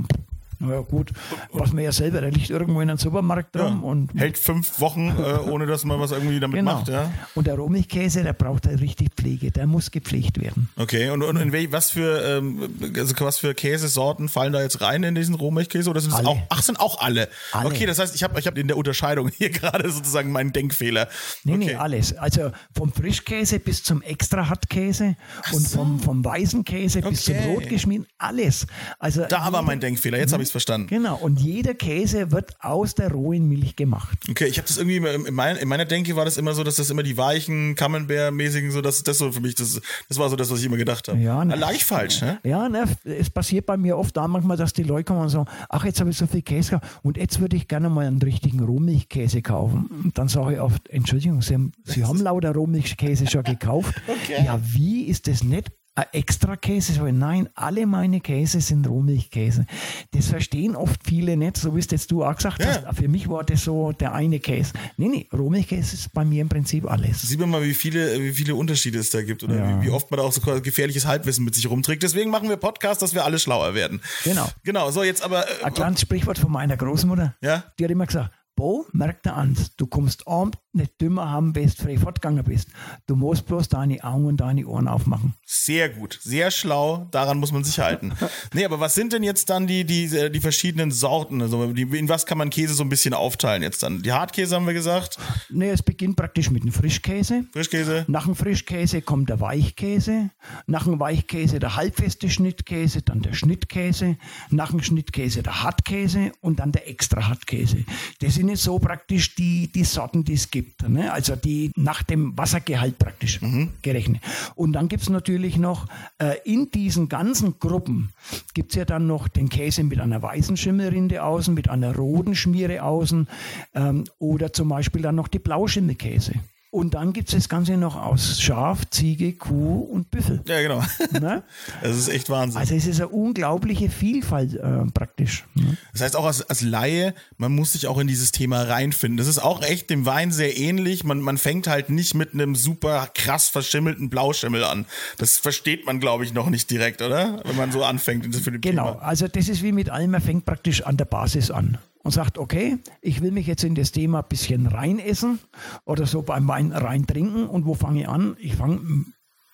naja 0.59 0.81
gut, 0.81 1.11
was 1.51 1.71
man 1.71 1.83
ja 1.83 1.91
selber, 1.91 2.21
der 2.21 2.31
liegt 2.31 2.49
irgendwo 2.49 2.81
in 2.81 2.89
einem 2.89 2.97
Supermarkt 2.97 3.55
rum 3.57 3.83
und 3.83 4.13
Hält 4.15 4.37
fünf 4.37 4.79
Wochen, 4.79 5.09
äh, 5.09 5.49
ohne 5.49 5.65
dass 5.65 5.85
man 5.85 5.99
was 5.99 6.11
irgendwie 6.11 6.39
damit 6.39 6.57
genau. 6.57 6.75
macht, 6.75 6.87
ja. 6.87 7.11
Und 7.35 7.47
der 7.47 7.55
Rohmilchkäse, 7.55 8.23
der 8.23 8.33
braucht 8.33 8.65
halt 8.65 8.81
richtig 8.81 9.09
Pflege, 9.15 9.51
der 9.51 9.67
muss 9.67 9.91
gepflegt 9.91 10.41
werden. 10.41 10.69
Okay, 10.75 11.09
und, 11.09 11.23
und 11.23 11.37
in 11.37 11.51
wel, 11.51 11.71
was 11.71 11.91
für 11.91 12.21
ähm, 12.25 12.69
also 12.95 13.13
was 13.19 13.37
für 13.37 13.53
Käsesorten 13.53 14.29
fallen 14.29 14.53
da 14.53 14.61
jetzt 14.61 14.81
rein 14.81 15.03
in 15.03 15.15
diesen 15.15 15.35
Rohmilchkäse 15.35 15.89
oder 15.89 16.01
sind 16.01 16.11
es 16.11 16.17
Alle. 16.17 16.29
auch 16.29 16.39
ach 16.49 16.63
sind 16.63 16.79
auch 16.79 17.01
alle. 17.01 17.29
Alle. 17.51 17.67
Okay, 17.67 17.85
das 17.85 17.99
heißt, 17.99 18.15
ich 18.15 18.23
habe 18.23 18.39
ich 18.39 18.47
habe 18.47 18.59
in 18.59 18.67
der 18.67 18.77
Unterscheidung 18.77 19.29
hier 19.37 19.49
gerade 19.49 19.89
sozusagen 19.89 20.31
meinen 20.31 20.53
Denkfehler. 20.53 21.07
Nee, 21.43 21.53
okay. 21.53 21.65
nee, 21.65 21.75
alles. 21.75 22.15
Also 22.17 22.51
vom 22.75 22.91
Frischkäse 22.91 23.59
bis 23.59 23.83
zum 23.83 24.01
extra 24.01 24.49
Hartkäse 24.49 25.15
und 25.51 25.67
vom, 25.67 25.99
vom 25.99 26.25
weißen 26.25 26.63
Käse 26.63 27.01
bis 27.01 27.25
zum 27.25 27.35
Okay. 27.35 27.53
Rotgeschmieden, 27.53 28.07
alles. 28.17 28.67
Also 28.99 29.25
Da 29.27 29.51
war 29.51 29.61
mein 29.61 29.79
Denkfehler, 29.79 30.17
jetzt 30.17 30.33
habe 30.33 30.43
ich 30.43 30.44
es 30.45 30.51
verstanden. 30.51 30.87
Genau, 30.87 31.17
und 31.17 31.39
jeder 31.39 31.73
Käse 31.73 32.31
wird 32.31 32.55
aus 32.59 32.95
der 32.95 33.11
rohen 33.11 33.47
Milch 33.47 33.75
gemacht. 33.75 34.17
Okay, 34.29 34.45
ich 34.45 34.57
habe 34.57 34.67
das 34.67 34.77
irgendwie 34.77 34.97
in, 34.97 35.33
mein, 35.33 35.57
in 35.57 35.67
meiner 35.67 35.85
Denke 35.85 36.15
war 36.15 36.25
das 36.25 36.37
immer 36.37 36.53
so, 36.53 36.63
dass 36.63 36.75
das 36.75 36.89
immer 36.89 37.03
die 37.03 37.17
weichen 37.17 37.75
Camembert-mäßigen 37.75 38.71
so, 38.71 38.81
das 38.81 39.03
das 39.03 39.17
so 39.17 39.31
für 39.31 39.41
mich 39.41 39.55
das 39.55 39.81
das 40.07 40.17
war 40.17 40.29
so 40.29 40.35
das, 40.35 40.51
was 40.51 40.59
ich 40.59 40.65
immer 40.65 40.77
gedacht 40.77 41.07
habe. 41.07 41.19
Ja, 41.19 41.43
ne. 41.43 41.53
Da 41.53 41.59
lag 41.59 41.73
ich 41.73 41.85
falsch, 41.85 42.21
ne? 42.21 42.39
Ja, 42.43 42.69
ne, 42.69 42.85
es 43.03 43.29
passiert 43.29 43.65
bei 43.65 43.77
mir 43.77 43.97
oft 43.97 44.17
auch 44.17 44.27
manchmal, 44.27 44.57
dass 44.57 44.73
die 44.73 44.83
Leute 44.83 45.05
kommen 45.05 45.21
und 45.21 45.29
sagen, 45.29 45.49
ach, 45.69 45.85
jetzt 45.85 45.99
habe 45.99 46.09
ich 46.09 46.17
so 46.17 46.27
viel 46.27 46.41
Käse 46.41 46.71
gekauft 46.71 46.99
und 47.03 47.17
jetzt 47.17 47.39
würde 47.39 47.55
ich 47.55 47.67
gerne 47.67 47.89
mal 47.89 48.05
einen 48.05 48.21
richtigen 48.21 48.59
Rohmilchkäse 48.61 49.41
kaufen. 49.41 49.89
Und 50.03 50.17
dann 50.17 50.27
sage 50.27 50.55
ich 50.55 50.59
oft, 50.59 50.87
Entschuldigung, 50.89 51.41
Sie 51.41 51.53
haben, 51.53 51.71
Sie 51.83 52.03
haben 52.03 52.19
lauter 52.21 52.53
Rohmilchkäse 52.53 53.27
schon 53.27 53.43
gekauft. 53.43 53.93
Ja, 54.43 54.59
wie 54.61 55.03
ist 55.03 55.27
das 55.27 55.43
nicht? 55.43 55.71
Ein 55.97 56.05
extra 56.11 56.57
Käse? 56.57 57.01
Nein, 57.13 57.47
alle 57.55 57.85
meine 57.85 58.19
Käse 58.19 58.59
sind 58.59 58.85
Rohmilchkäse. 58.85 59.65
Das 60.11 60.27
verstehen 60.27 60.75
oft 60.75 60.99
viele 61.05 61.37
nicht, 61.37 61.55
so 61.55 61.73
wie 61.73 61.79
es 61.79 61.87
jetzt 61.89 62.11
du 62.11 62.25
auch 62.25 62.35
gesagt 62.35 62.61
Ja. 62.61 62.83
hast. 62.85 62.97
Für 62.97 63.07
mich 63.07 63.29
war 63.29 63.45
das 63.45 63.63
so 63.63 63.93
der 63.93 64.13
eine 64.13 64.39
Käse. 64.41 64.73
Nee, 64.97 65.07
nee, 65.07 65.29
Rohmilchkäse 65.31 65.95
ist 65.95 66.11
bei 66.11 66.25
mir 66.25 66.41
im 66.41 66.49
Prinzip 66.49 66.85
alles. 66.91 67.21
Sieht 67.21 67.39
man 67.39 67.49
mal, 67.49 67.63
wie 67.63 67.73
viele, 67.73 68.21
wie 68.21 68.33
viele 68.33 68.55
Unterschiede 68.55 68.99
es 68.99 69.09
da 69.09 69.21
gibt 69.23 69.43
oder 69.43 69.55
Ja. 69.55 69.81
wie, 69.81 69.85
wie 69.85 69.89
oft 69.89 70.11
man 70.11 70.17
da 70.17 70.25
auch 70.25 70.33
so 70.33 70.41
gefährliches 70.61 71.05
Halbwissen 71.05 71.45
mit 71.45 71.55
sich 71.55 71.69
rumträgt. 71.69 72.03
Deswegen 72.03 72.29
machen 72.29 72.49
wir 72.49 72.57
Podcast, 72.57 73.01
dass 73.01 73.13
wir 73.13 73.23
alle 73.23 73.39
schlauer 73.39 73.73
werden. 73.73 74.01
Genau. 74.25 74.49
Genau, 74.63 74.91
so 74.91 75.01
jetzt 75.01 75.23
aber. 75.23 75.47
Äh, 75.61 75.63
Ein 75.63 75.73
kleines 75.73 76.01
Sprichwort 76.01 76.37
von 76.37 76.51
meiner 76.51 76.75
Großmutter. 76.75 77.35
Ja? 77.41 77.63
Die 77.79 77.85
hat 77.85 77.91
immer 77.91 78.05
gesagt, 78.05 78.31
Bo, 78.57 78.85
merk 78.93 79.21
dir 79.23 79.33
an, 79.33 79.57
du 79.75 79.85
kommst 79.87 80.27
abend 80.27 80.57
nicht 80.75 80.99
dümmer 81.01 81.29
haben 81.29 81.55
willst, 81.55 81.81
frei 81.81 81.97
fortgegangen 81.97 82.43
bist. 82.43 82.69
Du 83.07 83.15
musst 83.15 83.45
bloß 83.45 83.69
deine 83.69 84.03
Augen 84.03 84.25
und 84.25 84.37
deine 84.37 84.67
Ohren 84.67 84.87
aufmachen. 84.87 85.33
Sehr 85.45 85.89
gut, 85.89 86.19
sehr 86.21 86.51
schlau, 86.51 87.07
daran 87.11 87.39
muss 87.39 87.51
man 87.51 87.63
sich 87.63 87.79
halten. 87.79 88.13
nee, 88.53 88.65
aber 88.65 88.79
was 88.79 88.95
sind 88.95 89.13
denn 89.13 89.23
jetzt 89.23 89.49
dann 89.49 89.67
die, 89.67 89.85
die, 89.85 90.29
die 90.31 90.39
verschiedenen 90.39 90.91
Sorten? 90.91 91.41
Also 91.41 91.73
die, 91.73 91.83
in 91.83 92.09
was 92.09 92.25
kann 92.25 92.37
man 92.37 92.49
Käse 92.49 92.73
so 92.73 92.83
ein 92.83 92.89
bisschen 92.89 93.13
aufteilen 93.13 93.63
jetzt 93.63 93.83
dann? 93.83 94.01
Die 94.01 94.11
Hartkäse 94.11 94.55
haben 94.55 94.67
wir 94.67 94.73
gesagt. 94.73 95.17
Nee, 95.49 95.69
es 95.69 95.81
beginnt 95.81 96.17
praktisch 96.17 96.51
mit 96.51 96.63
dem 96.63 96.71
Frischkäse. 96.71 97.45
Frischkäse. 97.53 98.05
Nach 98.07 98.25
dem 98.25 98.35
Frischkäse 98.35 99.01
kommt 99.01 99.29
der 99.29 99.39
Weichkäse. 99.39 100.29
Nach 100.67 100.83
dem 100.83 100.99
Weichkäse 100.99 101.59
der 101.59 101.75
halbfeste 101.75 102.29
Schnittkäse, 102.29 103.01
dann 103.01 103.21
der 103.21 103.33
Schnittkäse. 103.33 104.17
Nach 104.49 104.71
dem 104.71 104.81
Schnittkäse 104.81 105.43
der 105.43 105.63
Hartkäse 105.63 106.31
und 106.41 106.59
dann 106.59 106.71
der 106.71 106.89
extra 106.89 107.27
Hartkäse. 107.27 107.85
Das 108.19 108.35
sind 108.35 108.49
jetzt 108.49 108.63
so 108.63 108.79
praktisch 108.79 109.35
die, 109.35 109.71
die 109.71 109.83
Sorten, 109.83 110.23
die 110.23 110.33
es 110.33 110.51
gibt 110.51 110.64
gibt. 110.65 110.89
Ne? 110.89 111.11
Also 111.11 111.35
die 111.35 111.71
nach 111.75 112.03
dem 112.03 112.37
Wassergehalt 112.37 112.97
praktisch 112.97 113.41
mhm. 113.41 113.71
gerechnet. 113.81 114.21
Und 114.55 114.73
dann 114.73 114.87
gibt 114.87 115.03
es 115.03 115.09
natürlich 115.09 115.57
noch 115.57 115.87
äh, 116.19 116.35
in 116.43 116.71
diesen 116.71 117.09
ganzen 117.09 117.59
Gruppen 117.59 118.11
gibt 118.53 118.71
es 118.71 118.75
ja 118.75 118.85
dann 118.85 119.07
noch 119.07 119.27
den 119.27 119.49
Käse 119.49 119.83
mit 119.83 119.99
einer 119.99 120.21
weißen 120.21 120.57
Schimmelrinde 120.57 121.23
außen, 121.23 121.53
mit 121.53 121.69
einer 121.69 121.95
roten 121.95 122.35
Schmiere 122.35 122.83
außen 122.83 123.27
ähm, 123.73 124.03
oder 124.19 124.53
zum 124.53 124.69
Beispiel 124.69 125.01
dann 125.01 125.15
noch 125.15 125.27
die 125.27 125.39
Blauschimmelkäse. 125.39 126.33
Und 126.75 126.93
dann 126.93 127.13
gibt 127.13 127.29
es 127.29 127.35
das 127.35 127.47
Ganze 127.47 127.77
noch 127.77 127.95
aus 127.95 128.41
Schaf, 128.41 128.89
Ziege, 128.89 129.31
Kuh 129.31 129.79
und 129.79 130.11
Büffel. 130.11 130.41
Ja, 130.45 130.61
genau. 130.61 130.83
Ne? 131.21 131.41
Das 131.81 131.95
ist 131.95 132.09
echt 132.09 132.29
Wahnsinn. 132.29 132.59
Also 132.59 132.75
es 132.75 132.85
ist 132.85 132.99
eine 132.99 133.07
unglaubliche 133.07 133.89
Vielfalt 133.89 134.55
äh, 134.55 134.83
praktisch. 134.93 135.45
Ne? 135.53 135.77
Das 135.93 136.01
heißt 136.01 136.17
auch 136.17 136.25
als, 136.25 136.41
als 136.49 136.61
Laie, 136.61 137.13
man 137.37 137.53
muss 137.55 137.71
sich 137.71 137.87
auch 137.87 137.97
in 137.97 138.07
dieses 138.07 138.33
Thema 138.33 138.63
reinfinden. 138.63 139.15
Das 139.15 139.27
ist 139.27 139.39
auch 139.39 139.61
echt 139.61 139.89
dem 139.89 140.05
Wein 140.05 140.33
sehr 140.33 140.57
ähnlich. 140.57 141.05
Man, 141.05 141.21
man 141.21 141.37
fängt 141.37 141.67
halt 141.67 141.89
nicht 141.89 142.13
mit 142.13 142.33
einem 142.33 142.55
super 142.55 143.07
krass 143.13 143.47
verschimmelten 143.47 144.09
Blauschimmel 144.09 144.65
an. 144.65 144.85
Das 145.17 145.37
versteht 145.37 145.85
man, 145.85 146.01
glaube 146.01 146.25
ich, 146.25 146.33
noch 146.33 146.49
nicht 146.49 146.69
direkt, 146.69 147.01
oder? 147.01 147.41
Wenn 147.45 147.55
man 147.55 147.71
so 147.71 147.85
anfängt 147.85 148.35
für 148.35 148.51
den 148.51 148.59
Genau, 148.59 148.91
Thema. 148.95 149.01
also 149.01 149.29
das 149.29 149.47
ist 149.47 149.63
wie 149.63 149.71
mit 149.71 149.89
allem, 149.89 150.11
man 150.11 150.21
fängt 150.21 150.43
praktisch 150.45 150.81
an 150.83 150.97
der 150.97 151.05
Basis 151.05 151.51
an 151.51 151.77
und 152.05 152.11
sagt, 152.11 152.37
okay, 152.37 152.77
ich 153.01 153.23
will 153.23 153.31
mich 153.31 153.47
jetzt 153.47 153.63
in 153.63 153.73
das 153.73 153.91
Thema 153.91 154.19
ein 154.19 154.29
bisschen 154.29 154.67
reinessen 154.67 155.39
oder 155.85 156.05
so 156.05 156.21
beim 156.21 156.47
Wein 156.47 156.71
rein 156.71 157.07
trinken. 157.07 157.47
Und 157.47 157.65
wo 157.65 157.73
fange 157.73 158.01
ich 158.01 158.07
an? 158.07 158.37
Ich 158.39 158.55
fange 158.55 159.05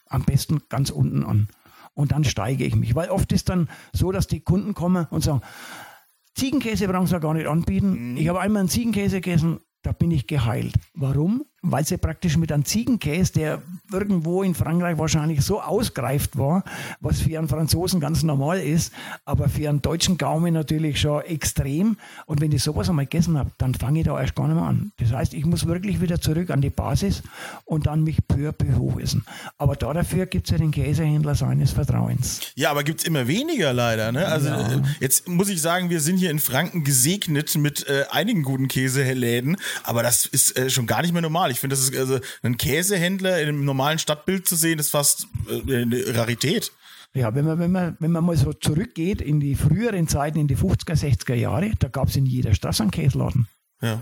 am 0.07 0.25
besten 0.25 0.59
ganz 0.67 0.89
unten 0.89 1.23
an. 1.23 1.47
Und 1.93 2.11
dann 2.11 2.25
steige 2.25 2.65
ich 2.65 2.75
mich. 2.75 2.93
Weil 2.93 3.09
oft 3.09 3.31
ist 3.31 3.47
dann 3.47 3.69
so, 3.93 4.11
dass 4.11 4.27
die 4.27 4.41
Kunden 4.41 4.73
kommen 4.73 5.07
und 5.11 5.23
sagen, 5.23 5.39
Ziegenkäse 6.35 6.89
brauchen 6.89 7.07
sie 7.07 7.21
gar 7.21 7.33
nicht 7.33 7.47
anbieten. 7.47 8.11
Mhm. 8.11 8.17
Ich 8.17 8.27
habe 8.27 8.41
einmal 8.41 8.59
einen 8.59 8.69
Ziegenkäse 8.69 9.21
gegessen, 9.21 9.61
da 9.81 9.93
bin 9.93 10.11
ich 10.11 10.27
geheilt. 10.27 10.73
Warum? 10.93 11.45
Weil 11.61 11.85
sie 11.85 11.97
praktisch 11.97 12.37
mit 12.37 12.51
einem 12.51 12.65
Ziegenkäse, 12.65 13.33
der 13.33 13.61
irgendwo 13.91 14.41
in 14.41 14.55
Frankreich 14.55 14.97
wahrscheinlich 14.97 15.41
so 15.41 15.61
ausgereift 15.61 16.37
war, 16.37 16.63
was 16.99 17.21
für 17.21 17.37
einen 17.37 17.47
Franzosen 17.47 17.99
ganz 17.99 18.23
normal 18.23 18.59
ist, 18.59 18.91
aber 19.25 19.47
für 19.47 19.69
einen 19.69 19.81
deutschen 19.81 20.17
Gaumen 20.17 20.53
natürlich 20.53 20.99
schon 20.99 21.21
extrem. 21.21 21.97
Und 22.25 22.41
wenn 22.41 22.51
ich 22.51 22.63
sowas 22.63 22.89
einmal 22.89 23.05
gegessen 23.05 23.37
habe, 23.37 23.51
dann 23.57 23.75
fange 23.75 23.99
ich 23.99 24.05
da 24.05 24.19
erst 24.19 24.35
gar 24.35 24.47
nicht 24.47 24.55
mehr 24.55 24.65
an. 24.65 24.91
Das 24.97 25.11
heißt, 25.11 25.33
ich 25.33 25.45
muss 25.45 25.67
wirklich 25.67 26.01
wieder 26.01 26.19
zurück 26.19 26.49
an 26.49 26.61
die 26.61 26.69
Basis 26.69 27.21
und 27.65 27.85
dann 27.85 28.03
mich 28.03 28.25
peu 28.27 28.49
à 28.49 28.51
peu 28.51 28.75
hochessen. 28.77 29.23
Aber 29.57 29.75
da 29.75 29.93
dafür 29.93 30.25
gibt 30.25 30.47
es 30.47 30.51
ja 30.51 30.57
den 30.57 30.71
Käsehändler 30.71 31.35
seines 31.35 31.71
Vertrauens. 31.71 32.39
Ja, 32.55 32.71
aber 32.71 32.83
gibt 32.83 33.01
es 33.01 33.07
immer 33.07 33.27
weniger 33.27 33.71
leider. 33.73 34.11
Ne? 34.11 34.25
Also 34.25 34.47
ja. 34.47 34.73
Äh, 34.73 34.81
jetzt 34.99 35.27
muss 35.27 35.49
ich 35.49 35.61
sagen, 35.61 35.89
wir 35.89 36.01
sind 36.01 36.17
hier 36.17 36.31
in 36.31 36.39
Franken 36.39 36.83
gesegnet 36.83 37.55
mit 37.55 37.87
äh, 37.87 38.05
einigen 38.09 38.41
guten 38.43 38.67
Käseläden, 38.67 39.57
aber 39.83 40.01
das 40.01 40.25
ist 40.25 40.57
äh, 40.57 40.69
schon 40.69 40.87
gar 40.87 41.01
nicht 41.01 41.13
mehr 41.13 41.21
normal. 41.21 41.50
Ich 41.51 41.59
finde, 41.59 41.75
das 41.75 41.89
ist 41.89 41.95
also 41.95 42.19
ein 42.43 42.57
Käsehändler 42.57 43.41
im 43.41 43.65
normalen 43.65 43.99
Stadtbild 43.99 44.47
zu 44.47 44.55
sehen, 44.55 44.79
ist 44.79 44.91
fast 44.91 45.27
äh, 45.49 45.81
eine 45.81 46.15
Rarität. 46.15 46.71
Ja, 47.13 47.35
wenn 47.35 47.45
man, 47.45 47.59
wenn, 47.59 47.71
man, 47.71 47.97
wenn 47.99 48.11
man 48.11 48.23
mal 48.23 48.37
so 48.37 48.53
zurückgeht 48.53 49.21
in 49.21 49.39
die 49.39 49.55
früheren 49.55 50.07
Zeiten, 50.07 50.39
in 50.39 50.47
die 50.47 50.55
50er, 50.55 50.95
60er 50.95 51.35
Jahre, 51.35 51.71
da 51.77 51.89
gab 51.89 52.07
es 52.07 52.15
in 52.15 52.25
jeder 52.25 52.53
Straße 52.53 52.83
einen 52.83 52.91
Käseladen. 52.91 53.47
Ja. 53.81 54.01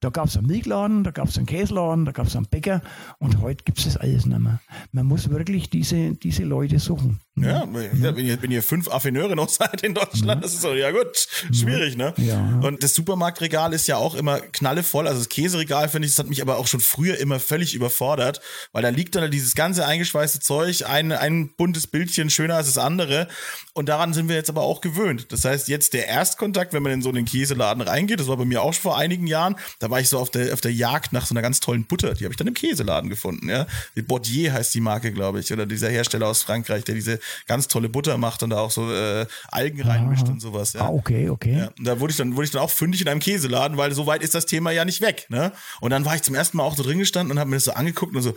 Da 0.00 0.10
gab 0.10 0.26
es 0.26 0.36
einen 0.36 0.48
Milchladen, 0.48 1.04
da 1.04 1.12
gab 1.12 1.28
es 1.28 1.38
einen 1.38 1.46
Käseladen, 1.46 2.04
da 2.04 2.12
gab 2.12 2.26
es 2.26 2.34
einen 2.34 2.46
Bäcker 2.46 2.82
und 3.18 3.40
heute 3.40 3.62
gibt 3.64 3.78
es 3.78 3.84
das 3.84 3.96
alles 3.96 4.26
nicht 4.26 4.40
mehr. 4.40 4.60
Man 4.90 5.06
muss 5.06 5.30
wirklich 5.30 5.70
diese, 5.70 6.14
diese 6.14 6.42
Leute 6.42 6.80
suchen. 6.80 7.20
Ja, 7.34 7.64
ja. 7.64 7.66
Wenn, 7.72 8.26
ihr, 8.26 8.42
wenn 8.42 8.50
ihr 8.50 8.62
fünf 8.62 8.88
Affineure 8.88 9.34
noch 9.34 9.48
seid 9.48 9.82
in 9.82 9.94
Deutschland, 9.94 10.26
ja. 10.26 10.34
das 10.34 10.52
ist 10.52 10.60
so, 10.60 10.74
ja 10.74 10.90
gut, 10.90 11.26
schwierig, 11.50 11.96
ne? 11.96 12.12
Ja. 12.18 12.60
Und 12.62 12.82
das 12.82 12.92
Supermarktregal 12.94 13.72
ist 13.72 13.88
ja 13.88 13.96
auch 13.96 14.14
immer 14.14 14.40
knallevoll. 14.40 15.08
Also 15.08 15.20
das 15.20 15.30
Käseregal, 15.30 15.88
finde 15.88 16.06
ich, 16.06 16.14
das 16.14 16.18
hat 16.18 16.28
mich 16.28 16.42
aber 16.42 16.58
auch 16.58 16.66
schon 16.66 16.80
früher 16.80 17.16
immer 17.16 17.40
völlig 17.40 17.74
überfordert, 17.74 18.42
weil 18.72 18.82
da 18.82 18.90
liegt 18.90 19.14
dann 19.14 19.30
dieses 19.30 19.54
ganze 19.54 19.86
eingeschweißte 19.86 20.40
Zeug, 20.40 20.84
ein, 20.86 21.10
ein 21.10 21.54
buntes 21.56 21.86
Bildchen 21.86 22.28
schöner 22.28 22.56
als 22.56 22.66
das 22.66 22.76
andere. 22.76 23.28
Und 23.72 23.88
daran 23.88 24.12
sind 24.12 24.28
wir 24.28 24.36
jetzt 24.36 24.50
aber 24.50 24.62
auch 24.62 24.82
gewöhnt. 24.82 25.32
Das 25.32 25.46
heißt, 25.46 25.68
jetzt 25.68 25.94
der 25.94 26.08
Erstkontakt, 26.08 26.74
wenn 26.74 26.82
man 26.82 26.92
in 26.92 27.02
so 27.02 27.08
einen 27.08 27.24
Käseladen 27.24 27.82
reingeht, 27.82 28.20
das 28.20 28.28
war 28.28 28.36
bei 28.36 28.44
mir 28.44 28.60
auch 28.60 28.74
schon 28.74 28.82
vor 28.82 28.98
einigen 28.98 29.26
Jahren, 29.26 29.56
da 29.78 29.88
war 29.88 30.00
ich 30.00 30.10
so 30.10 30.18
auf 30.18 30.30
der, 30.30 30.52
auf 30.52 30.60
der 30.60 30.72
Jagd 30.72 31.14
nach 31.14 31.24
so 31.24 31.32
einer 31.32 31.40
ganz 31.40 31.60
tollen 31.60 31.84
Butter. 31.84 32.12
Die 32.12 32.24
habe 32.24 32.34
ich 32.34 32.36
dann 32.36 32.46
im 32.46 32.54
Käseladen 32.54 33.08
gefunden. 33.08 33.48
Ja? 33.48 33.66
Die 33.96 34.02
Bordier 34.02 34.52
heißt 34.52 34.74
die 34.74 34.80
Marke, 34.80 35.12
glaube 35.12 35.40
ich, 35.40 35.50
oder 35.50 35.64
dieser 35.64 35.88
Hersteller 35.88 36.26
aus 36.26 36.42
Frankreich, 36.42 36.84
der 36.84 36.94
diese 36.94 37.21
ganz 37.46 37.68
tolle 37.68 37.88
Butter 37.88 38.18
macht 38.18 38.42
und 38.42 38.50
da 38.50 38.58
auch 38.58 38.70
so 38.70 38.92
äh, 38.92 39.26
Algen 39.48 39.82
reinmischt 39.82 40.28
und 40.28 40.40
sowas. 40.40 40.72
Ja? 40.72 40.82
Ah, 40.82 40.88
okay, 40.90 41.28
okay. 41.28 41.58
Ja, 41.58 41.70
und 41.78 41.84
da 41.84 42.00
wurde 42.00 42.12
ich 42.12 42.16
dann 42.16 42.34
wurde 42.36 42.44
ich 42.44 42.50
dann 42.50 42.62
auch 42.62 42.70
fündig 42.70 43.00
in 43.00 43.08
einem 43.08 43.20
Käseladen, 43.20 43.76
weil 43.76 43.92
so 43.92 44.06
weit 44.06 44.22
ist 44.22 44.34
das 44.34 44.46
Thema 44.46 44.70
ja 44.70 44.84
nicht 44.84 45.00
weg. 45.00 45.26
Ne? 45.28 45.52
Und 45.80 45.90
dann 45.90 46.04
war 46.04 46.14
ich 46.14 46.22
zum 46.22 46.34
ersten 46.34 46.56
Mal 46.56 46.64
auch 46.64 46.76
so 46.76 46.82
drin 46.82 46.98
gestanden 46.98 47.32
und 47.32 47.38
habe 47.38 47.50
mir 47.50 47.56
das 47.56 47.64
so 47.64 47.72
angeguckt 47.72 48.14
und 48.14 48.22
so, 48.22 48.34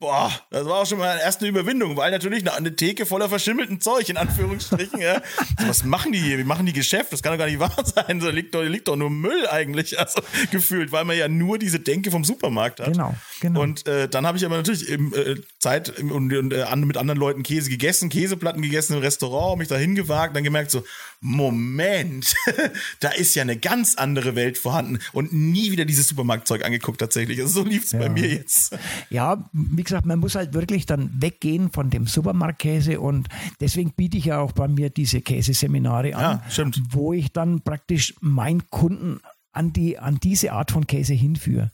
boah, 0.00 0.32
das 0.50 0.64
war 0.64 0.76
auch 0.76 0.86
schon 0.86 0.98
mal 0.98 1.18
erste 1.18 1.46
Überwindung, 1.46 1.96
weil 1.96 2.10
natürlich 2.10 2.40
eine, 2.40 2.54
eine 2.54 2.76
Theke 2.76 3.06
voller 3.06 3.28
verschimmelten 3.28 3.80
Zeug 3.80 4.08
in 4.08 4.16
Anführungsstrichen. 4.16 5.00
ja. 5.00 5.20
So, 5.58 5.68
was 5.68 5.84
machen 5.84 6.12
die 6.12 6.18
hier? 6.18 6.38
Wie 6.38 6.44
machen 6.44 6.66
die 6.66 6.72
Geschäft? 6.72 7.12
Das 7.12 7.22
kann 7.22 7.32
doch 7.32 7.38
gar 7.38 7.46
nicht 7.46 7.58
wahr 7.60 7.84
sein. 7.84 8.20
So 8.20 8.30
liegt 8.30 8.54
doch, 8.54 8.62
liegt 8.62 8.88
doch 8.88 8.96
nur 8.96 9.10
Müll 9.10 9.46
eigentlich, 9.48 9.98
also 9.98 10.20
gefühlt, 10.50 10.92
weil 10.92 11.04
man 11.04 11.16
ja 11.16 11.28
nur 11.28 11.58
diese 11.58 11.80
Denke 11.80 12.10
vom 12.10 12.24
Supermarkt 12.24 12.80
hat. 12.80 12.92
Genau, 12.92 13.14
genau. 13.40 13.60
Und 13.60 13.86
äh, 13.86 14.08
dann 14.08 14.26
habe 14.26 14.38
ich 14.38 14.44
aber 14.44 14.56
natürlich 14.56 14.88
im, 14.88 15.12
äh, 15.14 15.36
Zeit 15.58 15.88
im, 15.98 16.12
und, 16.12 16.32
und 16.32 16.52
äh, 16.52 16.76
mit 16.76 16.96
anderen 16.96 17.18
Leuten 17.18 17.42
Käse 17.42 17.70
gegessen, 17.70 18.08
Käseplatten 18.08 18.62
gegessen 18.62 18.94
im 18.94 19.00
Restaurant, 19.00 19.58
mich 19.58 19.68
da 19.68 19.76
hingewagt, 19.76 20.36
dann 20.36 20.44
gemerkt 20.44 20.70
so, 20.70 20.84
Moment, 21.20 22.34
da 23.00 23.10
ist 23.10 23.34
ja 23.34 23.42
eine 23.42 23.56
ganz 23.56 23.96
andere 23.96 24.36
Welt 24.36 24.58
vorhanden 24.58 25.00
und 25.12 25.32
nie 25.32 25.72
wieder 25.72 25.84
dieses 25.84 26.08
Supermarktzeug 26.08 26.64
angeguckt 26.64 27.00
tatsächlich. 27.00 27.40
Also 27.40 27.62
so 27.62 27.68
lief 27.68 27.84
es 27.84 27.92
ja. 27.92 27.98
bei 27.98 28.08
mir 28.08 28.28
jetzt. 28.28 28.76
Ja, 29.10 29.48
wie 29.52 29.82
gesagt, 29.88 30.06
man 30.06 30.18
muss 30.18 30.34
halt 30.34 30.54
wirklich 30.54 30.86
dann 30.86 31.10
weggehen 31.20 31.70
von 31.70 31.90
dem 31.90 32.06
Supermarktkäse 32.06 33.00
und 33.00 33.28
deswegen 33.60 33.92
biete 33.92 34.16
ich 34.16 34.26
ja 34.26 34.40
auch 34.40 34.52
bei 34.52 34.68
mir 34.68 34.90
diese 34.90 35.20
Käseseminare 35.20 36.14
an, 36.14 36.22
ja, 36.22 36.42
wo 36.90 37.12
ich 37.12 37.32
dann 37.32 37.62
praktisch 37.62 38.14
meinen 38.20 38.68
Kunden 38.70 39.20
an, 39.52 39.72
die, 39.72 39.98
an 39.98 40.18
diese 40.22 40.52
Art 40.52 40.70
von 40.70 40.86
Käse 40.86 41.14
hinführe 41.14 41.72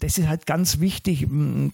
das 0.00 0.18
ist 0.18 0.28
halt 0.28 0.46
ganz 0.46 0.80
wichtig, 0.80 1.26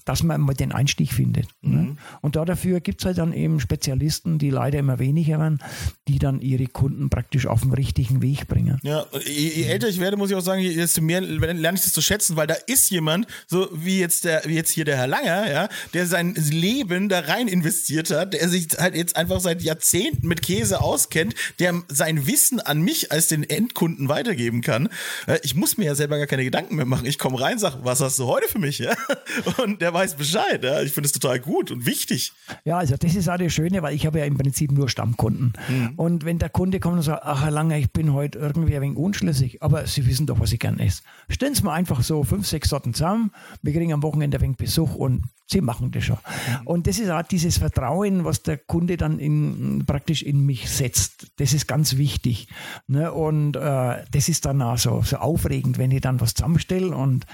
dass 0.04 0.22
man 0.22 0.40
mal 0.40 0.54
den 0.54 0.72
Einstieg 0.72 1.12
findet. 1.12 1.46
Ne? 1.62 1.76
Mhm. 1.76 1.98
Und 2.20 2.36
da 2.36 2.44
dafür 2.44 2.80
gibt 2.80 3.00
es 3.00 3.06
halt 3.06 3.18
dann 3.18 3.32
eben 3.32 3.60
Spezialisten, 3.60 4.38
die 4.38 4.50
leider 4.50 4.78
immer 4.78 4.98
weniger 4.98 5.38
werden, 5.38 5.60
die 6.08 6.18
dann 6.18 6.40
ihre 6.40 6.66
Kunden 6.66 7.08
praktisch 7.08 7.46
auf 7.46 7.62
den 7.62 7.72
richtigen 7.72 8.22
Weg 8.22 8.48
bringen. 8.48 8.80
Ja, 8.82 9.06
je, 9.24 9.48
je 9.48 9.64
älter 9.64 9.88
ich 9.88 10.00
werde, 10.00 10.16
muss 10.16 10.30
ich 10.30 10.36
auch 10.36 10.40
sagen, 10.40 10.62
desto 10.62 11.00
mehr 11.00 11.20
lerne 11.20 11.78
ich 11.78 11.84
das 11.84 11.92
zu 11.92 12.02
schätzen, 12.02 12.36
weil 12.36 12.46
da 12.46 12.54
ist 12.66 12.90
jemand, 12.90 13.26
so 13.46 13.68
wie 13.72 14.00
jetzt 14.00 14.24
der, 14.24 14.42
wie 14.44 14.54
jetzt 14.54 14.70
hier 14.70 14.84
der 14.84 14.96
Herr 14.96 15.06
Langer, 15.06 15.50
ja, 15.50 15.68
der 15.94 16.06
sein 16.06 16.34
Leben 16.34 17.08
da 17.08 17.20
rein 17.20 17.48
investiert 17.48 18.10
hat, 18.10 18.34
der 18.34 18.48
sich 18.48 18.68
halt 18.78 18.96
jetzt 18.96 19.16
einfach 19.16 19.40
seit 19.40 19.62
Jahrzehnten 19.62 20.26
mit 20.26 20.42
Käse 20.42 20.80
auskennt, 20.80 21.34
der 21.60 21.82
sein 21.88 22.26
Wissen 22.26 22.60
an 22.60 22.82
mich 22.82 23.12
als 23.12 23.28
den 23.28 23.44
Endkunden 23.44 24.08
weitergeben 24.08 24.62
kann. 24.62 24.88
Äh, 25.26 25.38
ich 25.42 25.54
muss 25.54 25.78
mir 25.78 25.84
ja 25.84 25.94
selber 25.94 26.18
gar 26.18 26.26
keine 26.26 26.44
Gedanken 26.44 26.74
mehr 26.74 26.86
machen. 26.86 27.06
Ich 27.06 27.18
komme 27.18 27.40
rein, 27.40 27.58
sag, 27.58 27.84
was 27.84 28.00
hast 28.00 28.15
du 28.18 28.26
heute 28.26 28.48
für 28.48 28.59
mich? 28.59 28.79
Ja? 28.79 28.94
Und 29.62 29.81
der 29.81 29.92
weiß 29.92 30.16
Bescheid. 30.16 30.62
Ja? 30.62 30.83
Ich 30.83 30.92
finde 30.92 31.07
es 31.07 31.12
total 31.12 31.40
gut 31.40 31.70
und 31.70 31.87
wichtig. 31.87 32.33
Ja, 32.64 32.79
also 32.79 32.96
das 32.96 33.14
ist 33.14 33.29
auch 33.29 33.37
das 33.37 33.52
Schöne, 33.52 33.83
weil 33.83 33.94
ich 33.94 34.07
habe 34.07 34.18
ja 34.18 34.24
im 34.24 34.37
Prinzip 34.37 34.72
nur 34.72 34.88
Stammkunden. 34.88 35.52
Mhm. 35.68 35.92
Und 35.96 36.24
wenn 36.24 36.38
der 36.38 36.48
Kunde 36.48 36.81
kommt 36.81 36.96
und 36.96 37.02
sagt, 37.02 37.22
ach 37.24 37.42
Herr 37.42 37.50
Lange, 37.50 37.79
ich 37.79 37.90
bin 37.90 38.12
heute 38.12 38.38
irgendwie 38.38 38.76
ein 38.76 38.83
wenig 38.83 38.98
unschlüssig, 38.98 39.62
aber 39.62 39.87
Sie 39.87 40.07
wissen 40.07 40.26
doch, 40.26 40.40
was 40.40 40.52
ich 40.52 40.59
gerne 40.59 40.85
esse. 40.85 41.02
Stellen 41.29 41.55
Sie 41.55 41.62
mir 41.62 41.72
einfach 41.72 42.02
so 42.02 42.24
fünf, 42.24 42.46
sechs 42.46 42.68
Sorten 42.68 42.94
zusammen, 42.94 43.31
wir 43.62 43.72
kriegen 43.72 43.92
am 43.92 44.02
Wochenende 44.02 44.38
ein 44.38 44.42
wenig 44.42 44.57
Besuch 44.57 44.94
und 44.94 45.24
Sie 45.48 45.61
machen 45.61 45.92
das 45.92 46.05
schon. 46.05 46.16
Mhm. 46.16 46.66
Und 46.66 46.87
das 46.88 46.98
ist 46.98 47.09
auch 47.09 47.22
dieses 47.22 47.59
Vertrauen, 47.59 48.24
was 48.24 48.42
der 48.42 48.59
Kunde 48.59 48.96
dann 48.96 49.20
in, 49.20 49.85
praktisch 49.87 50.22
in 50.22 50.44
mich 50.44 50.68
setzt. 50.68 51.29
Das 51.37 51.52
ist 51.52 51.68
ganz 51.68 51.96
wichtig. 51.96 52.48
Ne? 52.88 53.12
Und 53.12 53.55
äh, 53.55 54.05
das 54.11 54.29
ist 54.29 54.44
dann 54.44 54.61
auch 54.61 54.76
so, 54.76 55.02
so 55.02 55.16
aufregend, 55.18 55.79
wenn 55.79 55.92
ich 55.92 56.00
dann 56.00 56.20
was 56.20 56.35
zusammenstelle 56.35 56.94
und 56.94 57.26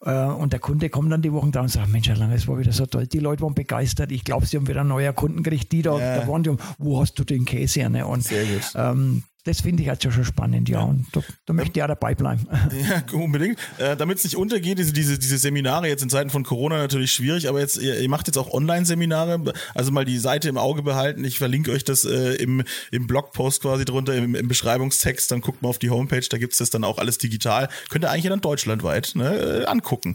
und 0.00 0.52
der 0.52 0.60
Kunde 0.60 0.88
kommt 0.88 1.12
dann 1.12 1.20
die 1.20 1.32
Wochen 1.32 1.52
da 1.52 1.60
und 1.60 1.68
sagt, 1.68 1.88
Mensch, 1.88 2.08
Herr 2.08 2.16
Lange, 2.16 2.34
es 2.34 2.48
war 2.48 2.58
wieder 2.58 2.72
so 2.72 2.86
toll. 2.86 3.06
Die 3.06 3.18
Leute 3.18 3.42
waren 3.42 3.54
begeistert. 3.54 4.10
Ich 4.12 4.24
glaube, 4.24 4.46
sie 4.46 4.56
haben 4.56 4.66
wieder 4.66 4.82
neue 4.82 5.12
Kunden 5.12 5.42
gekriegt. 5.42 5.70
Die 5.72 5.82
da, 5.82 5.98
ja. 5.98 6.20
da 6.20 6.28
waren 6.28 6.42
die, 6.42 6.56
wo 6.78 7.00
hast 7.00 7.18
du 7.18 7.24
den 7.24 7.44
Käse 7.44 7.80
her? 7.80 7.90
Ne? 7.90 8.06
Und, 8.06 8.24
Sehr 8.24 8.44
gut. 8.44 8.72
Ähm, 8.74 9.24
das 9.44 9.60
finde 9.60 9.82
ich 9.82 9.88
halt 9.88 10.02
schon 10.02 10.24
spannend, 10.24 10.68
ja. 10.68 10.80
Und 10.80 11.06
da, 11.12 11.22
da 11.46 11.52
möchte 11.52 11.78
ich 11.78 11.82
auch 11.82 11.88
dabei 11.88 12.14
bleiben. 12.14 12.46
Ja, 12.80 13.02
unbedingt. 13.12 13.58
Äh, 13.78 13.96
Damit 13.96 14.18
es 14.18 14.24
nicht 14.24 14.36
untergeht, 14.36 14.78
diese, 14.78 14.92
diese, 14.92 15.18
diese 15.18 15.38
Seminare 15.38 15.88
jetzt 15.88 16.02
in 16.02 16.10
Zeiten 16.10 16.30
von 16.30 16.44
Corona 16.44 16.78
natürlich 16.78 17.12
schwierig, 17.12 17.48
aber 17.48 17.60
jetzt, 17.60 17.76
ihr, 17.78 17.98
ihr 18.00 18.08
macht 18.08 18.26
jetzt 18.26 18.36
auch 18.36 18.52
Online-Seminare, 18.52 19.52
also 19.74 19.92
mal 19.92 20.04
die 20.04 20.18
Seite 20.18 20.48
im 20.48 20.56
Auge 20.56 20.82
behalten. 20.82 21.24
Ich 21.24 21.38
verlinke 21.38 21.72
euch 21.72 21.84
das 21.84 22.04
äh, 22.04 22.34
im, 22.34 22.62
im 22.90 23.06
Blogpost 23.06 23.62
quasi 23.62 23.84
drunter, 23.84 24.14
im, 24.14 24.34
im 24.34 24.48
Beschreibungstext, 24.48 25.30
dann 25.30 25.40
guckt 25.40 25.62
mal 25.62 25.68
auf 25.68 25.78
die 25.78 25.90
Homepage, 25.90 26.26
da 26.28 26.38
gibt 26.38 26.52
es 26.52 26.58
das 26.58 26.70
dann 26.70 26.84
auch 26.84 26.98
alles 26.98 27.18
digital. 27.18 27.68
Könnt 27.88 28.04
ihr 28.04 28.10
eigentlich 28.10 28.28
dann 28.28 28.40
deutschlandweit 28.40 29.12
ne, 29.14 29.62
äh, 29.62 29.64
angucken. 29.66 30.14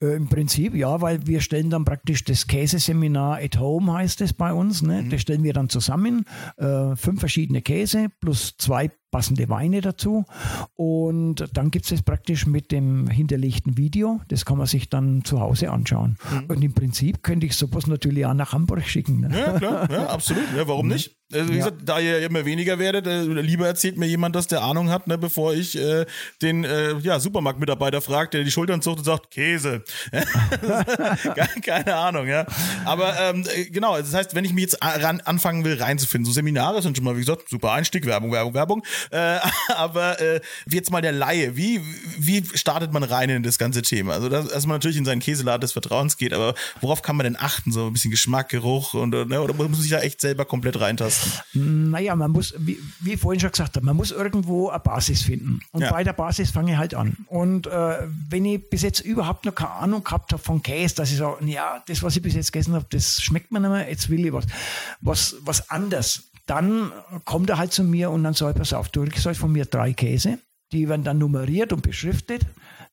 Äh, 0.00 0.16
Im 0.16 0.28
Prinzip 0.28 0.74
ja, 0.74 1.00
weil 1.00 1.26
wir 1.26 1.40
stellen 1.40 1.70
dann 1.70 1.84
praktisch 1.84 2.24
das 2.24 2.46
Käseseminar 2.46 3.38
at 3.38 3.58
Home 3.58 3.92
heißt 3.92 4.20
es 4.20 4.32
bei 4.32 4.52
uns. 4.52 4.82
Ne? 4.82 5.06
Das 5.10 5.20
stellen 5.22 5.42
wir 5.42 5.52
dann 5.52 5.68
zusammen. 5.68 6.24
Äh, 6.56 6.96
fünf 6.96 7.20
verschiedene 7.20 7.62
Käse 7.62 8.08
plus 8.20 8.49
zwei 8.58 8.90
passende 9.10 9.48
Weine 9.48 9.80
dazu. 9.80 10.24
Und 10.76 11.48
dann 11.52 11.70
gibt 11.70 11.84
es 11.86 11.92
es 11.92 12.02
praktisch 12.02 12.46
mit 12.46 12.70
dem 12.72 13.08
hinterlegten 13.08 13.76
Video. 13.76 14.20
Das 14.28 14.44
kann 14.44 14.58
man 14.58 14.66
sich 14.66 14.88
dann 14.88 15.24
zu 15.24 15.40
Hause 15.40 15.70
anschauen. 15.70 16.16
Und 16.48 16.62
im 16.62 16.72
Prinzip 16.72 17.22
könnte 17.22 17.46
ich 17.46 17.56
sowas 17.56 17.86
natürlich 17.86 18.24
auch 18.26 18.34
nach 18.34 18.52
Hamburg 18.52 18.86
schicken. 18.86 19.20
Ne? 19.20 19.38
Ja, 19.38 19.58
klar, 19.58 19.90
ja, 19.90 20.06
absolut. 20.06 20.44
Ja, 20.56 20.66
warum 20.68 20.88
nicht? 20.88 21.16
Also, 21.32 21.48
wie 21.52 21.58
Ja. 21.58 21.66
gesagt, 21.66 21.82
da 21.88 22.00
ihr 22.00 22.18
immer 22.26 22.44
weniger 22.44 22.78
werdet, 22.80 23.06
äh, 23.06 23.22
lieber 23.22 23.66
erzählt 23.66 23.96
mir 23.96 24.06
jemand, 24.06 24.34
dass 24.34 24.48
der 24.48 24.62
Ahnung 24.62 24.90
hat, 24.90 25.06
ne, 25.06 25.16
bevor 25.16 25.54
ich 25.54 25.78
äh, 25.78 26.04
den 26.42 26.64
äh, 26.64 26.98
ja, 26.98 27.20
Supermarktmitarbeiter 27.20 28.00
fragt, 28.00 28.34
der 28.34 28.42
die 28.42 28.50
Schultern 28.50 28.82
zuckt 28.82 28.98
und 28.98 29.04
sagt, 29.04 29.30
Käse. 29.30 29.84
Keine- 31.64 31.94
Ahnung, 31.94 32.26
ja. 32.26 32.46
Aber 32.84 33.14
ähm, 33.20 33.44
äh, 33.54 33.64
genau, 33.66 33.96
das 33.96 34.14
heißt, 34.14 34.34
wenn 34.34 34.44
ich 34.44 34.52
mich 34.52 34.62
jetzt 34.62 34.78
ran, 34.82 35.20
anfangen 35.24 35.64
will, 35.64 35.80
reinzufinden, 35.80 36.24
so 36.26 36.32
Seminare 36.32 36.82
sind 36.82 36.96
schon 36.96 37.04
mal, 37.04 37.16
wie 37.16 37.20
gesagt, 37.20 37.48
super 37.48 37.72
Einstieg, 37.72 38.06
Werbung, 38.06 38.32
Werbung, 38.32 38.54
Werbung. 38.54 38.82
Äh, 39.10 39.38
aber 39.74 40.20
äh, 40.20 40.40
jetzt 40.70 40.90
mal 40.90 41.00
der 41.02 41.12
Laie, 41.12 41.56
wie, 41.56 41.80
wie 42.18 42.44
startet 42.54 42.92
man 42.92 43.02
rein 43.02 43.30
in 43.30 43.42
das 43.42 43.58
ganze 43.58 43.82
Thema? 43.82 44.14
Also, 44.14 44.28
dass, 44.28 44.48
dass 44.48 44.66
man 44.66 44.76
natürlich 44.76 44.96
in 44.96 45.04
seinen 45.04 45.20
Käseladen 45.20 45.60
des 45.60 45.72
Vertrauens 45.72 46.16
geht, 46.16 46.32
aber 46.32 46.54
worauf 46.80 47.02
kann 47.02 47.16
man 47.16 47.24
denn 47.24 47.36
achten? 47.36 47.72
So 47.72 47.86
ein 47.86 47.92
bisschen 47.92 48.10
Geschmack, 48.10 48.48
Geruch 48.50 48.94
und 48.94 49.14
äh, 49.14 49.24
ne, 49.24 49.40
oder 49.40 49.54
muss 49.54 49.68
man 49.68 49.80
sich 49.80 49.90
da 49.90 50.00
echt 50.00 50.20
selber 50.20 50.44
komplett 50.44 50.80
reintasten? 50.80 51.32
Naja, 51.54 52.14
man 52.16 52.30
muss, 52.30 52.54
wie, 52.58 52.78
wie 53.00 53.14
ich 53.14 53.20
vorhin 53.20 53.40
schon 53.40 53.50
gesagt 53.50 53.76
habe, 53.76 53.86
man 53.86 53.96
muss 53.96 54.10
irgendwo 54.10 54.68
eine 54.68 54.80
Basis 54.80 55.22
finden. 55.22 55.60
Und 55.72 55.82
Ja. 55.82 55.90
bei 55.90 56.04
der 56.04 56.12
Basis 56.12 56.50
fange 56.50 56.72
ich 56.72 56.78
halt 56.78 56.94
an. 56.94 57.16
Und 57.26 57.66
äh, 57.66 57.98
wenn 58.28 58.44
ich 58.44 58.68
bis 58.68 58.82
jetzt 58.82 59.00
überhaupt 59.00 59.44
noch 59.44 59.54
keine 59.54 59.70
Ahnung 59.70 60.04
gehabt 60.04 60.32
habe 60.32 60.42
von 60.42 60.62
Käse, 60.62 60.94
dass 60.96 61.10
ich 61.10 61.18
sage, 61.18 61.44
ja, 61.46 61.82
das, 61.86 62.02
was 62.02 62.16
ich 62.16 62.22
bis 62.22 62.34
jetzt 62.34 62.52
gegessen 62.52 62.74
habe, 62.74 62.86
das 62.90 63.20
schmeckt 63.22 63.50
mir 63.52 63.60
nicht 63.60 63.70
mehr, 63.70 63.88
jetzt 63.88 64.08
will 64.10 64.24
ich 64.26 64.32
was, 64.32 64.44
was, 65.00 65.36
was 65.40 65.70
anders. 65.70 66.29
Dann 66.50 66.90
kommt 67.26 67.48
er 67.48 67.58
halt 67.58 67.72
zu 67.72 67.84
mir 67.84 68.10
und 68.10 68.24
dann 68.24 68.34
sagt, 68.34 68.58
pass 68.58 68.72
auf, 68.72 68.88
du 68.88 69.04
kriegst 69.04 69.24
halt 69.24 69.36
von 69.36 69.52
mir 69.52 69.66
drei 69.66 69.92
Käse. 69.92 70.40
Die 70.72 70.88
werden 70.88 71.04
dann 71.04 71.18
nummeriert 71.18 71.72
und 71.72 71.82
beschriftet, 71.82 72.44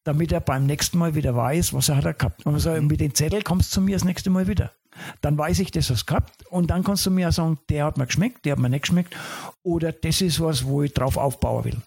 damit 0.03 0.31
er 0.31 0.41
beim 0.41 0.67
nächsten 0.67 0.99
Mal 0.99 1.15
wieder 1.15 1.35
weiß, 1.35 1.73
was 1.73 1.89
er 1.89 1.97
hat 1.97 2.05
er 2.05 2.13
gehabt. 2.13 2.45
Und 2.45 2.59
so, 2.59 2.69
mit 2.79 2.99
den 2.99 3.15
Zettel 3.15 3.41
kommst 3.41 3.71
du 3.71 3.75
zu 3.75 3.81
mir 3.81 3.95
das 3.95 4.05
nächste 4.05 4.29
Mal 4.29 4.47
wieder. 4.47 4.73
Dann 5.21 5.39
weiß 5.39 5.57
ich, 5.57 5.71
das 5.71 5.89
hast 5.89 6.03
du 6.03 6.05
gehabt. 6.05 6.45
Und 6.51 6.69
dann 6.69 6.83
kannst 6.83 7.07
du 7.07 7.09
mir 7.09 7.31
sagen, 7.31 7.57
der 7.69 7.85
hat 7.85 7.97
mir 7.97 8.05
geschmeckt, 8.05 8.45
der 8.45 8.51
hat 8.51 8.59
mir 8.59 8.69
nicht 8.69 8.83
geschmeckt. 8.83 9.15
Oder 9.63 9.91
das 9.91 10.21
ist 10.21 10.39
was, 10.39 10.65
wo 10.65 10.83
ich 10.83 10.93
drauf 10.93 11.17
aufbauen 11.17 11.65
will. 11.65 11.77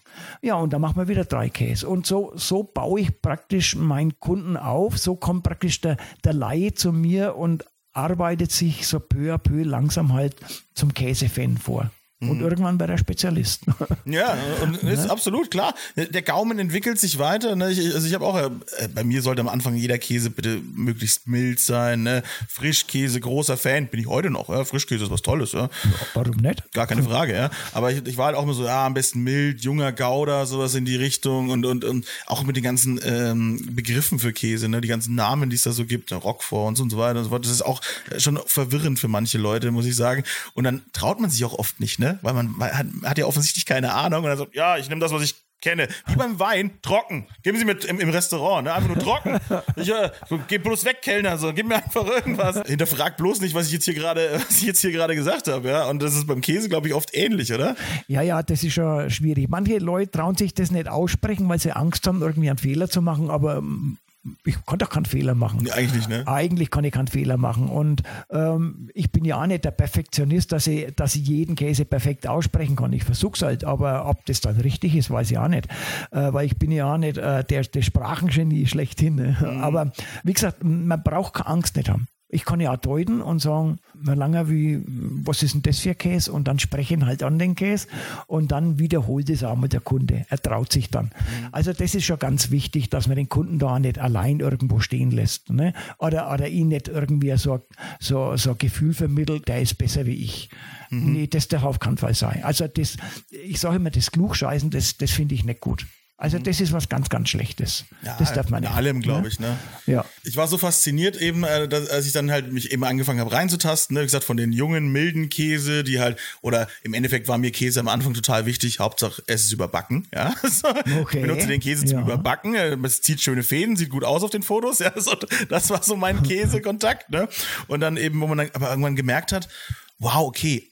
Ja, 0.41 0.55
und 0.55 0.73
dann 0.73 0.81
machen 0.81 0.97
wir 0.97 1.07
wieder 1.07 1.23
drei 1.23 1.47
Käse. 1.47 1.87
Und 1.87 2.05
so, 2.05 2.33
so 2.35 2.63
baue 2.63 2.99
ich 2.99 3.21
praktisch 3.21 3.77
meinen 3.77 4.19
Kunden 4.19 4.57
auf. 4.57 4.97
So 4.97 5.15
kommt 5.15 5.43
praktisch 5.43 5.79
der, 5.79 5.95
der 6.25 6.33
Laie 6.33 6.73
zu 6.73 6.91
mir 6.91 7.37
und 7.37 7.63
arbeitet 7.93 8.51
sich 8.51 8.87
so 8.87 8.99
peu 8.99 9.33
à 9.33 9.37
peu 9.37 9.63
langsam 9.63 10.13
halt 10.13 10.35
zum 10.73 10.93
Käsefan 10.93 11.57
vor. 11.57 11.91
Und 12.21 12.39
irgendwann 12.41 12.79
wird 12.79 12.89
er 12.89 12.97
Spezialist. 12.97 13.63
Ja, 14.05 14.35
und 14.63 14.83
ist 14.83 15.09
absolut 15.09 15.51
klar. 15.51 15.73
Der 15.95 16.21
Gaumen 16.21 16.59
entwickelt 16.59 16.99
sich 16.99 17.19
weiter. 17.19 17.55
Ne? 17.55 17.71
Ich, 17.71 17.93
also 17.93 18.05
ich 18.05 18.13
habe 18.13 18.25
auch, 18.25 18.37
äh, 18.37 18.49
bei 18.93 19.03
mir 19.03 19.21
sollte 19.21 19.41
am 19.41 19.47
Anfang 19.47 19.75
jeder 19.75 19.97
Käse 19.97 20.29
bitte 20.29 20.59
möglichst 20.73 21.27
mild 21.27 21.59
sein. 21.59 22.03
Ne? 22.03 22.23
Frischkäse, 22.49 23.19
großer 23.19 23.57
Fan, 23.57 23.87
bin 23.87 23.99
ich 23.99 24.07
heute 24.07 24.29
noch. 24.29 24.49
Ja? 24.49 24.65
Frischkäse 24.65 25.05
ist 25.05 25.11
was 25.11 25.21
Tolles. 25.21 25.51
Ja? 25.53 25.69
Warum 26.13 26.35
nicht? 26.37 26.71
Gar 26.73 26.87
keine 26.87 27.03
Frage, 27.03 27.33
ja. 27.33 27.49
Aber 27.73 27.91
ich, 27.91 28.05
ich 28.05 28.17
war 28.17 28.27
halt 28.27 28.35
auch 28.35 28.43
immer 28.43 28.53
so, 28.53 28.65
ja, 28.65 28.85
am 28.85 28.93
besten 28.93 29.21
mild, 29.23 29.61
junger 29.61 29.91
Gouda, 29.91 30.45
sowas 30.45 30.75
in 30.75 30.85
die 30.85 30.95
Richtung 30.95 31.49
und, 31.49 31.65
und, 31.65 31.83
und 31.83 32.05
auch 32.25 32.43
mit 32.43 32.55
den 32.55 32.63
ganzen 32.63 32.99
ähm, 33.03 33.75
Begriffen 33.75 34.19
für 34.19 34.33
Käse, 34.33 34.67
ne, 34.67 34.81
die 34.81 34.87
ganzen 34.87 35.15
Namen, 35.15 35.49
die 35.49 35.55
es 35.55 35.63
da 35.63 35.71
so 35.71 35.85
gibt, 35.85 36.11
ne, 36.11 36.17
Roquefort 36.17 36.67
und 36.67 36.75
so, 36.75 36.83
und 36.83 36.89
so 36.89 36.97
weiter 36.97 37.19
und 37.19 37.25
so 37.25 37.29
fort. 37.29 37.45
Das 37.45 37.51
ist 37.51 37.65
auch 37.65 37.81
schon 38.17 38.39
verwirrend 38.45 38.99
für 38.99 39.07
manche 39.07 39.37
Leute, 39.37 39.71
muss 39.71 39.85
ich 39.85 39.95
sagen. 39.95 40.23
Und 40.53 40.63
dann 40.63 40.81
traut 40.93 41.19
man 41.19 41.29
sich 41.29 41.43
auch 41.45 41.53
oft 41.53 41.79
nicht, 41.79 41.99
ne, 41.99 42.10
weil 42.21 42.33
man, 42.33 42.51
man 42.57 42.71
hat, 42.71 42.87
hat 43.03 43.17
ja 43.17 43.25
offensichtlich 43.25 43.65
keine 43.65 43.93
Ahnung 43.93 44.23
und 44.23 44.29
dann 44.29 44.37
sagt, 44.37 44.55
ja, 44.55 44.77
ich 44.77 44.89
nehme 44.89 45.01
das, 45.01 45.11
was 45.11 45.23
ich 45.23 45.35
kenne. 45.61 45.87
Wie 46.07 46.15
beim 46.15 46.39
Wein, 46.39 46.79
trocken. 46.81 47.27
Geben 47.43 47.57
Sie 47.57 47.65
mir 47.65 47.77
im, 47.87 47.99
im 47.99 48.09
Restaurant, 48.09 48.65
ne? 48.65 48.73
Einfach 48.73 48.89
nur 48.89 48.99
trocken. 48.99 49.39
Ich, 49.75 49.89
äh, 49.89 50.09
so, 50.27 50.39
geh 50.47 50.57
bloß 50.57 50.83
weg, 50.85 51.01
Kellner, 51.01 51.37
so, 51.37 51.53
gib 51.53 51.67
mir 51.67 51.75
einfach 51.75 52.05
irgendwas. 52.05 52.61
Hinterfrag 52.65 53.17
bloß 53.17 53.41
nicht, 53.41 53.53
was 53.53 53.67
ich 53.67 53.73
jetzt 53.73 53.85
hier 53.85 53.93
gerade, 53.93 54.31
was 54.47 54.57
ich 54.57 54.63
jetzt 54.63 54.81
hier 54.81 54.91
gerade 54.91 55.15
gesagt 55.15 55.47
habe, 55.47 55.69
ja. 55.69 55.87
Und 55.87 56.01
das 56.01 56.15
ist 56.15 56.27
beim 56.27 56.41
Käse, 56.41 56.67
glaube 56.67 56.87
ich, 56.87 56.93
oft 56.93 57.15
ähnlich, 57.15 57.53
oder? 57.53 57.75
Ja, 58.07 58.21
ja, 58.21 58.41
das 58.43 58.63
ist 58.63 58.73
schon 58.73 59.09
schwierig. 59.09 59.49
Manche 59.49 59.77
Leute 59.77 60.11
trauen 60.11 60.35
sich 60.35 60.53
das 60.53 60.71
nicht 60.71 60.87
aussprechen, 60.87 61.47
weil 61.47 61.59
sie 61.59 61.71
Angst 61.71 62.05
haben, 62.07 62.21
irgendwie 62.21 62.49
einen 62.49 62.57
Fehler 62.57 62.89
zu 62.89 63.01
machen, 63.01 63.29
aber 63.29 63.57
ähm, 63.57 63.97
ich 64.45 64.63
kann 64.65 64.77
doch 64.77 64.89
keinen 64.89 65.05
Fehler 65.05 65.33
machen. 65.33 65.61
Nee, 65.63 65.71
eigentlich 65.71 66.07
nicht, 66.07 66.09
ne? 66.09 66.27
Eigentlich 66.27 66.69
kann 66.69 66.83
ich 66.83 66.91
keinen 66.91 67.07
Fehler 67.07 67.37
machen. 67.37 67.69
Und 67.69 68.03
ähm, 68.29 68.89
ich 68.93 69.11
bin 69.11 69.25
ja 69.25 69.41
auch 69.41 69.47
nicht 69.47 69.65
der 69.65 69.71
Perfektionist, 69.71 70.51
dass 70.51 70.67
ich, 70.67 70.93
dass 70.95 71.15
ich 71.15 71.27
jeden 71.27 71.55
Käse 71.55 71.85
perfekt 71.85 72.27
aussprechen 72.27 72.75
kann. 72.75 72.93
Ich 72.93 73.03
versuche 73.03 73.33
es 73.35 73.41
halt, 73.41 73.63
aber 73.63 74.07
ob 74.07 74.25
das 74.27 74.41
dann 74.41 74.59
richtig 74.59 74.95
ist, 74.95 75.09
weiß 75.09 75.31
ich 75.31 75.37
auch 75.39 75.47
nicht. 75.47 75.67
Äh, 76.11 76.33
weil 76.33 76.45
ich 76.45 76.57
bin 76.57 76.71
ja 76.71 76.93
auch 76.93 76.97
nicht 76.97 77.17
äh, 77.17 77.43
der, 77.43 77.63
der 77.63 77.81
Sprachengenie 77.81 78.67
schlechthin. 78.67 79.15
Ne? 79.15 79.37
Mhm. 79.39 79.63
Aber 79.63 79.91
wie 80.23 80.33
gesagt, 80.33 80.63
man 80.63 81.01
braucht 81.01 81.33
keine 81.35 81.47
Angst 81.47 81.75
nicht 81.75 81.89
haben. 81.89 82.07
Ich 82.31 82.45
kann 82.45 82.59
ja 82.61 82.71
auch 82.73 82.77
deuten 82.77 83.21
und 83.21 83.39
sagen, 83.39 83.79
na 84.01 84.13
lange 84.13 84.49
wie, 84.49 84.81
was 84.85 85.43
ist 85.43 85.53
denn 85.53 85.61
das 85.61 85.79
für 85.79 85.89
ein 85.89 85.97
Käse? 85.97 86.31
Und 86.31 86.47
dann 86.47 86.59
sprechen 86.59 87.05
halt 87.05 87.23
an 87.23 87.37
den 87.37 87.55
Käse 87.55 87.87
und 88.27 88.51
dann 88.51 88.79
wiederholt 88.79 89.29
es 89.29 89.43
auch 89.43 89.55
mal 89.55 89.67
der 89.67 89.81
Kunde. 89.81 90.25
Er 90.29 90.37
traut 90.37 90.71
sich 90.71 90.89
dann. 90.89 91.11
Also 91.51 91.73
das 91.73 91.93
ist 91.93 92.05
schon 92.05 92.19
ganz 92.19 92.49
wichtig, 92.49 92.89
dass 92.89 93.07
man 93.07 93.17
den 93.17 93.29
Kunden 93.29 93.59
da 93.59 93.77
nicht 93.79 93.99
allein 93.99 94.39
irgendwo 94.39 94.79
stehen 94.79 95.11
lässt. 95.11 95.49
Ne? 95.49 95.73
Oder, 95.99 96.31
oder 96.31 96.47
ihn 96.47 96.69
nicht 96.69 96.87
irgendwie 96.87 97.35
so, 97.37 97.59
so, 97.99 98.35
so 98.37 98.51
ein 98.51 98.57
Gefühl 98.57 98.93
vermittelt, 98.93 99.47
der 99.47 99.61
ist 99.61 99.77
besser 99.77 100.05
wie 100.05 100.15
ich. 100.15 100.49
Nee, 100.89 101.27
das 101.27 101.47
darf 101.47 101.63
auf 101.63 101.79
keinen 101.79 101.97
Fall 101.97 102.13
sein. 102.13 102.43
Also 102.43 102.67
das, 102.67 102.97
ich 103.31 103.59
sage 103.59 103.77
immer, 103.77 103.91
das 103.91 104.11
Klugscheißen, 104.11 104.69
das, 104.69 104.97
das 104.97 105.11
finde 105.11 105.35
ich 105.35 105.45
nicht 105.45 105.61
gut. 105.61 105.85
Also 106.21 106.37
das 106.37 106.61
ist 106.61 106.71
was 106.71 106.87
ganz, 106.87 107.09
ganz 107.09 107.29
Schlechtes. 107.29 107.85
das 108.19 108.31
darf 108.33 108.51
man 108.51 108.61
in 108.61 108.69
nicht. 108.69 108.77
allem, 108.77 109.01
glaube 109.01 109.27
ich, 109.27 109.39
ne? 109.39 109.57
Ja. 109.87 110.05
Ich 110.23 110.37
war 110.37 110.47
so 110.47 110.59
fasziniert 110.59 111.19
eben, 111.19 111.43
äh, 111.43 111.67
dass, 111.67 111.89
als 111.89 112.05
ich 112.05 112.11
dann 112.11 112.29
halt 112.29 112.53
mich 112.53 112.71
eben 112.71 112.83
angefangen 112.83 113.19
habe 113.19 113.31
reinzutasten, 113.31 113.95
ne, 113.95 114.01
wie 114.01 114.05
gesagt, 114.05 114.23
von 114.23 114.37
den 114.37 114.51
jungen, 114.51 114.91
milden 114.91 115.29
Käse, 115.29 115.83
die 115.83 115.99
halt, 115.99 116.19
oder 116.41 116.67
im 116.83 116.93
Endeffekt 116.93 117.27
war 117.27 117.39
mir 117.39 117.49
Käse 117.49 117.79
am 117.79 117.87
Anfang 117.87 118.13
total 118.13 118.45
wichtig, 118.45 118.77
Hauptsache 118.77 119.23
es 119.25 119.45
ist 119.45 119.51
überbacken, 119.51 120.07
ja. 120.13 120.35
So, 120.43 120.67
Okay. 121.01 121.21
Ich 121.21 121.21
benutze 121.23 121.47
den 121.47 121.59
Käse 121.59 121.85
zum 121.85 121.97
Ja. 121.97 122.03
Überbacken, 122.05 122.53
äh, 122.53 122.77
es 122.83 123.01
zieht 123.01 123.19
schöne 123.19 123.41
Fäden, 123.41 123.75
sieht 123.75 123.89
gut 123.89 124.03
aus 124.03 124.21
auf 124.21 124.29
den 124.29 124.43
Fotos, 124.43 124.77
ja. 124.77 124.93
So, 124.95 125.15
das 125.49 125.71
war 125.71 125.81
so 125.81 125.95
mein 125.95 126.21
Käsekontakt, 126.27 127.09
ne. 127.09 127.29
Und 127.67 127.79
dann 127.79 127.97
eben, 127.97 128.21
wo 128.21 128.27
man 128.27 128.37
dann 128.37 128.51
aber 128.53 128.69
irgendwann 128.69 128.95
gemerkt 128.95 129.31
hat, 129.31 129.49
wow, 129.97 130.27
okay, 130.27 130.70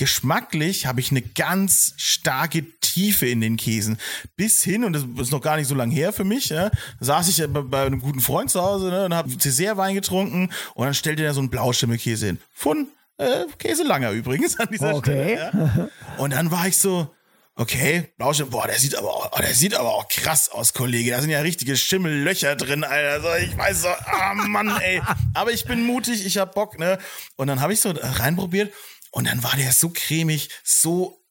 geschmacklich 0.00 0.86
habe 0.86 1.00
ich 1.00 1.10
eine 1.10 1.20
ganz 1.20 1.92
starke 1.98 2.64
Tiefe 2.80 3.26
in 3.26 3.42
den 3.42 3.58
Käsen. 3.58 3.98
Bis 4.34 4.64
hin, 4.64 4.82
und 4.82 4.94
das 4.94 5.04
ist 5.20 5.30
noch 5.30 5.42
gar 5.42 5.58
nicht 5.58 5.68
so 5.68 5.74
lange 5.74 5.94
her 5.94 6.14
für 6.14 6.24
mich, 6.24 6.48
ja, 6.48 6.70
saß 7.00 7.28
ich 7.28 7.46
bei, 7.52 7.60
bei 7.60 7.84
einem 7.84 8.00
guten 8.00 8.20
Freund 8.20 8.50
zu 8.50 8.62
Hause 8.62 8.88
ne, 8.88 9.04
und 9.04 9.14
habe 9.14 9.28
Dessertwein 9.30 9.94
getrunken 9.94 10.48
und 10.74 10.86
dann 10.86 10.94
stellte 10.94 11.22
er 11.22 11.34
so 11.34 11.40
einen 11.40 11.50
Blauschimmelkäse 11.50 12.26
hin. 12.26 12.38
Von 12.50 12.88
äh, 13.18 13.44
Käselanger 13.58 14.12
übrigens 14.12 14.58
an 14.58 14.68
dieser 14.72 14.94
Okay. 14.94 15.36
Stelle. 15.36 15.70
Ja. 15.76 15.88
Und 16.16 16.32
dann 16.32 16.50
war 16.50 16.66
ich 16.66 16.78
so, 16.78 17.14
okay, 17.56 18.10
Blauschimmel, 18.16 18.52
boah, 18.52 18.66
der 18.66 18.78
sieht 18.78 18.94
aber 18.94 19.10
auch, 19.10 19.30
oh, 19.32 19.38
der 19.38 19.52
sieht 19.52 19.74
aber 19.74 19.90
auch 19.94 20.08
krass 20.08 20.48
aus, 20.48 20.72
Kollege. 20.72 21.10
Da 21.10 21.20
sind 21.20 21.28
ja 21.28 21.40
richtige 21.40 21.76
Schimmellöcher 21.76 22.56
drin, 22.56 22.84
Alter. 22.84 23.20
So, 23.20 23.44
ich 23.44 23.54
weiß 23.54 23.82
so, 23.82 23.88
ah 23.88 24.32
Mann, 24.34 24.74
ey. 24.80 25.02
Aber 25.34 25.52
ich 25.52 25.66
bin 25.66 25.84
mutig, 25.84 26.24
ich 26.24 26.38
hab 26.38 26.54
Bock, 26.54 26.78
ne? 26.78 26.98
Und 27.36 27.48
dann 27.48 27.60
habe 27.60 27.74
ich 27.74 27.82
so 27.82 27.92
reinprobiert 27.94 28.72
und 29.10 29.26
dann 29.26 29.42
war 29.42 29.56
der 29.56 29.72
so 29.72 29.90
cremig, 29.90 30.50
so 30.64 31.24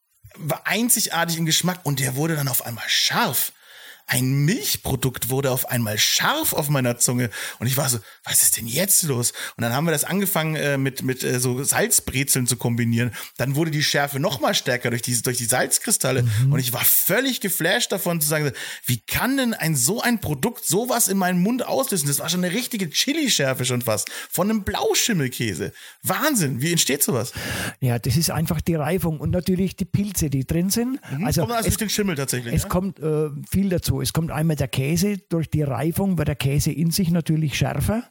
einzigartig 0.64 1.38
im 1.38 1.46
Geschmack 1.46 1.80
und 1.84 2.00
der 2.00 2.16
wurde 2.16 2.36
dann 2.36 2.48
auf 2.48 2.66
einmal 2.66 2.88
scharf. 2.88 3.52
Ein 4.10 4.46
Milchprodukt 4.46 5.30
wurde 5.30 5.52
auf 5.52 5.70
einmal 5.70 6.00
scharf 6.00 6.54
auf 6.54 6.70
meiner 6.70 6.98
Zunge 6.98 7.30
und 7.60 7.68
ich 7.68 7.78
war 7.78 7.90
so, 7.90 8.00
was 8.24 8.42
ist 8.42 8.58
denn 8.58 8.66
jetzt 8.66 9.04
los? 9.04 9.34
Und 9.56 9.62
dann 9.62 9.74
haben 9.74 9.86
wir 9.86 9.92
das 9.92 10.04
angefangen 10.04 10.56
äh, 10.56 10.78
mit 10.78 11.04
mit 11.04 11.24
äh, 11.24 11.40
so 11.40 11.64
Salzbrezeln 11.64 12.48
zu 12.48 12.58
kombinieren. 12.58 13.12
Dann 13.38 13.56
wurde 13.56 13.70
die 13.70 13.84
Schärfe 13.84 14.20
noch 14.20 14.40
mal 14.40 14.56
stärker 14.56 14.90
durch 14.90 15.04
die 15.04 15.22
durch 15.22 15.38
die 15.38 15.46
Salzkristalle 15.46 16.24
mhm. 16.24 16.54
und 16.54 16.60
ich 16.60 16.74
war 16.74 16.84
völlig 16.84 17.40
geflasht 17.40 17.92
davon 17.92 18.20
zu 18.20 18.28
sagen, 18.28 18.52
wie 18.86 19.00
kann 19.00 19.38
denn 19.38 19.54
ein 19.54 19.76
so 19.76 20.02
ein 20.02 20.20
Produkt 20.20 20.66
sowas 20.66 21.08
in 21.08 21.18
meinen 21.18 21.42
Mund 21.42 21.66
auslösen? 21.66 22.08
Das 22.08 22.20
war 22.20 22.30
schon 22.30 22.44
eine 22.44 22.54
richtige 22.54 22.90
Chili-Schärfe 22.90 23.64
schon 23.66 23.84
fast 23.84 24.10
von 24.30 24.50
einem 24.50 24.64
Blauschimmelkäse. 24.64 25.72
Wahnsinn, 26.02 26.62
wie 26.62 26.72
entsteht 26.72 27.04
sowas? 27.04 27.32
Ja, 27.80 28.00
das 28.00 28.18
ist 28.18 28.32
einfach 28.32 28.62
die 28.62 28.76
Reifung 28.76 29.20
und 29.20 29.30
natürlich 29.30 29.76
die 29.76 29.86
Pilze, 29.86 30.32
die 30.32 30.46
drin 30.46 30.72
sind. 30.72 31.00
Mhm. 31.12 31.26
Also, 31.26 31.46
also 31.46 31.70
es, 31.70 31.78
den 31.78 31.90
Schimmel 31.90 32.16
tatsächlich. 32.16 32.54
Es 32.54 32.64
ja? 32.64 32.70
kommt 32.70 33.00
äh, 33.00 33.30
viel 33.50 33.70
dazu. 33.70 33.99
Es 34.02 34.14
kommt 34.14 34.32
einmal 34.32 34.56
der 34.56 34.68
Käse, 34.68 35.18
durch 35.30 35.50
die 35.50 35.64
Reifung 35.64 36.18
wird 36.18 36.28
der 36.28 36.36
Käse 36.36 36.72
in 36.72 36.92
sich 36.92 37.12
natürlich 37.12 37.58
schärfer. 37.58 38.04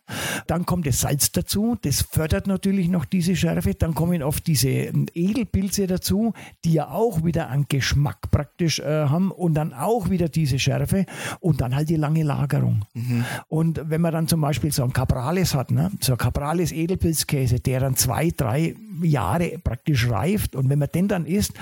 Dann 0.47 0.67
kommt 0.67 0.87
das 0.87 1.01
Salz 1.01 1.33
dazu, 1.33 1.77
das 1.83 2.03
fördert 2.03 2.47
natürlich 2.47 2.89
noch 2.89 3.05
diese 3.05 3.37
Schärfe. 3.37 3.75
Dann 3.75 3.95
kommen 3.95 4.23
oft 4.23 4.47
diese 4.47 4.69
ähm, 4.69 5.07
Edelpilze 5.15 5.87
dazu, 5.87 6.33
die 6.65 6.75
ja 6.75 6.89
auch 6.89 7.25
wieder 7.25 7.49
einen 7.49 7.67
Geschmack 7.69 8.31
praktisch 8.31 8.81
äh, 8.81 8.85
haben 8.85 9.31
und 9.31 9.55
dann 9.55 9.73
auch 9.73 10.11
wieder 10.11 10.29
diese 10.29 10.59
Schärfe 10.59 11.07
und 11.41 11.61
dann 11.61 11.75
halt 11.75 11.89
die 11.89 11.97
lange 11.97 12.23
Lagerung. 12.23 12.85
Mhm. 12.95 13.25
Und 13.49 13.81
wenn 13.85 14.01
man 14.01 14.13
dann 14.13 14.29
zum 14.29 14.41
Beispiel 14.41 14.73
so 14.73 14.85
ein 14.85 14.93
Caprales 14.93 15.55
hat, 15.55 15.71
ne? 15.71 15.91
so 16.01 16.13
ein 16.13 16.19
Caprales 16.19 16.73
Edelpilzkäse, 16.73 17.61
der 17.61 17.81
dann 17.81 17.97
zwei, 17.97 18.31
drei 18.31 18.75
Jahre 19.03 19.59
praktisch 19.63 20.09
reift 20.09 20.55
und 20.57 20.69
wenn 20.69 20.79
man 20.79 20.89
den 20.95 21.09
dann 21.09 21.27
isst, 21.27 21.53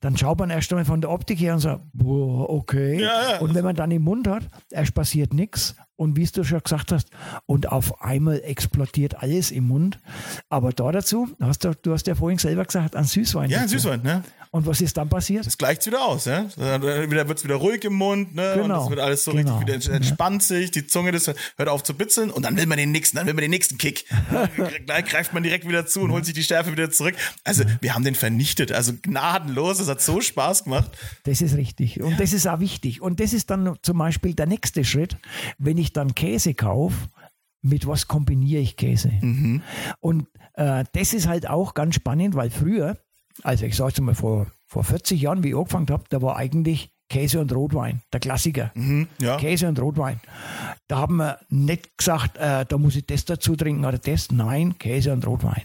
dann 0.00 0.16
schaut 0.16 0.38
man 0.38 0.50
erst 0.50 0.72
einmal 0.72 0.84
von 0.84 1.00
der 1.00 1.10
Optik 1.10 1.40
her 1.40 1.54
und 1.54 1.60
sagt, 1.60 1.82
boah, 1.92 2.48
okay. 2.50 3.00
Ja, 3.00 3.32
ja. 3.32 3.38
Und 3.40 3.54
wenn 3.54 3.64
man 3.64 3.76
dann 3.76 3.90
im 3.90 4.02
Mund 4.02 4.28
hat, 4.28 4.44
erst 4.70 4.94
passiert 4.94 5.32
nichts 5.32 5.74
und 5.96 6.16
wie 6.16 6.26
du 6.26 6.44
schon 6.44 6.60
gesagt 6.62 6.92
hast, 6.92 7.08
und 7.46 7.72
auf 7.72 8.02
einmal 8.02 8.40
explodiert 8.44 9.22
alles 9.22 9.50
im 9.50 9.66
Mund. 9.68 10.00
Aber 10.48 10.72
da 10.72 10.92
dazu, 10.92 11.28
hast 11.40 11.64
du, 11.64 11.72
du 11.74 11.92
hast 11.92 12.06
ja 12.06 12.14
vorhin 12.14 12.38
selber 12.38 12.64
gesagt, 12.64 12.94
ein 12.94 13.04
Süßwein. 13.04 13.50
Ja, 13.50 13.60
ein 13.60 13.68
Süßwein, 13.68 14.02
ne? 14.02 14.22
Und 14.50 14.66
was 14.66 14.80
ist 14.80 14.96
dann 14.96 15.08
passiert? 15.08 15.46
Das 15.46 15.58
gleicht 15.58 15.86
wieder 15.86 16.04
aus, 16.04 16.24
ja? 16.24 16.46
Dann 16.56 16.82
wird 16.82 17.38
es 17.38 17.44
wieder 17.44 17.56
ruhig 17.56 17.84
im 17.84 17.94
Mund, 17.94 18.34
ne? 18.34 18.52
Genau. 18.54 18.62
Und 18.62 18.70
das 18.70 18.90
wird 18.90 19.00
alles 19.00 19.24
so 19.24 19.32
genau. 19.32 19.58
richtig 19.58 19.86
wieder 19.86 19.94
entspannt 19.94 20.42
sich, 20.42 20.70
die 20.70 20.86
Zunge 20.86 21.12
das 21.12 21.26
hört 21.26 21.68
auf 21.68 21.82
zu 21.82 21.94
bitzeln 21.94 22.30
und 22.30 22.44
dann 22.44 22.56
will 22.56 22.66
man 22.66 22.78
den 22.78 22.92
nächsten, 22.92 23.16
dann 23.16 23.26
will 23.26 23.34
man 23.34 23.42
den 23.42 23.50
nächsten 23.50 23.78
Kick. 23.78 24.06
Gleich 24.86 25.04
greift 25.06 25.32
man 25.32 25.42
direkt 25.42 25.66
wieder 25.66 25.86
zu 25.86 26.00
und 26.00 26.12
holt 26.12 26.24
sich 26.24 26.34
die 26.34 26.42
Schärfe 26.42 26.72
wieder 26.72 26.90
zurück. 26.90 27.14
Also, 27.44 27.64
wir 27.80 27.94
haben 27.94 28.04
den 28.04 28.14
vernichtet. 28.14 28.72
Also 28.72 28.92
gnadenlos, 29.00 29.80
es 29.80 29.88
hat 29.88 30.00
so 30.00 30.20
Spaß 30.20 30.64
gemacht. 30.64 30.90
Das 31.24 31.40
ist 31.40 31.56
richtig. 31.56 32.00
Und 32.00 32.18
das 32.20 32.32
ist 32.32 32.46
auch 32.46 32.60
wichtig. 32.60 33.00
Und 33.00 33.20
das 33.20 33.32
ist 33.32 33.50
dann 33.50 33.76
zum 33.82 33.98
Beispiel 33.98 34.34
der 34.34 34.46
nächste 34.46 34.84
Schritt, 34.84 35.16
wenn 35.58 35.78
ich 35.78 35.92
dann 35.92 36.14
Käse 36.14 36.54
kaufe, 36.54 36.96
mit 37.62 37.86
was 37.86 38.06
kombiniere 38.06 38.60
ich 38.60 38.76
Käse? 38.76 39.10
Mhm. 39.20 39.62
Und 40.00 40.26
äh, 40.54 40.84
das 40.92 41.12
ist 41.12 41.26
halt 41.26 41.48
auch 41.48 41.74
ganz 41.74 41.96
spannend, 41.96 42.34
weil 42.34 42.50
früher, 42.50 42.96
also 43.42 43.64
ich 43.64 43.76
sage 43.76 43.92
es 43.94 44.00
mal 44.00 44.14
vor, 44.14 44.46
vor 44.66 44.84
40 44.84 45.20
Jahren, 45.20 45.42
wie 45.42 45.48
ich 45.48 45.56
angefangen 45.56 45.88
habe, 45.90 46.04
da 46.08 46.22
war 46.22 46.36
eigentlich 46.36 46.90
Käse 47.08 47.40
und 47.40 47.54
Rotwein, 47.54 48.02
der 48.12 48.20
Klassiker. 48.20 48.72
Mhm, 48.74 49.08
ja. 49.20 49.36
Käse 49.36 49.68
und 49.68 49.80
Rotwein. 49.80 50.20
Da 50.88 50.98
haben 50.98 51.16
wir 51.16 51.38
nicht 51.48 51.96
gesagt, 51.98 52.36
äh, 52.36 52.64
da 52.66 52.78
muss 52.78 52.96
ich 52.96 53.06
das 53.06 53.24
dazu 53.24 53.54
trinken 53.54 53.84
oder 53.84 53.98
das. 53.98 54.32
Nein, 54.32 54.76
Käse 54.78 55.12
und 55.12 55.26
Rotwein. 55.26 55.62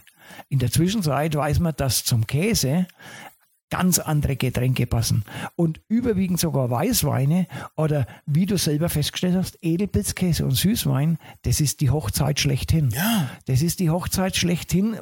In 0.49 0.59
der 0.59 0.71
Zwischenzeit 0.71 1.35
weiß 1.35 1.59
man, 1.59 1.73
dass 1.75 2.03
zum 2.03 2.27
Käse 2.27 2.87
ganz 3.71 3.97
andere 3.97 4.35
Getränke 4.35 4.85
passen. 4.85 5.23
Und 5.55 5.81
überwiegend 5.87 6.39
sogar 6.39 6.69
Weißweine 6.69 7.47
oder 7.75 8.05
wie 8.27 8.45
du 8.45 8.57
selber 8.57 8.89
festgestellt 8.89 9.35
hast, 9.35 9.57
Edelpilzkäse 9.63 10.45
und 10.45 10.51
Süßwein, 10.51 11.17
das 11.41 11.59
ist 11.59 11.81
die 11.81 11.89
Hochzeit 11.89 12.39
schlechthin. 12.39 12.91
Ja. 12.91 13.27
Das 13.47 13.63
ist 13.63 13.79
die 13.79 13.89
Hochzeit 13.89 14.35
schlechthin, 14.35 14.97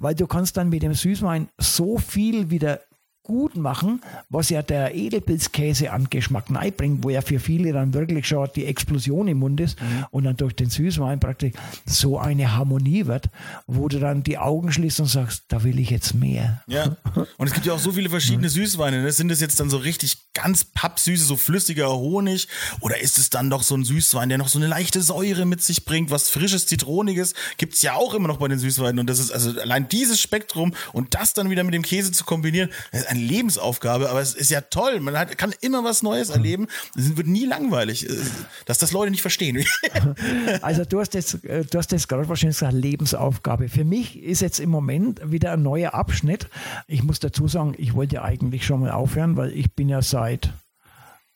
weil 0.00 0.14
du 0.16 0.26
kannst 0.26 0.56
dann 0.56 0.70
mit 0.70 0.82
dem 0.82 0.94
Süßwein 0.94 1.48
so 1.58 1.98
viel 1.98 2.50
wieder 2.50 2.80
gut 3.22 3.56
machen, 3.56 4.00
was 4.30 4.50
ja 4.50 4.62
der 4.62 4.94
Edelpilzkäse 4.94 5.92
an 5.92 6.08
Geschmack 6.10 6.46
bringt, 6.76 7.04
wo 7.04 7.10
ja 7.10 7.20
für 7.20 7.38
viele 7.38 7.72
dann 7.72 7.94
wirklich 7.94 8.26
schon 8.26 8.48
die 8.56 8.66
Explosion 8.66 9.28
im 9.28 9.38
Mund 9.38 9.60
ist 9.60 9.80
mhm. 9.80 10.06
und 10.10 10.24
dann 10.24 10.36
durch 10.36 10.54
den 10.54 10.70
Süßwein 10.70 11.20
praktisch 11.20 11.52
so 11.86 12.18
eine 12.18 12.56
Harmonie 12.56 13.06
wird, 13.06 13.26
wo 13.66 13.88
du 13.88 14.00
dann 14.00 14.24
die 14.24 14.38
Augen 14.38 14.72
schließt 14.72 15.00
und 15.00 15.06
sagst, 15.06 15.44
da 15.48 15.62
will 15.62 15.78
ich 15.78 15.90
jetzt 15.90 16.14
mehr. 16.14 16.62
Ja, 16.66 16.96
und 17.36 17.46
es 17.46 17.52
gibt 17.52 17.64
ja 17.66 17.74
auch 17.74 17.78
so 17.78 17.92
viele 17.92 18.10
verschiedene 18.10 18.48
Süßweine. 18.48 19.02
Ne? 19.02 19.12
Sind 19.12 19.28
das 19.28 19.40
jetzt 19.40 19.60
dann 19.60 19.70
so 19.70 19.76
richtig 19.76 20.32
ganz 20.34 20.64
pappsüße, 20.64 21.24
so 21.24 21.36
flüssiger 21.36 21.90
Honig 21.92 22.48
oder 22.80 23.00
ist 23.00 23.18
es 23.18 23.30
dann 23.30 23.50
doch 23.50 23.62
so 23.62 23.76
ein 23.76 23.84
Süßwein, 23.84 24.30
der 24.30 24.38
noch 24.38 24.48
so 24.48 24.58
eine 24.58 24.66
leichte 24.66 25.00
Säure 25.00 25.44
mit 25.44 25.62
sich 25.62 25.84
bringt, 25.84 26.10
was 26.10 26.28
frisches, 26.28 26.66
zitroniges, 26.66 27.34
gibt 27.56 27.74
es 27.74 27.82
ja 27.82 27.94
auch 27.94 28.14
immer 28.14 28.28
noch 28.28 28.38
bei 28.38 28.48
den 28.48 28.58
Süßweinen 28.58 28.98
und 28.98 29.06
das 29.06 29.18
ist 29.18 29.30
also 29.30 29.60
allein 29.60 29.88
dieses 29.88 30.20
Spektrum 30.20 30.74
und 30.92 31.14
das 31.14 31.34
dann 31.34 31.50
wieder 31.50 31.62
mit 31.64 31.74
dem 31.74 31.82
Käse 31.82 32.10
zu 32.12 32.24
kombinieren, 32.24 32.70
eine 33.12 33.20
Lebensaufgabe, 33.20 34.08
aber 34.08 34.20
es 34.20 34.34
ist 34.34 34.50
ja 34.50 34.62
toll. 34.62 35.00
Man 35.00 35.16
hat, 35.18 35.36
kann 35.36 35.54
immer 35.60 35.84
was 35.84 36.02
Neues 36.02 36.30
erleben. 36.30 36.66
Es 36.96 37.16
wird 37.16 37.26
nie 37.26 37.44
langweilig, 37.44 38.08
äh, 38.08 38.14
dass 38.64 38.78
das 38.78 38.92
Leute 38.92 39.10
nicht 39.10 39.20
verstehen. 39.20 39.64
also 40.62 40.84
du 40.84 41.00
hast 41.00 41.14
jetzt, 41.14 41.44
äh, 41.44 41.64
du 41.64 41.78
hast 41.78 41.92
jetzt 41.92 42.08
gerade 42.08 42.28
wahrscheinlich 42.28 42.56
gesagt, 42.58 42.72
Lebensaufgabe. 42.72 43.68
Für 43.68 43.84
mich 43.84 44.18
ist 44.22 44.40
jetzt 44.40 44.60
im 44.60 44.70
Moment 44.70 45.20
wieder 45.30 45.52
ein 45.52 45.62
neuer 45.62 45.94
Abschnitt. 45.94 46.48
Ich 46.86 47.02
muss 47.02 47.20
dazu 47.20 47.48
sagen, 47.48 47.74
ich 47.76 47.94
wollte 47.94 48.22
eigentlich 48.22 48.64
schon 48.64 48.80
mal 48.80 48.90
aufhören, 48.90 49.36
weil 49.36 49.52
ich 49.52 49.72
bin 49.72 49.88
ja 49.88 50.00
seit, 50.00 50.52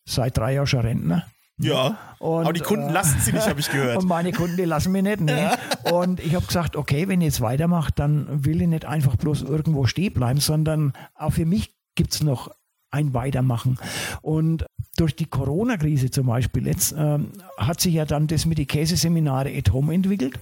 seit 0.07 0.37
drei 0.39 0.55
Jahren 0.55 0.67
schon 0.67 0.81
Rentner. 0.81 1.27
Ja. 1.59 1.99
Und, 2.19 2.45
aber 2.45 2.53
die 2.53 2.61
Kunden 2.61 2.89
äh, 2.89 2.93
lassen 2.93 3.19
sie 3.21 3.33
nicht, 3.33 3.49
habe 3.49 3.61
ich 3.61 3.71
gehört. 3.71 3.97
Und 4.03 4.09
meine 4.09 4.33
Kunden, 4.33 4.57
die 4.57 4.65
lassen 4.65 4.93
mich 4.93 5.03
nicht. 5.03 5.21
Ja. 5.29 5.57
Und 5.91 6.21
ich 6.21 6.35
habe 6.35 6.47
gesagt, 6.47 6.77
okay, 6.77 7.09
wenn 7.09 7.21
ich 7.21 7.27
jetzt 7.27 7.41
weitermache, 7.41 7.93
dann 7.95 8.45
will 8.45 8.61
ich 8.61 8.69
nicht 8.69 8.85
einfach 8.85 9.17
bloß 9.17 9.43
irgendwo 9.43 9.87
stehen 9.87 10.13
bleiben, 10.13 10.41
sondern 10.41 10.93
auch 11.15 11.31
für 11.33 11.47
mich 11.47 11.75
gibt 11.95 12.13
es 12.15 12.23
noch 12.23 12.51
ein 12.91 13.15
Weitermachen. 13.15 13.79
Und 14.23 14.67
durch 14.97 15.17
die 15.17 15.27
Corona-Krise 15.27 16.11
zum 16.11 16.27
Beispiel 16.27 16.67
jetzt 16.67 16.95
ähm, 16.97 17.33
hat 17.59 17.81
sich 17.81 17.95
ja 17.95 18.05
dann 18.05 18.27
das 18.27 18.47
mit 18.47 18.59
den 18.59 18.67
Käseseminare 18.67 19.53
at 19.55 19.73
Home 19.73 19.93
entwickelt. 19.93 20.39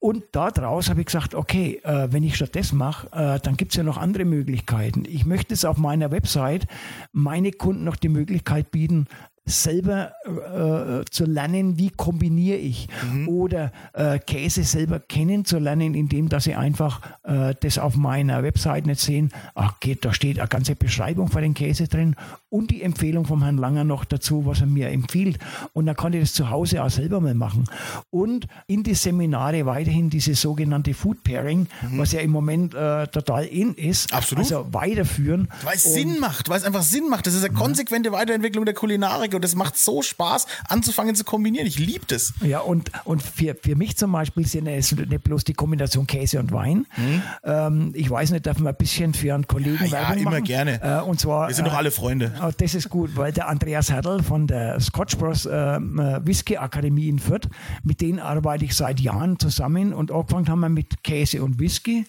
Und 0.00 0.24
daraus 0.32 0.88
habe 0.88 1.00
ich 1.00 1.06
gesagt, 1.06 1.34
okay, 1.34 1.80
äh, 1.82 2.12
wenn 2.12 2.22
ich 2.22 2.36
statt 2.36 2.54
das 2.54 2.72
mache, 2.72 3.08
äh, 3.12 3.40
dann 3.40 3.56
gibt 3.56 3.72
es 3.72 3.76
ja 3.76 3.82
noch 3.82 3.96
andere 3.96 4.24
Möglichkeiten. 4.24 5.04
Ich 5.06 5.26
möchte 5.26 5.54
es 5.54 5.64
auf 5.64 5.76
meiner 5.76 6.10
Website 6.10 6.66
meine 7.12 7.52
Kunden 7.52 7.84
noch 7.84 7.96
die 7.96 8.08
Möglichkeit 8.08 8.70
bieten, 8.70 9.06
selber 9.48 10.12
äh, 10.24 11.04
zu 11.10 11.24
lernen, 11.24 11.78
wie 11.78 11.90
kombiniere 11.90 12.58
ich 12.58 12.88
mhm. 13.12 13.28
oder 13.28 13.72
äh, 13.92 14.18
Käse 14.18 14.62
selber 14.64 15.00
kennenzulernen, 15.00 15.94
indem 15.94 16.28
dass 16.28 16.44
sie 16.44 16.54
einfach 16.54 17.00
äh, 17.24 17.54
das 17.60 17.78
auf 17.78 17.96
meiner 17.96 18.42
Website 18.42 18.86
nicht 18.86 19.00
sehen. 19.00 19.30
Ach, 19.54 19.80
geht, 19.80 20.04
da 20.04 20.12
steht 20.12 20.38
eine 20.38 20.48
ganze 20.48 20.74
Beschreibung 20.74 21.28
für 21.28 21.40
den 21.40 21.54
Käse 21.54 21.88
drin 21.88 22.16
und 22.50 22.70
die 22.70 22.82
Empfehlung 22.82 23.26
vom 23.26 23.42
Herrn 23.42 23.58
Langer 23.58 23.84
noch 23.84 24.04
dazu, 24.04 24.46
was 24.46 24.60
er 24.60 24.66
mir 24.66 24.88
empfiehlt. 24.88 25.38
Und 25.72 25.86
dann 25.86 25.96
kann 25.96 26.12
ich 26.12 26.20
das 26.20 26.32
zu 26.32 26.50
Hause 26.50 26.82
auch 26.82 26.90
selber 26.90 27.20
mal 27.20 27.34
machen. 27.34 27.64
Und 28.10 28.46
in 28.66 28.82
die 28.82 28.94
Seminare 28.94 29.66
weiterhin 29.66 30.10
diese 30.10 30.34
sogenannte 30.34 30.94
Food 30.94 31.22
Pairing, 31.24 31.66
mhm. 31.82 31.98
was 31.98 32.12
ja 32.12 32.20
im 32.20 32.30
Moment 32.30 32.74
äh, 32.74 33.06
total 33.08 33.44
in 33.44 33.74
ist. 33.74 34.12
Absolut. 34.12 34.44
Also 34.44 34.66
weiterführen. 34.72 35.48
Weil 35.62 35.76
es 35.76 35.84
Sinn 35.84 36.18
macht, 36.20 36.48
weil 36.48 36.58
es 36.58 36.64
einfach 36.64 36.82
Sinn 36.82 37.08
macht. 37.08 37.26
Das 37.26 37.34
ist 37.34 37.44
eine 37.44 37.54
konsequente 37.54 38.12
Weiterentwicklung 38.12 38.64
der 38.64 38.74
Kulinarik 38.74 39.34
und 39.38 39.44
es 39.44 39.54
macht 39.54 39.76
so 39.76 40.02
Spaß, 40.02 40.46
anzufangen 40.68 41.14
zu 41.14 41.24
kombinieren. 41.24 41.66
Ich 41.66 41.78
liebe 41.78 42.04
das. 42.06 42.34
Ja, 42.42 42.60
und, 42.60 42.90
und 43.04 43.22
für, 43.22 43.54
für 43.54 43.76
mich 43.76 43.96
zum 43.96 44.12
Beispiel 44.12 44.46
sind 44.46 44.66
es 44.66 44.92
nicht 44.92 45.22
bloß 45.22 45.44
die 45.44 45.54
Kombination 45.54 46.06
Käse 46.08 46.40
und 46.40 46.52
Wein. 46.52 46.86
Mhm. 46.96 47.22
Ähm, 47.44 47.92
ich 47.94 48.10
weiß 48.10 48.32
nicht, 48.32 48.46
darf 48.46 48.58
man 48.58 48.74
ein 48.74 48.76
bisschen 48.76 49.14
für 49.14 49.34
einen 49.34 49.46
Kollegen 49.46 49.84
ja, 49.86 49.92
Werbung 49.92 50.16
ja, 50.16 50.22
immer 50.22 50.40
gerne. 50.40 50.82
Äh, 50.82 51.02
und 51.02 51.20
zwar, 51.20 51.48
Wir 51.48 51.54
sind 51.54 51.66
doch 51.66 51.74
alle 51.74 51.92
Freunde. 51.92 52.32
Äh, 52.42 52.52
das 52.58 52.74
ist 52.74 52.88
gut, 52.88 53.16
weil 53.16 53.32
der 53.32 53.48
Andreas 53.48 53.90
Hertel 53.90 54.22
von 54.22 54.48
der 54.48 54.80
Scotch 54.80 55.16
Bros 55.16 55.46
äh, 55.46 55.50
Whisky 55.80 56.56
Akademie 56.56 57.08
in 57.08 57.20
Fürth, 57.20 57.48
mit 57.84 58.00
denen 58.00 58.18
arbeite 58.18 58.64
ich 58.64 58.74
seit 58.74 58.98
Jahren 58.98 59.38
zusammen 59.38 59.92
und 59.92 60.10
angefangen 60.10 60.48
haben 60.48 60.60
wir 60.60 60.68
mit 60.68 61.04
Käse 61.04 61.42
und 61.44 61.60
Whisky. 61.60 62.06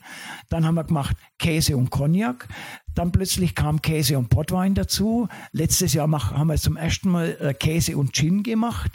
Dann 0.50 0.66
haben 0.66 0.76
wir 0.76 0.84
gemacht 0.84 1.16
Käse 1.40 1.76
und 1.76 1.90
Cognac. 1.90 2.48
Dann 2.96 3.12
plötzlich 3.12 3.56
kam 3.56 3.82
Käse 3.82 4.18
und 4.18 4.30
Pottwein 4.30 4.74
dazu. 4.74 5.30
Letztes 5.54 5.94
Jahr 5.94 6.08
mach, 6.08 6.34
haben 6.34 6.48
wir 6.48 6.58
zum 6.58 6.76
ersten 6.76 7.10
Mal 7.10 7.38
äh, 7.40 7.54
Käse 7.54 7.96
und 7.96 8.14
Gin 8.14 8.44
gemacht. 8.44 8.92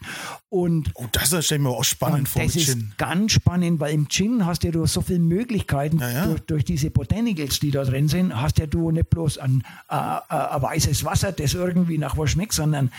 Und 0.51 0.91
oh, 0.95 1.07
das 1.11 1.29
stelle 1.29 1.59
ich 1.59 1.63
mir 1.63 1.71
auch 1.71 1.85
spannend 1.85 2.29
vor. 2.29 2.43
Das 2.43 2.55
ist 2.55 2.99
ganz 2.99 3.33
spannend, 3.33 3.81
weil 3.81 3.95
im 3.95 4.09
Gin 4.09 4.45
hast 4.45 4.63
ja 4.65 4.73
du 4.73 4.85
so 4.87 5.01
viele 5.01 5.21
Möglichkeiten 5.21 6.01
ja, 6.01 6.11
ja. 6.11 6.27
Durch, 6.27 6.41
durch, 6.41 6.65
diese 6.65 6.91
Botanicals, 6.91 7.61
die 7.61 7.71
da 7.71 7.83
drin 7.85 8.09
sind, 8.09 8.39
hast 8.39 8.59
ja 8.59 8.67
du 8.67 8.91
nicht 8.91 9.11
bloß 9.11 9.39
ein, 9.39 9.63
äh, 9.89 9.97
äh, 9.97 10.63
weißes 10.63 11.05
Wasser, 11.05 11.33
das 11.33 11.55
irgendwie 11.55 11.97
nach 11.97 12.19
was 12.19 12.31
schmeckt, 12.31 12.53
sondern 12.53 12.91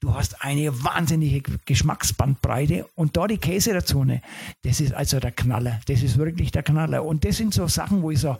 du 0.00 0.14
hast 0.14 0.42
eine 0.42 0.82
wahnsinnige 0.82 1.42
Geschmacksbandbreite 1.66 2.86
und 2.94 3.16
da 3.16 3.26
die 3.26 3.38
Käse 3.38 3.74
dazu, 3.74 4.04
ne, 4.04 4.22
das 4.62 4.80
ist 4.80 4.94
also 4.94 5.20
der 5.20 5.32
Knaller. 5.32 5.80
Das 5.86 6.02
ist 6.02 6.16
wirklich 6.16 6.52
der 6.52 6.62
Knaller. 6.62 7.04
Und 7.04 7.24
das 7.24 7.36
sind 7.36 7.52
so 7.52 7.66
Sachen, 7.66 8.02
wo 8.02 8.10
ich 8.10 8.20
so, 8.20 8.38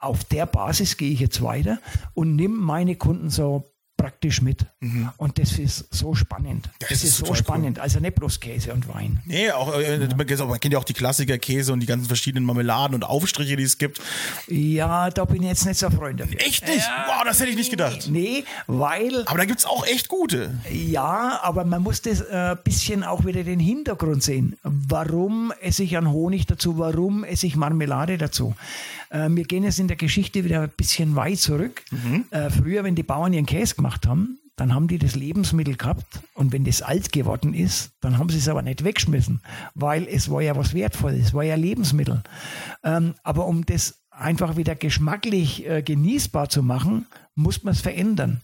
auf 0.00 0.24
der 0.24 0.46
Basis 0.46 0.96
gehe 0.96 1.12
ich 1.12 1.20
jetzt 1.20 1.42
weiter 1.42 1.78
und 2.14 2.34
nehme 2.34 2.56
meine 2.56 2.96
Kunden 2.96 3.30
so 3.30 3.72
praktisch 4.00 4.40
mit. 4.40 4.64
Und 5.18 5.38
das 5.38 5.58
ist 5.58 5.86
so 5.90 6.14
spannend. 6.14 6.68
Das, 6.78 6.88
Das 6.88 6.98
ist, 6.98 7.04
ist 7.04 7.16
so 7.18 7.24
total 7.26 7.32
cool. 7.38 7.44
spannend. 7.44 7.78
Also 7.78 8.00
nicht 8.00 8.14
bloß 8.14 8.40
Käse 8.40 8.72
und 8.72 8.88
Wein. 8.92 9.20
Nee, 9.26 9.50
auch, 9.50 9.78
äh, 9.78 9.98
man 10.16 10.26
kennt 10.26 10.72
ja 10.72 10.78
auch 10.78 10.84
die 10.84 10.94
Klassiker-Käse 10.94 11.72
und 11.72 11.80
die 11.80 11.86
ganzen 11.86 12.06
verschiedenen 12.06 12.44
Marmeladen 12.44 12.94
und 12.94 13.04
Aufstriche, 13.04 13.56
die 13.56 13.62
es 13.62 13.78
gibt. 13.78 14.00
Ja, 14.48 15.10
da 15.10 15.24
bin 15.24 15.42
ich 15.42 15.48
jetzt 15.48 15.66
nicht 15.66 15.78
so 15.78 15.90
Freund 15.90 16.20
dafür. 16.20 16.40
Echt 16.40 16.66
nicht? 16.66 16.88
Wow, 17.06 17.22
das 17.24 17.40
hätte 17.40 17.50
ich 17.50 17.56
nicht 17.56 17.70
gedacht. 17.70 18.08
Nee, 18.10 18.44
weil 18.66 19.24
Aber 19.26 19.38
da 19.38 19.44
gibt 19.44 19.58
es 19.58 19.66
auch 19.66 19.86
echt 19.86 20.08
gute. 20.08 20.54
Ja, 20.70 21.40
aber 21.42 21.64
man 21.64 21.82
muss 21.82 22.00
das 22.02 22.26
ein 22.26 22.52
äh, 22.52 22.56
bisschen 22.62 23.04
auch 23.04 23.24
wieder 23.24 23.44
den 23.44 23.60
Hintergrund 23.60 24.22
sehen. 24.22 24.56
Warum 24.62 25.52
esse 25.60 25.82
ich 25.82 25.96
an 25.96 26.10
Honig 26.10 26.46
dazu? 26.46 26.78
Warum 26.78 27.24
esse 27.24 27.46
ich 27.46 27.56
Marmelade 27.56 28.16
dazu? 28.18 28.54
Äh, 29.10 29.28
wir 29.30 29.44
gehen 29.44 29.64
jetzt 29.64 29.78
in 29.78 29.88
der 29.88 29.96
Geschichte 29.96 30.44
wieder 30.44 30.62
ein 30.62 30.70
bisschen 30.76 31.16
weit 31.16 31.38
zurück. 31.38 31.82
Äh, 32.30 32.50
früher, 32.50 32.84
wenn 32.84 32.94
die 32.94 33.02
Bauern 33.02 33.32
ihren 33.32 33.46
Käse 33.46 33.74
gemacht 33.74 33.89
haben, 34.06 34.38
dann 34.56 34.74
haben 34.74 34.88
die 34.88 34.98
das 34.98 35.14
Lebensmittel 35.14 35.76
gehabt 35.76 36.20
und 36.34 36.52
wenn 36.52 36.64
das 36.64 36.82
alt 36.82 37.12
geworden 37.12 37.54
ist, 37.54 37.92
dann 38.00 38.18
haben 38.18 38.28
sie 38.28 38.38
es 38.38 38.48
aber 38.48 38.62
nicht 38.62 38.84
weggeschmissen, 38.84 39.40
weil 39.74 40.06
es 40.06 40.30
war 40.30 40.42
ja 40.42 40.54
was 40.54 40.74
Wertvolles, 40.74 41.28
es 41.28 41.34
war 41.34 41.44
ja 41.44 41.54
Lebensmittel. 41.54 42.22
Ähm, 42.84 43.14
aber 43.22 43.46
um 43.46 43.64
das 43.64 44.02
einfach 44.10 44.56
wieder 44.56 44.74
geschmacklich 44.74 45.66
äh, 45.66 45.82
genießbar 45.82 46.50
zu 46.50 46.62
machen, 46.62 47.06
muss 47.34 47.62
man 47.62 47.72
es 47.72 47.80
verändern. 47.80 48.42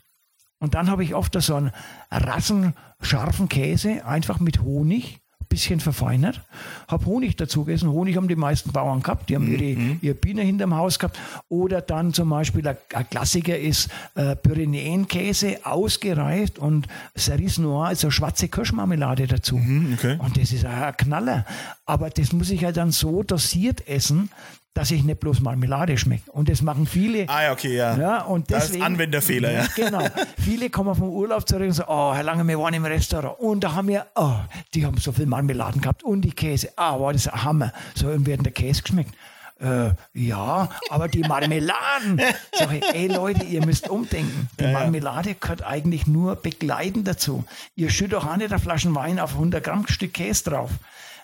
Und 0.58 0.74
dann 0.74 0.90
habe 0.90 1.04
ich 1.04 1.14
oft 1.14 1.40
so 1.40 1.54
einen 1.54 1.70
rassenscharfen 2.10 3.48
Käse, 3.48 4.06
einfach 4.06 4.40
mit 4.40 4.62
Honig, 4.62 5.20
bisschen 5.48 5.80
verfeinert. 5.80 6.42
Habe 6.88 7.06
Honig 7.06 7.36
dazu 7.36 7.64
gegessen. 7.64 7.90
Honig 7.90 8.16
haben 8.16 8.28
die 8.28 8.36
meisten 8.36 8.72
Bauern 8.72 9.02
gehabt. 9.02 9.28
Die 9.28 9.34
haben 9.34 9.50
ihre, 9.50 9.96
ihre 10.00 10.14
Biene 10.14 10.42
hinterm 10.42 10.74
Haus 10.74 10.98
gehabt. 10.98 11.18
Oder 11.48 11.80
dann 11.80 12.12
zum 12.12 12.30
Beispiel, 12.30 12.66
ein, 12.66 12.76
ein 12.94 13.08
Klassiker 13.10 13.58
ist 13.58 13.88
äh, 14.14 14.36
Pyrenäenkäse, 14.36 15.64
ausgereift 15.64 16.58
und 16.58 16.86
Cerise 17.16 17.62
Noir, 17.62 17.86
also 17.86 18.10
schwarze 18.10 18.48
Kirschmarmelade 18.48 19.26
dazu. 19.26 19.56
okay. 19.94 20.18
Und 20.18 20.36
das 20.36 20.52
ist 20.52 20.64
ein 20.64 20.96
Knaller. 20.96 21.44
Aber 21.84 22.10
das 22.10 22.32
muss 22.32 22.50
ich 22.50 22.64
halt 22.64 22.76
dann 22.76 22.90
so 22.90 23.22
dosiert 23.22 23.86
essen, 23.88 24.30
dass 24.76 24.90
ich 24.90 25.04
nicht 25.04 25.20
bloß 25.20 25.40
Marmelade 25.40 25.96
schmecke. 25.96 26.30
Und 26.30 26.50
das 26.50 26.60
machen 26.60 26.86
viele. 26.86 27.26
Ah 27.28 27.50
okay, 27.50 27.74
ja. 27.76 27.96
Ja, 27.96 28.22
und 28.22 28.50
Das 28.50 28.64
ist 28.64 28.68
deswegen, 28.68 28.84
Anwenderfehler, 28.84 29.50
ja. 29.50 29.66
Genau. 29.74 30.06
Viele 30.38 30.68
kommen 30.68 30.94
vom 30.94 31.08
Urlaub 31.08 31.48
zurück 31.48 31.68
und 31.68 31.72
sagen, 31.72 31.90
oh, 31.90 32.12
Herr 32.14 32.22
Lange, 32.22 32.46
wir 32.46 32.58
waren 32.58 32.74
im 32.74 32.84
Restaurant 32.84 33.40
und 33.40 33.64
da 33.64 33.72
haben 33.72 33.88
wir, 33.88 34.06
oh, 34.14 34.34
die 34.74 34.84
haben 34.84 34.98
so 34.98 35.12
viel 35.12 35.24
Marmeladen 35.24 35.80
gehabt 35.80 36.04
und 36.04 36.20
die 36.20 36.32
Käse. 36.32 36.68
Ah, 36.76 37.00
war 37.00 37.14
das 37.14 37.26
ein 37.26 37.42
Hammer. 37.42 37.72
So, 37.94 38.08
und 38.08 38.26
werden 38.26 38.42
der 38.42 38.52
Käse 38.52 38.82
geschmeckt. 38.82 39.14
Äh, 39.58 39.92
ja, 40.12 40.68
aber 40.90 41.08
die 41.08 41.20
Marmeladen. 41.22 42.20
Sag 42.52 42.74
ich, 42.74 42.84
ey 42.92 43.06
Leute, 43.06 43.46
ihr 43.46 43.64
müsst 43.64 43.88
umdenken. 43.88 44.50
Die 44.60 44.66
Marmelade 44.66 45.36
gehört 45.36 45.62
eigentlich 45.62 46.06
nur 46.06 46.36
begleitend 46.36 47.08
dazu. 47.08 47.44
Ihr 47.76 47.88
schüttet 47.88 48.12
doch 48.12 48.26
auch 48.26 48.36
nicht 48.36 48.52
eine 48.52 48.60
Flasche 48.60 48.94
Wein 48.94 49.18
auf 49.18 49.32
100 49.32 49.64
Gramm 49.64 49.88
Stück 49.88 50.12
Käse 50.12 50.50
drauf. 50.50 50.70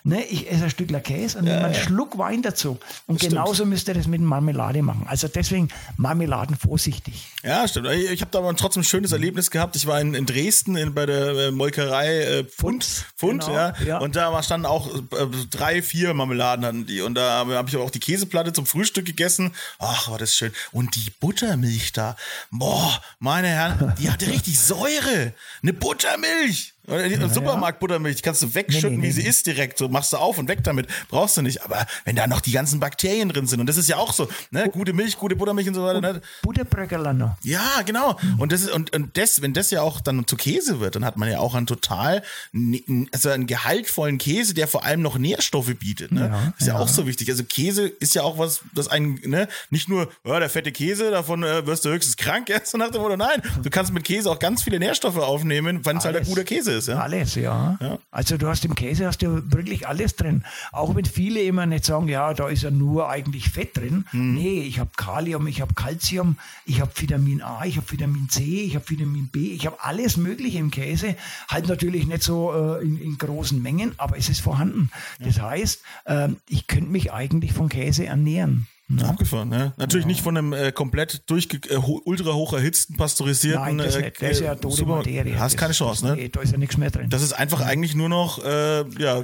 Ne, 0.05 0.21
ich 0.25 0.51
esse 0.51 0.65
ein 0.65 0.69
Stück 0.69 0.89
Käse 1.03 1.37
und 1.37 1.45
nehme 1.45 1.63
einen 1.63 1.75
Schluck 1.75 2.17
Wein 2.17 2.41
dazu. 2.41 2.77
Und 3.07 3.21
genauso 3.21 3.65
müsst 3.65 3.87
ihr 3.87 3.93
das 3.93 4.05
mit 4.05 4.19
Marmelade 4.19 4.81
machen. 4.81 5.05
Also 5.07 5.29
deswegen 5.29 5.69
Marmeladen 5.95 6.57
vorsichtig. 6.57 7.25
Ja, 7.41 7.65
stimmt. 7.69 7.87
Ich, 7.87 8.11
ich 8.11 8.21
habe 8.21 8.29
da 8.29 8.39
aber 8.39 8.53
trotzdem 8.57 8.81
ein 8.81 8.83
schönes 8.83 9.13
Erlebnis 9.13 9.49
gehabt. 9.49 9.77
Ich 9.77 9.87
war 9.87 10.01
in, 10.01 10.13
in 10.13 10.25
Dresden 10.25 10.75
in, 10.75 10.93
bei 10.93 11.05
der 11.05 11.29
äh, 11.29 11.51
Molkerei 11.51 12.19
äh, 12.19 12.43
Pfund. 12.43 12.83
Pfund, 13.15 13.45
genau, 13.45 13.55
ja. 13.55 13.73
ja. 13.85 13.97
Und 13.99 14.17
da 14.17 14.43
standen 14.43 14.65
auch 14.65 14.93
äh, 14.93 15.01
drei, 15.49 15.81
vier 15.81 16.13
Marmeladen 16.13 16.65
hatten 16.65 16.85
die. 16.85 16.99
Und 16.99 17.15
da 17.15 17.37
habe 17.37 17.55
hab 17.55 17.69
ich 17.69 17.77
auch 17.77 17.89
die 17.89 18.01
Käseplatte 18.01 18.51
zum 18.51 18.65
Frühstück 18.65 19.05
gegessen. 19.05 19.53
Ach, 19.79 20.09
war 20.09 20.17
das 20.17 20.35
schön. 20.35 20.51
Und 20.73 20.95
die 20.95 21.11
Buttermilch 21.21 21.93
da. 21.93 22.17
Boah, 22.51 23.01
meine 23.19 23.47
Herren, 23.47 23.93
die 23.99 24.11
hatte 24.11 24.27
richtig 24.27 24.59
Säure. 24.59 25.33
Eine 25.61 25.71
Buttermilch. 25.71 26.72
Die 26.85 27.33
Supermarktbuttermilch 27.33 28.21
kannst 28.21 28.41
du 28.41 28.53
wegschütten, 28.53 28.91
Nee, 28.91 28.97
nee, 28.97 29.07
wie 29.07 29.11
sie 29.11 29.23
ist 29.25 29.47
direkt. 29.47 29.77
So 29.77 29.87
machst 29.87 30.11
du 30.11 30.17
auf 30.17 30.37
und 30.37 30.49
weg 30.49 30.63
damit. 30.63 30.87
Brauchst 31.07 31.37
du 31.37 31.41
nicht. 31.41 31.63
Aber 31.63 31.85
wenn 32.03 32.15
da 32.15 32.27
noch 32.27 32.41
die 32.41 32.51
ganzen 32.51 32.79
Bakterien 32.81 33.29
drin 33.29 33.47
sind, 33.47 33.61
und 33.61 33.67
das 33.67 33.77
ist 33.77 33.87
ja 33.87 33.97
auch 33.97 34.11
so, 34.11 34.27
ne? 34.51 34.69
Gute 34.69 34.91
Milch, 34.91 35.17
gute 35.17 35.35
Buttermilch 35.35 35.67
und 35.69 35.75
so 35.75 35.83
weiter, 35.83 36.01
ne? 36.01 36.21
Butterbröckerler 36.41 37.13
noch. 37.13 37.37
Ja, 37.43 37.81
genau. 37.85 38.17
Und 38.37 38.51
das 38.51 38.61
ist, 38.63 38.71
und, 38.71 38.93
und 38.93 39.15
das, 39.17 39.41
wenn 39.41 39.53
das 39.53 39.71
ja 39.71 39.81
auch 39.81 40.01
dann 40.01 40.27
zu 40.27 40.35
Käse 40.35 40.79
wird, 40.81 40.95
dann 40.95 41.05
hat 41.05 41.15
man 41.15 41.29
ja 41.31 41.39
auch 41.39 41.55
einen 41.55 41.67
total, 41.67 42.21
ne- 42.51 43.07
also 43.13 43.29
einen 43.29 43.47
gehaltvollen 43.47 44.17
Käse, 44.17 44.53
der 44.53 44.67
vor 44.67 44.83
allem 44.83 45.01
noch 45.01 45.17
Nährstoffe 45.17 45.73
bietet. 45.79 46.11
Ne? 46.11 46.29
Ja, 46.31 46.53
ist 46.59 46.67
ja, 46.67 46.73
ja. 46.75 46.79
auch 46.79 46.87
so 46.89 47.07
wichtig. 47.07 47.29
Also 47.29 47.43
Käse 47.45 47.87
ist 47.87 48.13
ja 48.13 48.23
auch 48.23 48.37
was, 48.37 48.59
das 48.75 48.89
ein, 48.89 49.19
ne, 49.25 49.47
nicht 49.69 49.87
nur, 49.87 50.11
ja, 50.25 50.39
der 50.39 50.49
fette 50.49 50.71
Käse, 50.73 51.11
davon 51.11 51.43
äh, 51.43 51.65
wirst 51.65 51.85
du 51.85 51.89
höchstens 51.89 52.17
krank, 52.17 52.49
ja, 52.49 52.59
so 52.63 52.77
nach 52.77 52.91
dem 52.91 53.01
Motto, 53.01 53.15
nein, 53.15 53.41
du 53.61 53.69
kannst 53.69 53.93
mit 53.93 54.03
Käse 54.03 54.29
auch 54.29 54.39
ganz 54.39 54.63
viele 54.63 54.79
Nährstoffe 54.79 55.17
aufnehmen, 55.17 55.85
wenn 55.85 55.97
es 55.97 56.03
halt 56.05 56.15
ein 56.15 56.19
Alles. 56.23 56.29
guter 56.29 56.43
Käse 56.73 56.91
ist, 56.91 56.95
ja. 56.95 56.99
Alles, 56.99 57.35
ja. 57.35 57.77
Also 58.11 58.37
du 58.37 58.47
hast 58.47 58.65
im 58.65 58.75
Käse 58.75 59.07
hast 59.07 59.21
du 59.21 59.51
wirklich 59.51 59.87
alles 59.87 60.15
drin. 60.15 60.43
Auch 60.71 60.95
wenn 60.95 61.05
viele 61.05 61.41
immer 61.41 61.65
nicht 61.65 61.85
sagen, 61.85 62.07
ja, 62.07 62.33
da 62.33 62.47
ist 62.47 62.63
ja 62.63 62.71
nur 62.71 63.09
eigentlich 63.09 63.49
Fett 63.49 63.77
drin. 63.77 64.05
Mhm. 64.11 64.33
Nee, 64.35 64.61
ich 64.61 64.79
habe 64.79 64.91
Kalium, 64.95 65.47
ich 65.47 65.61
habe 65.61 65.73
Calcium, 65.73 66.37
ich 66.65 66.81
habe 66.81 66.91
Vitamin 66.95 67.41
A, 67.41 67.65
ich 67.65 67.77
habe 67.77 67.91
Vitamin 67.91 68.29
C, 68.29 68.63
ich 68.63 68.75
habe 68.75 68.89
Vitamin 68.89 69.27
B, 69.27 69.53
ich 69.53 69.65
habe 69.65 69.77
alles 69.81 70.17
Mögliche 70.17 70.59
im 70.59 70.71
Käse. 70.71 71.15
Halt 71.47 71.67
natürlich 71.67 72.07
nicht 72.07 72.23
so 72.23 72.53
äh, 72.53 72.83
in, 72.83 72.99
in 72.99 73.17
großen 73.17 73.61
Mengen, 73.61 73.93
aber 73.97 74.17
es 74.17 74.29
ist 74.29 74.41
vorhanden. 74.41 74.89
Das 75.19 75.39
heißt, 75.41 75.81
ähm, 76.05 76.37
ich 76.47 76.67
könnte 76.67 76.89
mich 76.89 77.11
eigentlich 77.11 77.53
von 77.53 77.69
Käse 77.69 78.05
ernähren. 78.05 78.67
Abgefahren, 79.01 79.49
ne? 79.49 79.73
Natürlich 79.77 80.05
nicht 80.05 80.21
von 80.21 80.37
einem 80.37 80.53
äh, 80.53 80.71
komplett 80.71 81.23
äh, 81.29 81.77
ultra 82.05 82.33
hoch 82.33 82.53
erhitzten, 82.53 82.95
pasteurisierten 82.97 83.61
Nein, 83.63 83.77
das, 83.79 83.95
äh, 83.95 84.11
das 84.19 84.31
ist 84.31 84.39
ja 84.41 84.55
tote 84.55 84.75
Super- 84.75 84.97
Materie. 84.97 85.39
Hast 85.39 85.57
keine 85.57 85.73
Chance, 85.73 86.05
ne? 86.05 86.15
Nee, 86.15 86.29
da 86.29 86.41
ist 86.41 86.51
ja 86.51 86.57
nichts 86.57 86.77
mehr 86.77 86.91
drin. 86.91 87.09
Das 87.09 87.21
ist 87.21 87.33
einfach 87.33 87.61
eigentlich 87.61 87.95
nur 87.95 88.09
noch 88.09 88.43
äh, 88.43 88.83
ja, 88.99 89.23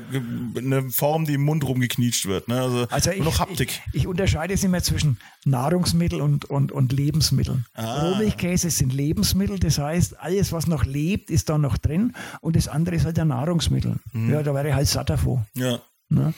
eine 0.58 0.90
Form, 0.90 1.26
die 1.26 1.34
im 1.36 1.44
Mund 1.44 1.64
rumgeknietscht 1.64 2.26
wird. 2.26 2.48
Ne? 2.48 2.60
Also, 2.62 2.88
Also 2.90 3.10
nur 3.12 3.20
ich, 3.20 3.24
noch 3.26 3.40
Haptik. 3.40 3.82
Ich, 3.94 4.02
ich 4.02 4.08
unterscheide 4.08 4.54
es 4.54 4.64
immer 4.64 4.82
zwischen 4.82 5.18
Nahrungsmittel 5.46 6.22
und, 6.22 6.46
und, 6.46 6.72
und 6.72 6.92
Lebensmitteln. 6.92 7.66
Ah. 7.74 8.10
Rohmilchkäse 8.10 8.70
sind 8.70 8.94
Lebensmittel, 8.94 9.60
das 9.60 9.78
heißt, 9.78 10.20
alles, 10.20 10.52
was 10.52 10.68
noch 10.68 10.86
lebt, 10.86 11.30
ist 11.30 11.50
da 11.50 11.58
noch 11.58 11.78
drin 11.78 12.14
und 12.42 12.56
das 12.56 12.68
andere 12.68 12.96
ist 12.96 13.06
halt 13.06 13.20
ein 13.20 13.28
Nahrungsmittel. 13.30 13.98
Mhm. 14.14 14.32
Ja, 14.32 14.44
da 14.44 14.54
wäre 14.54 14.70
ich 14.70 14.74
halt 14.74 14.88
satt 14.88 15.10
davon. 15.10 15.46
ja. 15.56 15.80
Ne? 16.12 16.34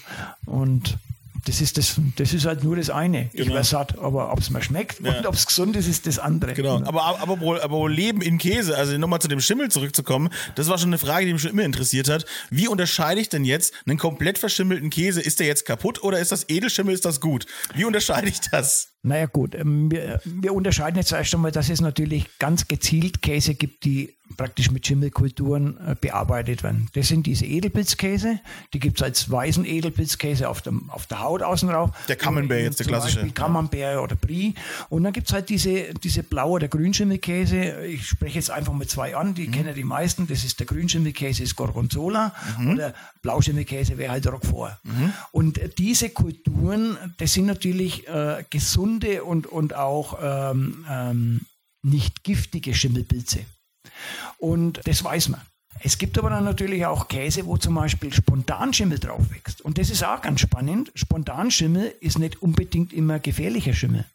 Und 0.45 0.97
das 1.45 1.61
ist, 1.61 1.77
das, 1.77 1.95
das 2.17 2.33
ist 2.33 2.45
halt 2.45 2.63
nur 2.63 2.75
das 2.75 2.89
eine. 2.89 3.29
Ich 3.33 3.41
Genau. 3.41 3.53
wäre 3.55 3.63
satt, 3.63 3.97
aber 3.99 4.31
ob 4.31 4.39
es 4.39 4.49
mir 4.49 4.61
schmeckt 4.61 4.99
Ja. 4.99 5.17
und 5.17 5.25
ob 5.25 5.33
es 5.35 5.47
gesund 5.47 5.75
ist, 5.75 5.87
ist 5.87 6.05
das 6.05 6.19
andere. 6.19 6.53
Genau, 6.53 6.77
aber, 6.83 7.03
aber, 7.19 7.33
aber, 7.33 7.63
aber 7.63 7.89
Leben 7.89 8.21
in 8.21 8.37
Käse, 8.37 8.77
also 8.77 8.97
nochmal 8.97 9.19
zu 9.21 9.27
dem 9.27 9.41
Schimmel 9.41 9.69
zurückzukommen, 9.69 10.29
das 10.55 10.67
war 10.69 10.77
schon 10.77 10.89
eine 10.89 10.97
Frage, 10.97 11.25
die 11.25 11.33
mich 11.33 11.41
schon 11.41 11.51
immer 11.51 11.63
interessiert 11.63 12.09
hat. 12.09 12.25
Wie 12.49 12.67
unterscheide 12.67 13.19
ich 13.21 13.29
denn 13.29 13.43
jetzt 13.45 13.73
einen 13.87 13.97
komplett 13.97 14.37
verschimmelten 14.37 14.89
Käse? 14.89 15.21
Ist 15.21 15.39
der 15.39 15.47
jetzt 15.47 15.65
kaputt 15.65 16.03
oder 16.03 16.19
ist 16.19 16.31
das 16.31 16.47
Edelschimmel, 16.47 16.93
ist 16.93 17.05
das 17.05 17.19
gut? 17.21 17.45
Wie 17.73 17.85
unterscheide 17.85 18.27
ich 18.29 18.39
das? 18.41 18.90
Naja 19.03 19.25
gut, 19.25 19.55
ähm, 19.55 19.89
wir, 19.91 20.21
wir 20.25 20.53
unterscheiden 20.53 20.97
jetzt 20.97 21.11
erst 21.11 21.33
einmal, 21.33 21.51
dass 21.51 21.69
es 21.69 21.81
natürlich 21.81 22.27
ganz 22.39 22.67
gezielt 22.67 23.21
Käse 23.21 23.55
gibt, 23.55 23.83
die 23.83 24.13
praktisch 24.37 24.71
mit 24.71 24.87
Schimmelkulturen 24.87 25.77
äh, 25.85 25.95
bearbeitet 25.99 26.63
werden. 26.63 26.87
Das 26.93 27.09
sind 27.09 27.25
diese 27.25 27.45
Edelpilzkäse, 27.45 28.39
die 28.73 28.79
gibt 28.79 28.97
es 28.99 29.03
als 29.03 29.29
weißen 29.29 29.65
Edelpilzkäse 29.65 30.47
auf, 30.47 30.61
dem, 30.61 30.89
auf 30.89 31.05
der 31.07 31.19
Haut 31.21 31.41
außen 31.43 31.67
drauf. 31.67 31.89
Der 32.07 32.15
Camembert 32.15 32.61
jetzt, 32.61 32.79
der 32.79 32.87
klassische. 32.87 33.17
Beispiel 33.17 33.33
Camembert 33.33 33.97
oder 33.97 34.15
Brie. 34.15 34.53
Und 34.89 35.03
dann 35.03 35.11
gibt 35.11 35.27
es 35.27 35.33
halt 35.33 35.49
diese, 35.49 35.93
diese 35.95 36.23
blaue 36.23 36.51
oder 36.51 36.67
Grünschimmelkäse. 36.69 37.85
Ich 37.85 38.07
spreche 38.07 38.35
jetzt 38.35 38.51
einfach 38.51 38.71
mal 38.71 38.87
zwei 38.87 39.15
an, 39.17 39.29
Mhm. 39.29 39.35
die 39.35 39.47
kennen 39.51 39.75
die 39.75 39.83
meisten. 39.83 40.27
Das 40.27 40.45
ist 40.45 40.59
der 40.59 40.67
Grünschimmelkäse, 40.67 41.43
ist 41.43 41.55
Gorgonzola. 41.57 42.33
Mhm. 42.57 42.71
Oder 42.71 42.93
Blauschimmelkäse 43.21 43.97
wäre 43.97 44.11
halt 44.13 44.27
Roquefort. 44.27 44.77
Und 45.31 45.57
äh, 45.57 45.67
diese 45.77 46.09
Kulturen, 46.09 46.97
das 47.17 47.33
sind 47.33 47.47
natürlich 47.47 48.07
äh, 48.07 48.43
gesunde 48.99 49.23
und, 49.23 49.47
und 49.47 49.75
auch 49.75 50.19
ähm, 50.21 50.85
ähm, 50.89 51.41
nicht 51.83 52.23
giftige 52.23 52.73
Schimmelpilze. 52.73 53.45
Und 54.37 54.81
das 54.85 55.03
weiß 55.03 55.29
man. 55.29 55.41
Es 55.83 55.97
gibt 55.97 56.17
aber 56.19 56.29
dann 56.29 56.43
natürlich 56.43 56.85
auch 56.85 57.07
Käse, 57.07 57.45
wo 57.47 57.57
zum 57.57 57.73
Beispiel 57.73 58.13
Spontanschimmel 58.13 58.99
drauf 58.99 59.31
wächst. 59.31 59.61
Und 59.61 59.79
das 59.79 59.89
ist 59.89 60.03
auch 60.03 60.21
ganz 60.21 60.41
spannend. 60.41 60.91
Spontanschimmel 60.93 61.95
ist 62.01 62.19
nicht 62.19 62.41
unbedingt 62.41 62.93
immer 62.93 63.19
gefährlicher 63.19 63.73
Schimmel. 63.73 64.05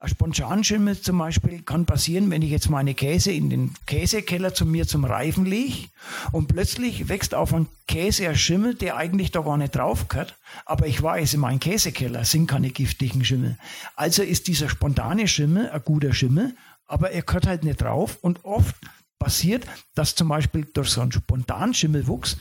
Ein 0.00 0.08
Spontanschimmel 0.08 0.98
zum 0.98 1.18
Beispiel 1.18 1.62
kann 1.62 1.84
passieren, 1.84 2.30
wenn 2.30 2.40
ich 2.40 2.50
jetzt 2.50 2.70
meine 2.70 2.94
Käse 2.94 3.30
in 3.30 3.50
den 3.50 3.74
Käsekeller 3.86 4.54
zu 4.54 4.64
mir 4.64 4.86
zum 4.86 5.04
Reifen 5.04 5.44
lege 5.44 5.88
und 6.32 6.48
plötzlich 6.48 7.10
wächst 7.10 7.34
auf 7.34 7.52
einen 7.52 7.68
Käse 7.86 8.28
ein 8.28 8.36
Schimmel, 8.36 8.74
der 8.74 8.96
eigentlich 8.96 9.30
da 9.30 9.40
gar 9.40 9.58
nicht 9.58 9.76
drauf 9.76 10.08
gehört. 10.08 10.38
Aber 10.64 10.86
ich 10.86 11.02
weiß, 11.02 11.34
in 11.34 11.40
meinem 11.40 11.60
Käsekeller 11.60 12.24
sind 12.24 12.46
keine 12.46 12.70
giftigen 12.70 13.22
Schimmel. 13.22 13.58
Also 13.96 14.22
ist 14.22 14.48
dieser 14.48 14.70
spontane 14.70 15.28
Schimmel 15.28 15.68
ein 15.68 15.82
guter 15.84 16.14
Schimmel, 16.14 16.56
aber 16.86 17.10
er 17.10 17.22
gehört 17.22 17.46
halt 17.46 17.64
nicht 17.64 17.82
drauf 17.82 18.18
und 18.22 18.44
oft 18.44 18.74
passiert, 19.22 19.66
dass 19.94 20.14
zum 20.14 20.28
Beispiel 20.28 20.66
durch 20.72 20.90
so 20.90 21.00
einen 21.00 21.12
spontanen 21.12 21.74
Schimmelwuchs 21.74 22.36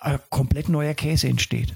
ein 0.00 0.18
komplett 0.30 0.68
neuer 0.68 0.94
Käse 0.94 1.28
entsteht. 1.28 1.74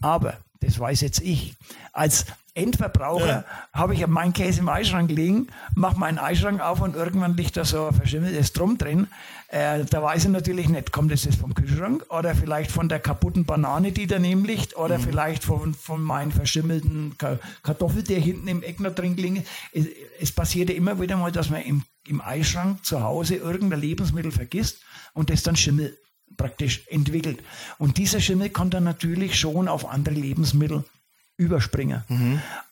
Aber 0.00 0.34
das 0.60 0.78
weiß 0.78 1.00
jetzt 1.02 1.20
ich. 1.20 1.54
Als 1.92 2.26
Endverbraucher 2.56 3.26
Ja. 3.26 3.44
habe 3.72 3.94
ich 3.94 4.06
meinen 4.06 4.32
Käse 4.32 4.60
im 4.60 4.68
Eischrank 4.68 5.10
liegen, 5.10 5.48
mache 5.74 5.98
meinen 5.98 6.18
Eischrank 6.18 6.60
auf 6.60 6.80
und 6.80 6.94
irgendwann 6.94 7.36
liegt 7.36 7.56
da 7.56 7.64
so 7.64 7.88
ein 7.88 7.94
verschimmeltes 7.94 8.52
Drum 8.52 8.78
drin. 8.78 9.08
Äh, 9.48 9.84
da 9.84 10.02
weiß 10.02 10.24
ich 10.24 10.30
natürlich 10.30 10.68
nicht, 10.68 10.92
kommt 10.92 11.10
das 11.10 11.24
jetzt 11.24 11.38
vom 11.40 11.54
Kühlschrank 11.54 12.04
oder 12.10 12.34
vielleicht 12.34 12.70
von 12.70 12.88
der 12.88 13.00
kaputten 13.00 13.44
Banane, 13.44 13.90
die 13.92 14.06
daneben 14.06 14.44
liegt 14.44 14.76
oder 14.76 14.98
vielleicht 15.00 15.42
von, 15.44 15.74
von 15.74 16.00
meinem 16.02 16.30
verschimmelten 16.32 17.16
Ka 17.18 17.38
Kartoffel, 17.62 18.02
der 18.04 18.20
hinten 18.20 18.46
im 18.48 18.62
Eck 18.62 18.78
noch 18.80 18.94
drin 18.94 19.16
liegt. 19.16 19.46
Es, 19.72 19.86
es 20.20 20.32
passiert 20.32 20.70
ja 20.70 20.76
immer 20.76 21.00
wieder 21.00 21.16
mal, 21.16 21.32
dass 21.32 21.50
man 21.50 21.62
im, 21.62 21.82
im 22.06 22.20
Eischrank 22.20 22.84
zu 22.84 23.02
Hause 23.02 23.36
irgendein 23.36 23.80
Lebensmittel 23.80 24.32
vergisst 24.32 24.80
und 25.12 25.30
das 25.30 25.42
dann 25.42 25.56
Schimmel 25.56 25.96
praktisch 26.36 26.82
entwickelt. 26.88 27.40
Und 27.78 27.98
dieser 27.98 28.20
Schimmel 28.20 28.50
kann 28.50 28.70
dann 28.70 28.84
natürlich 28.84 29.38
schon 29.38 29.68
auf 29.68 29.88
andere 29.88 30.14
Lebensmittel 30.14 30.84
überspringen. 31.36 32.02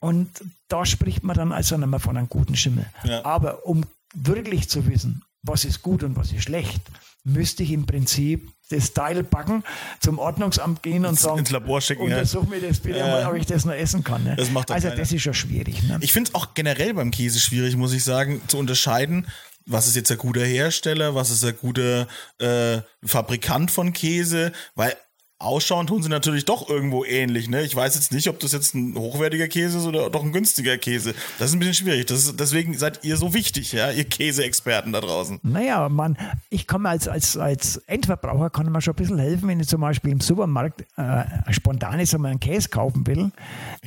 Und 0.01 0.29
da 0.69 0.87
spricht 0.87 1.25
man 1.25 1.37
dann 1.37 1.53
also 1.53 1.77
nicht 1.77 1.89
mehr 1.89 2.01
von 2.01 2.17
einem 2.17 2.29
guten 2.29 2.57
Schimmel. 2.57 2.87
Ja. 3.05 3.25
Aber 3.25 3.67
um 3.67 3.85
wirklich 4.15 4.69
zu 4.69 4.87
wissen, 4.87 5.23
was 5.43 5.65
ist 5.65 5.83
gut 5.83 6.03
und 6.03 6.17
was 6.17 6.33
ist 6.33 6.45
schlecht, 6.45 6.83
müsste 7.25 7.63
ich 7.63 7.73
im 7.73 7.87
Prinzip 7.87 8.51
das 8.73 8.93
Teil 8.93 9.23
backen, 9.23 9.63
zum 10.01 10.19
Ordnungsamt 10.19 10.83
gehen 10.83 11.05
und 11.07 11.19
sagen, 11.19 11.41
ins 11.41 11.51
Labor 11.51 11.81
schicken, 11.81 12.09
ja. 12.09 12.17
untersuch 12.17 12.47
mir 12.49 12.61
das 12.61 12.81
bitte 12.81 12.99
Ja. 12.99 13.07
mal, 13.07 13.27
ob 13.27 13.35
ich 13.37 13.47
das 13.47 13.65
noch 13.65 13.75
essen 13.75 14.03
kann. 14.03 14.25
Ne? 14.25 14.35
Das 14.37 14.51
macht 14.51 14.71
also 14.71 14.89
keiner. 14.89 15.01
das 15.01 15.13
ist 15.13 15.23
schon 15.23 15.35
schwierig. 15.35 15.83
Ne? 15.83 15.99
Ich 16.01 16.13
finde 16.13 16.31
es 16.31 16.35
auch 16.35 16.55
generell 16.55 16.95
beim 16.95 17.11
Käse 17.11 17.39
schwierig, 17.41 17.77
muss 17.77 17.93
ich 17.93 18.05
sagen, 18.05 18.41
zu 18.47 18.59
unterscheiden, 18.59 19.27
was 19.67 19.87
ist 19.87 19.95
jetzt 19.97 20.11
ein 20.11 20.19
guter 20.19 20.45
Hersteller, 20.45 21.15
was 21.15 21.31
ist 21.31 21.45
ein 21.45 21.57
guter 21.57 22.09
äh, 22.39 22.81
Fabrikant 23.05 23.71
von 23.71 23.93
Käse, 23.93 24.53
weil 24.75 24.97
ausschauen 25.43 25.87
tun 25.87 26.03
sie 26.03 26.09
natürlich 26.09 26.45
doch 26.45 26.69
irgendwo 26.69 27.05
ähnlich. 27.05 27.49
Ne? 27.49 27.63
Ich 27.63 27.75
weiß 27.75 27.95
jetzt 27.95 28.13
nicht, 28.13 28.29
ob 28.29 28.39
das 28.41 28.53
jetzt 28.53 28.75
ein 28.75 28.97
hochwertiger 28.97 29.49
Käse 29.49 29.79
ist 29.79 29.87
oder 29.87 30.11
doch 30.11 30.23
ein 30.23 30.33
günstiger 30.33 30.79
Käse. 30.79 31.15
Das 31.39 31.51
ist 31.51 31.57
ein 31.57 31.59
bisschen 31.59 31.75
schwierig. 31.75 32.07
Das 32.07 32.25
ist, 32.25 32.41
deswegen 32.41 32.77
seid 32.79 33.05
ihr 33.05 33.17
so 33.17 33.35
wichtig, 33.35 33.73
ja, 33.73 33.91
ihr 33.91 34.05
Käseexperten 34.05 34.93
da 34.93 35.01
draußen. 35.01 35.41
Naja, 35.43 35.89
man, 35.89 36.17
ich 36.51 36.67
kann 36.67 36.83
mir 36.83 36.91
als, 36.91 37.09
als, 37.09 37.37
als 37.37 37.77
Endverbraucher 37.87 38.51
kann 38.51 38.71
man 38.71 38.81
schon 38.81 38.95
ein 38.95 38.97
bisschen 38.97 39.19
helfen, 39.19 39.49
wenn 39.49 39.61
ich 39.61 39.69
zum 39.69 39.81
Beispiel 39.81 40.13
im 40.13 40.21
Supermarkt 40.21 40.85
äh, 40.97 41.25
spontan 41.53 41.99
jetzt 41.99 42.15
einmal 42.15 42.31
einen 42.31 42.41
Käse 42.41 42.69
kaufen 42.69 43.07
will, 43.07 43.33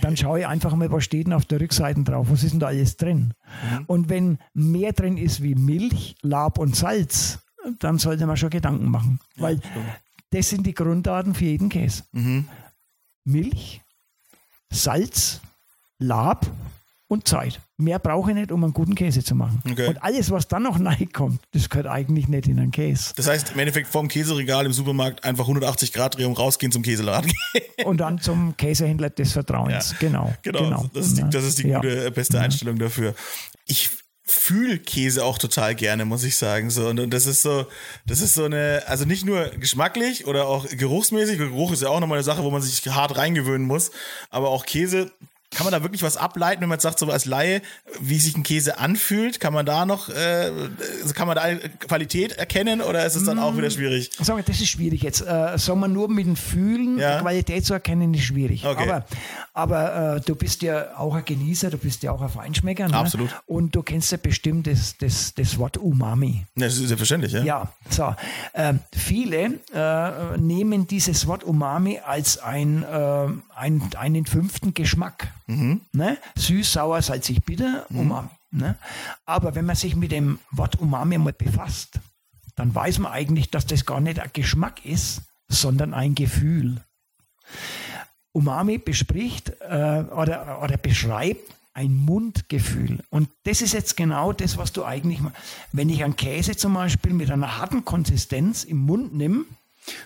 dann 0.01 0.17
schaue 0.17 0.39
ich 0.39 0.47
einfach 0.47 0.75
mal, 0.75 0.91
was 0.91 1.03
steht 1.03 1.27
denn 1.27 1.33
auf 1.33 1.45
der 1.45 1.61
Rückseite 1.61 2.03
drauf, 2.03 2.27
was 2.29 2.43
ist 2.43 2.51
denn 2.51 2.59
da 2.59 2.67
alles 2.67 2.97
drin. 2.97 3.33
Und 3.87 4.09
wenn 4.09 4.39
mehr 4.53 4.93
drin 4.93 5.17
ist 5.17 5.41
wie 5.41 5.55
Milch, 5.55 6.15
Lab 6.21 6.57
und 6.57 6.75
Salz, 6.75 7.39
dann 7.79 7.97
sollte 7.97 8.25
man 8.25 8.37
schon 8.37 8.49
Gedanken 8.49 8.89
machen, 8.89 9.19
weil 9.37 9.59
das 10.31 10.49
sind 10.49 10.65
die 10.65 10.73
Grunddaten 10.73 11.33
für 11.35 11.45
jeden 11.45 11.69
Käse. 11.69 12.03
Milch, 13.23 13.81
Salz, 14.71 15.39
Lab 15.99 16.45
und 17.07 17.27
Zeit. 17.27 17.59
Mehr 17.77 17.99
brauche 17.99 18.31
ich 18.31 18.35
nicht, 18.35 18.51
um 18.51 18.63
einen 18.63 18.73
guten 18.73 18.95
Käse 18.95 19.23
zu 19.23 19.35
machen. 19.35 19.61
Okay. 19.69 19.87
Und 19.87 20.01
alles, 20.03 20.31
was 20.31 20.47
dann 20.47 20.63
noch 20.63 20.79
reinkommt, 20.83 21.39
das 21.51 21.69
gehört 21.69 21.87
eigentlich 21.87 22.27
nicht 22.27 22.47
in 22.47 22.59
einen 22.59 22.71
Käse. 22.71 23.13
Das 23.15 23.27
heißt, 23.27 23.51
im 23.53 23.59
Endeffekt 23.59 23.87
vom 23.87 24.07
Käseregal 24.07 24.65
im 24.65 24.73
Supermarkt 24.73 25.23
einfach 25.23 25.43
180 25.43 25.93
Grad 25.93 26.17
Drehung 26.17 26.33
rausgehen 26.35 26.71
zum 26.71 26.81
Käseladen. 26.83 27.31
Und 27.85 27.97
dann 27.97 28.19
zum 28.19 28.55
Käsehändler 28.57 29.09
des 29.09 29.33
Vertrauens. 29.33 29.91
Ja. 29.91 29.97
Genau. 29.99 30.33
Genau, 30.41 30.89
Das, 30.93 31.07
ist 31.07 31.17
die, 31.17 31.21
Ja. 31.21 31.27
das 31.29 31.43
ist 31.43 31.57
die 31.59 31.67
Ja. 31.67 31.77
gute, 31.79 32.05
äh, 32.07 32.11
beste 32.11 32.39
Einstellung 32.39 32.77
dafür. 32.79 33.13
Ich 33.65 33.89
fühle 34.25 34.79
Käse 34.79 35.23
auch 35.23 35.37
total 35.37 35.75
gerne, 35.75 36.03
muss 36.03 36.23
ich 36.23 36.35
sagen. 36.35 36.71
So, 36.71 36.87
und, 36.87 36.99
und 36.99 37.11
das 37.11 37.27
ist 37.27 37.43
so, 37.43 37.67
das 38.07 38.21
ist 38.21 38.33
so 38.33 38.45
eine, 38.45 38.83
also 38.87 39.05
nicht 39.05 39.23
nur 39.23 39.49
geschmacklich 39.49 40.25
oder 40.25 40.47
auch 40.47 40.67
geruchsmäßig. 40.67 41.37
Geruch 41.37 41.71
ist 41.71 41.83
ja 41.83 41.89
auch 41.89 41.99
nochmal 41.99 42.17
eine 42.17 42.23
Sache, 42.23 42.43
wo 42.43 42.49
man 42.49 42.61
sich 42.61 42.85
hart 42.87 43.17
reingewöhnen 43.17 43.67
muss. 43.67 43.91
Aber 44.31 44.49
auch 44.49 44.65
Käse, 44.65 45.11
kann 45.55 45.63
man 45.65 45.71
da 45.71 45.81
wirklich 45.81 46.03
was 46.03 46.17
ableiten, 46.17 46.61
wenn 46.61 46.69
man 46.69 46.75
jetzt 46.75 46.83
sagt, 46.83 46.99
so 46.99 47.09
als 47.09 47.25
Laie, 47.25 47.61
wie 47.99 48.19
sich 48.19 48.35
ein 48.37 48.43
Käse 48.43 48.77
anfühlt? 48.77 49.39
Kann 49.39 49.53
man 49.53 49.65
da 49.65 49.85
noch, 49.85 50.09
äh, 50.09 50.51
kann 51.13 51.27
man 51.27 51.35
da 51.35 51.43
eine 51.43 51.59
Qualität 51.59 52.33
erkennen 52.33 52.81
oder 52.81 53.05
ist 53.05 53.15
es 53.15 53.23
dann 53.23 53.37
Mm. 53.37 53.39
auch 53.41 53.57
wieder 53.57 53.69
schwierig? 53.71 54.11
Sagen 54.21 54.37
wir, 54.39 54.43
das 54.43 54.59
ist 54.61 54.67
schwierig 54.69 55.01
jetzt. 55.01 55.21
Äh, 55.21 55.57
sagen 55.57 55.79
wir 55.79 55.87
nur 55.87 56.09
mit 56.09 56.25
dem 56.25 56.35
Fühlen, 56.35 56.99
Ja. 56.99 57.19
Qualität 57.21 57.65
zu 57.65 57.73
erkennen, 57.73 58.13
ist 58.13 58.23
schwierig. 58.23 58.65
Okay. 58.65 58.83
Aber, 58.83 59.05
aber 59.53 60.15
äh, 60.17 60.21
du 60.21 60.35
bist 60.35 60.61
ja 60.61 60.97
auch 60.97 61.15
ein 61.15 61.23
Genießer, 61.25 61.69
du 61.69 61.77
bist 61.77 62.03
ja 62.03 62.11
auch 62.11 62.21
ein 62.21 62.29
Feinschmecker. 62.29 62.87
Ne? 62.87 62.97
Absolut. 62.97 63.29
Und 63.47 63.73
du 63.75 63.81
kennst 63.81 64.11
ja 64.11 64.17
bestimmt 64.21 64.67
das, 64.67 64.97
das, 64.97 65.33
das 65.33 65.57
Wort 65.57 65.77
Umami. 65.77 66.45
Ja, 66.55 66.65
das 66.65 66.73
ist 66.77 66.87
selbstverständlich, 66.87 67.31
ja. 67.33 67.43
Ja, 67.43 67.73
so. 67.89 68.13
Ähm, 68.53 68.79
viele 68.95 69.59
äh, 69.73 70.37
nehmen 70.37 70.87
dieses 70.87 71.27
Wort 71.27 71.43
Umami 71.43 71.99
als 72.05 72.37
ein, 72.39 72.83
äh, 72.83 73.27
ein, 73.55 73.81
einen 73.97 74.25
fünften 74.25 74.73
Geschmack. 74.73 75.27
Ne? 75.47 76.17
Süß, 76.37 76.73
sauer, 76.73 77.01
salzig, 77.01 77.43
bitter, 77.45 77.85
Umami. 77.89 78.29
Ne? 78.51 78.75
Aber 79.25 79.53
wenn 79.55 79.65
man 79.65 79.75
sich 79.75 79.95
mit 79.95 80.11
dem 80.11 80.39
Wort 80.51 80.79
Umami 80.79 81.17
mal 81.17 81.33
befasst, 81.33 81.99
dann 82.55 82.73
weiß 82.73 82.99
man 82.99 83.11
eigentlich, 83.11 83.51
dass 83.51 83.65
das 83.65 83.85
gar 83.85 83.99
nicht 83.99 84.19
ein 84.19 84.29
Geschmack 84.33 84.85
ist, 84.85 85.21
sondern 85.47 85.93
ein 85.93 86.15
Gefühl. 86.15 86.81
Umami 88.31 88.77
bespricht 88.77 89.49
äh, 89.61 90.03
oder, 90.11 90.61
oder 90.63 90.77
beschreibt 90.77 91.53
ein 91.73 91.93
Mundgefühl. 91.93 92.99
Und 93.09 93.29
das 93.43 93.61
ist 93.61 93.73
jetzt 93.73 93.97
genau 93.97 94.31
das, 94.31 94.57
was 94.57 94.71
du 94.71 94.83
eigentlich, 94.85 95.19
ma- 95.19 95.33
wenn 95.73 95.89
ich 95.89 96.03
einen 96.03 96.15
Käse 96.15 96.55
zum 96.55 96.73
Beispiel 96.73 97.13
mit 97.13 97.29
einer 97.29 97.57
harten 97.57 97.83
Konsistenz 97.85 98.63
im 98.63 98.77
Mund 98.77 99.13
nehme, 99.13 99.43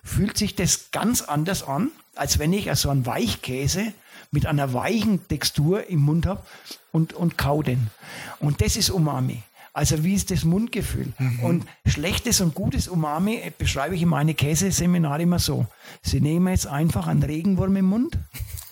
fühlt 0.03 0.37
sich 0.37 0.55
das 0.55 0.91
ganz 0.91 1.21
anders 1.21 1.63
an, 1.63 1.91
als 2.15 2.39
wenn 2.39 2.51
ich 2.53 2.69
also 2.69 2.89
einen 2.89 3.05
Weichkäse 3.05 3.93
mit 4.31 4.45
einer 4.45 4.73
weichen 4.73 5.27
Textur 5.27 5.87
im 5.89 6.01
Mund 6.01 6.25
habe 6.25 6.43
und, 6.91 7.13
und 7.13 7.37
kau 7.37 7.63
den. 7.63 7.89
Und 8.39 8.61
das 8.61 8.75
ist 8.75 8.89
Umami. 8.89 9.43
Also 9.73 10.03
wie 10.03 10.13
ist 10.13 10.31
das 10.31 10.43
Mundgefühl? 10.43 11.13
Und 11.41 11.65
schlechtes 11.85 12.41
und 12.41 12.55
gutes 12.55 12.87
Umami 12.87 13.51
beschreibe 13.57 13.95
ich 13.95 14.01
in 14.01 14.09
meine 14.09 14.33
Käseseminare 14.33 15.21
immer 15.21 15.39
so. 15.39 15.67
Sie 16.01 16.21
nehmen 16.21 16.47
jetzt 16.47 16.67
einfach 16.67 17.07
einen 17.07 17.23
Regenwurm 17.23 17.75
im 17.75 17.85
Mund. 17.85 18.17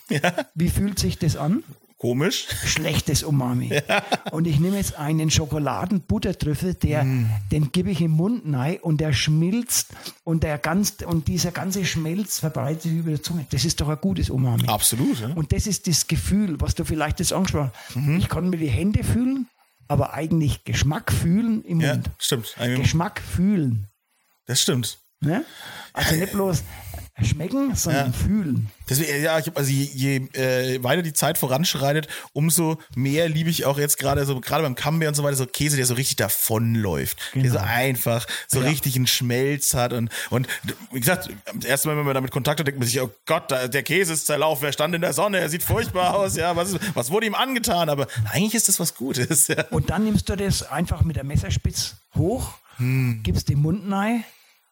Wie 0.56 0.70
fühlt 0.70 1.00
sich 1.00 1.18
das 1.20 1.38
an? 1.38 1.64
Komisch. 1.98 2.46
Schlechtes 2.64 3.24
Umami. 3.24 3.82
Und 4.32 4.46
ich 4.46 4.60
nehme 4.60 4.78
jetzt 4.78 4.96
einen 5.00 5.32
Schokoladenbuttertrüffel, 5.32 6.76
der, 6.76 7.04
den 7.52 7.72
gebe 7.72 7.90
ich 7.90 8.02
im 8.02 8.12
Mund 8.12 8.44
rein 8.56 8.78
und 8.82 8.98
der 9.02 9.14
schmilzt 9.14 9.88
und 10.24 10.44
der 10.44 10.60
ganz, 10.60 10.96
und 11.06 11.28
dieser 11.28 11.52
ganze 11.52 11.86
Schmelz 11.86 12.40
verbreitet 12.40 12.84
sich 12.84 12.92
über 12.92 13.12
die 13.12 13.22
Zunge. 13.22 13.48
Das 13.50 13.66
ist 13.66 13.82
doch 13.82 13.90
ein 13.90 13.98
gutes 14.00 14.30
Umami. 14.30 14.68
Absolut, 14.68 15.20
ja. 15.22 15.30
Und 15.34 15.52
das 15.52 15.66
ist 15.66 15.88
das 15.88 16.06
Gefühl, 16.08 16.60
was 16.62 16.76
du 16.76 16.86
vielleicht 16.86 17.20
jetzt 17.20 17.34
angesprochen 17.34 17.72
hast. 17.74 17.96
Mhm. 17.96 18.18
Ich 18.20 18.30
kann 18.30 18.50
mir 18.50 18.58
die 18.58 18.70
Hände 18.70 19.04
fühlen, 19.04 19.48
aber 19.88 20.14
eigentlich 20.14 20.64
Geschmack 20.66 21.12
fühlen 21.12 21.64
im 21.64 21.82
Ja, 21.82 21.94
Mund. 21.96 22.12
stimmt. 22.20 22.54
Eigentlich- 22.60 22.84
Geschmack 22.84 23.22
fühlen. 23.22 23.88
Das 24.46 24.62
stimmt. 24.62 25.00
Ne? 25.20 25.44
Also 25.94 26.14
nicht 26.16 26.32
bloß 26.34 26.64
schmecken, 27.24 27.76
sondern 27.76 28.08
Ja. 28.08 28.12
fühlen. 28.14 28.70
Deswegen, 28.90 29.24
ja, 29.24 29.40
ich 29.40 29.56
also 29.58 29.70
je, 29.72 29.84
je 29.94 30.16
äh, 30.40 30.82
weiter 30.84 31.02
die 31.02 31.14
Zeit 31.14 31.38
voranschreitet, 31.38 32.08
umso 32.34 32.78
mehr 32.96 33.28
liebe 33.28 33.50
ich 33.50 33.66
auch 33.66 33.78
jetzt 33.78 33.98
gerade 33.98 34.26
so, 34.26 34.40
gerade 34.40 34.64
beim 34.64 34.76
Camembert 34.76 35.10
und 35.10 35.16
so 35.16 35.24
weiter, 35.24 35.36
so 35.36 35.46
Käse, 35.46 35.76
der 35.78 35.86
so 35.86 35.96
richtig 35.96 36.16
davonläuft. 36.18 37.18
Der 37.36 37.52
so 37.52 37.58
einfach, 37.58 38.26
so 38.48 38.62
Ja. 38.62 38.68
richtig 38.68 38.96
einen 38.96 39.08
Schmelz 39.08 39.74
hat 39.74 39.94
und, 39.94 40.10
und 40.30 40.48
wie 40.92 41.00
gesagt, 41.00 41.30
das 41.56 41.66
erste 41.66 41.88
Mal, 41.88 41.98
wenn 41.98 42.06
man 42.06 42.14
damit 42.14 42.32
Kontakt 42.32 42.60
hat, 42.60 42.68
denkt 42.68 42.80
man 42.80 42.88
sich, 42.88 43.02
oh 43.02 43.12
Gott, 43.26 43.52
der 43.52 43.84
Käse 43.84 44.14
ist 44.14 44.26
zerlaufen, 44.28 44.66
er 44.66 44.72
stand 44.74 44.94
in 44.96 45.02
der 45.02 45.14
Sonne, 45.14 45.40
er 45.40 45.50
sieht 45.50 45.64
furchtbar 45.64 46.16
aus, 46.16 46.36
ja, 46.36 46.56
was, 46.56 46.74
ist, 46.74 46.96
was 46.96 47.10
wurde 47.12 47.26
ihm 47.26 47.36
angetan? 47.36 47.90
Aber 47.90 48.08
eigentlich 48.32 48.56
ist 48.56 48.68
das 48.68 48.80
was 48.80 48.96
Gutes, 48.96 49.48
ja. 49.48 49.64
Und 49.72 49.90
dann 49.90 50.04
nimmst 50.06 50.30
du 50.30 50.36
das 50.36 50.64
einfach 50.64 51.04
mit 51.04 51.16
der 51.16 51.24
Messerspitz 51.24 51.96
hoch, 52.16 52.54
Hm. 52.78 53.22
gibst 53.24 53.50
den 53.50 53.60
Mund 53.60 53.92
rein 53.92 54.24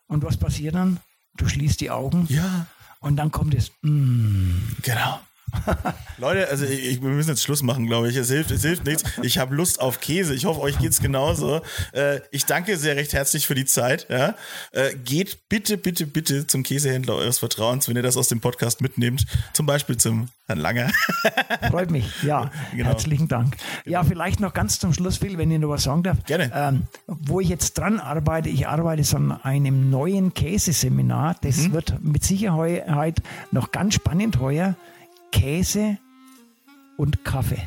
und 0.07 0.23
was 0.23 0.37
passiert 0.37 0.75
dann? 0.75 0.99
Du 1.38 1.47
schließt 1.47 1.81
die 1.81 1.91
Augen 1.91 2.25
Ja. 2.29 2.65
und 2.99 3.15
dann 3.17 3.31
kommt 3.31 3.53
es. 3.55 3.71
Mm, 3.81 4.57
Genau. 4.81 5.19
Leute, 6.17 6.47
also 6.49 6.65
ich, 6.65 7.01
wir 7.01 7.09
müssen 7.09 7.29
jetzt 7.29 7.43
Schluss 7.43 7.61
machen, 7.61 7.85
glaube 7.87 8.09
ich. 8.09 8.15
Es 8.15 8.29
hilft, 8.29 8.51
es 8.51 8.61
hilft 8.61 8.85
nichts. 8.85 9.03
Ich 9.21 9.37
habe 9.37 9.55
Lust 9.55 9.79
auf 9.81 9.99
Käse. 9.99 10.33
Ich 10.33 10.45
hoffe, 10.45 10.61
euch 10.61 10.77
geht's 10.79 10.99
genauso. 11.01 11.61
Äh, 11.93 12.19
ich 12.31 12.45
danke 12.45 12.77
sehr 12.77 12.95
recht 12.95 13.13
herzlich 13.13 13.47
für 13.47 13.55
die 13.55 13.65
Zeit. 13.65 14.07
Ja? 14.09 14.35
Äh, 14.71 14.95
geht 14.95 15.47
bitte, 15.49 15.77
bitte, 15.77 16.05
bitte 16.07 16.47
zum 16.47 16.63
Käsehändler 16.63 17.15
eures 17.15 17.39
Vertrauens, 17.39 17.87
wenn 17.87 17.95
ihr 17.95 18.01
das 18.03 18.17
aus 18.17 18.27
dem 18.27 18.41
Podcast 18.41 18.81
mitnehmt. 18.81 19.25
Zum 19.53 19.65
Beispiel 19.65 19.97
zum 19.97 20.29
Herrn 20.47 20.59
Langer. 20.59 20.89
freut 21.69 21.89
mich. 21.91 22.05
Ja, 22.23 22.51
Genau. 22.71 22.89
herzlichen 22.89 23.27
Dank. 23.27 23.55
Ja, 23.85 24.03
vielleicht 24.03 24.39
noch 24.39 24.53
ganz 24.53 24.79
zum 24.79 24.93
Schluss, 24.93 25.17
Phil, 25.17 25.37
wenn 25.37 25.51
ich 25.51 25.59
noch 25.59 25.69
was 25.69 25.83
sagen 25.83 26.03
darf. 26.03 26.17
Gerne. 26.25 26.51
Ähm, 26.53 26.83
wo 27.07 27.39
ich 27.39 27.49
jetzt 27.49 27.77
dran 27.77 27.99
arbeite, 27.99 28.49
ich 28.49 28.67
arbeite 28.67 29.03
an 29.15 29.31
einem 29.43 29.89
neuen 29.89 30.33
Käseseminar. 30.33 31.35
Das 31.41 31.57
Mhm. 31.57 31.73
wird 31.73 32.03
mit 32.03 32.23
Sicherheit 32.23 33.21
noch 33.51 33.71
ganz 33.71 33.93
spannend 33.95 34.39
heuer. 34.39 34.75
Käse 35.36 35.97
und 36.95 37.25
Kaffee. 37.25 37.61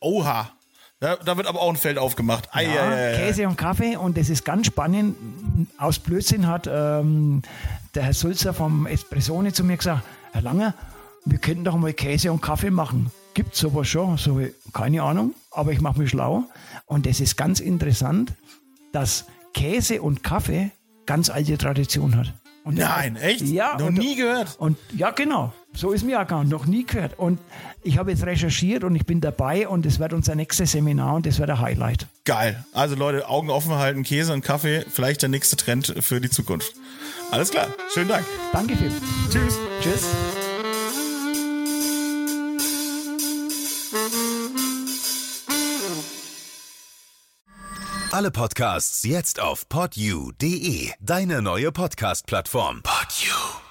Oha. 0.00 0.50
Da, 1.00 1.16
da 1.16 1.38
wird 1.38 1.46
aber 1.46 1.62
auch 1.62 1.70
ein 1.70 1.76
Feld 1.76 1.96
aufgemacht. 1.96 2.50
Ei, 2.52 2.66
Ja, 2.66 2.90
ei, 2.90 3.14
ei. 3.14 3.16
Käse 3.16 3.48
und 3.48 3.56
Kaffee 3.56 3.96
und 3.96 4.18
das 4.18 4.28
ist 4.28 4.44
ganz 4.44 4.66
spannend. 4.66 5.16
Aus 5.78 5.98
Blödsinn 5.98 6.46
hat 6.46 6.68
ähm, 6.70 7.40
der 7.94 8.02
Herr 8.02 8.12
Sulzer 8.12 8.52
vom 8.52 8.86
Espressone 8.86 9.54
zu 9.54 9.64
mir 9.64 9.78
gesagt, 9.78 10.02
Herr 10.32 10.42
Langer, 10.42 10.74
wir 11.24 11.38
könnten 11.38 11.64
doch 11.64 11.74
mal 11.76 11.94
Käse 11.94 12.30
und 12.30 12.42
Kaffee 12.42 12.70
machen. 12.70 13.10
Gibt 13.32 13.54
es 13.54 13.60
sowas 13.60 13.88
schon? 13.88 14.18
So, 14.18 14.38
keine 14.74 15.02
Ahnung, 15.02 15.34
aber 15.52 15.72
ich 15.72 15.80
mache 15.80 15.98
mich 15.98 16.10
schlau. 16.10 16.44
Und 16.84 17.06
das 17.06 17.20
ist 17.20 17.38
ganz 17.38 17.60
interessant, 17.60 18.34
dass 18.92 19.24
Käse 19.54 20.02
und 20.02 20.22
Kaffee 20.22 20.70
ganz 21.06 21.30
alte 21.30 21.56
Tradition 21.56 22.14
hat. 22.14 22.34
Und 22.62 22.76
Nein, 22.76 23.16
echt? 23.16 23.40
Ja. 23.40 23.78
Noch 23.78 23.86
und, 23.86 23.94
nie 23.94 24.16
gehört. 24.16 24.56
Und 24.58 24.76
ja, 24.94 25.12
genau. 25.12 25.54
So 25.72 25.92
ist 25.92 26.04
mir 26.04 26.20
auch. 26.20 26.44
Noch 26.44 26.66
nie 26.66 26.84
gehört. 26.84 27.18
Und 27.18 27.38
ich 27.82 27.98
habe 27.98 28.10
jetzt 28.10 28.24
recherchiert 28.24 28.84
und 28.84 28.94
ich 28.96 29.06
bin 29.06 29.20
dabei 29.20 29.68
und 29.68 29.86
es 29.86 29.98
wird 29.98 30.12
unser 30.12 30.34
nächstes 30.34 30.72
Seminar 30.72 31.14
und 31.14 31.26
das 31.26 31.38
wird 31.38 31.50
ein 31.50 31.60
Highlight. 31.60 32.06
Geil. 32.24 32.64
Also 32.72 32.96
Leute, 32.96 33.28
Augen 33.28 33.50
offen 33.50 33.72
halten, 33.74 34.02
Käse 34.02 34.32
und 34.32 34.42
Kaffee, 34.42 34.84
vielleicht 34.90 35.22
der 35.22 35.28
nächste 35.28 35.56
Trend 35.56 35.94
für 36.00 36.20
die 36.20 36.30
Zukunft. 36.30 36.74
Alles 37.30 37.50
klar. 37.50 37.68
Schönen 37.92 38.08
Dank. 38.08 38.26
Danke 38.52 38.76
viel. 38.76 38.92
Tschüss. 39.30 39.58
Tschüss. 39.80 40.06
Alle 48.12 48.32
Podcasts 48.32 49.04
jetzt 49.04 49.38
auf 49.40 49.68
podyou.de, 49.68 50.90
deine 51.00 51.42
neue 51.42 51.70
Podcast-Plattform. 51.70 52.82
Podyou. 52.82 53.69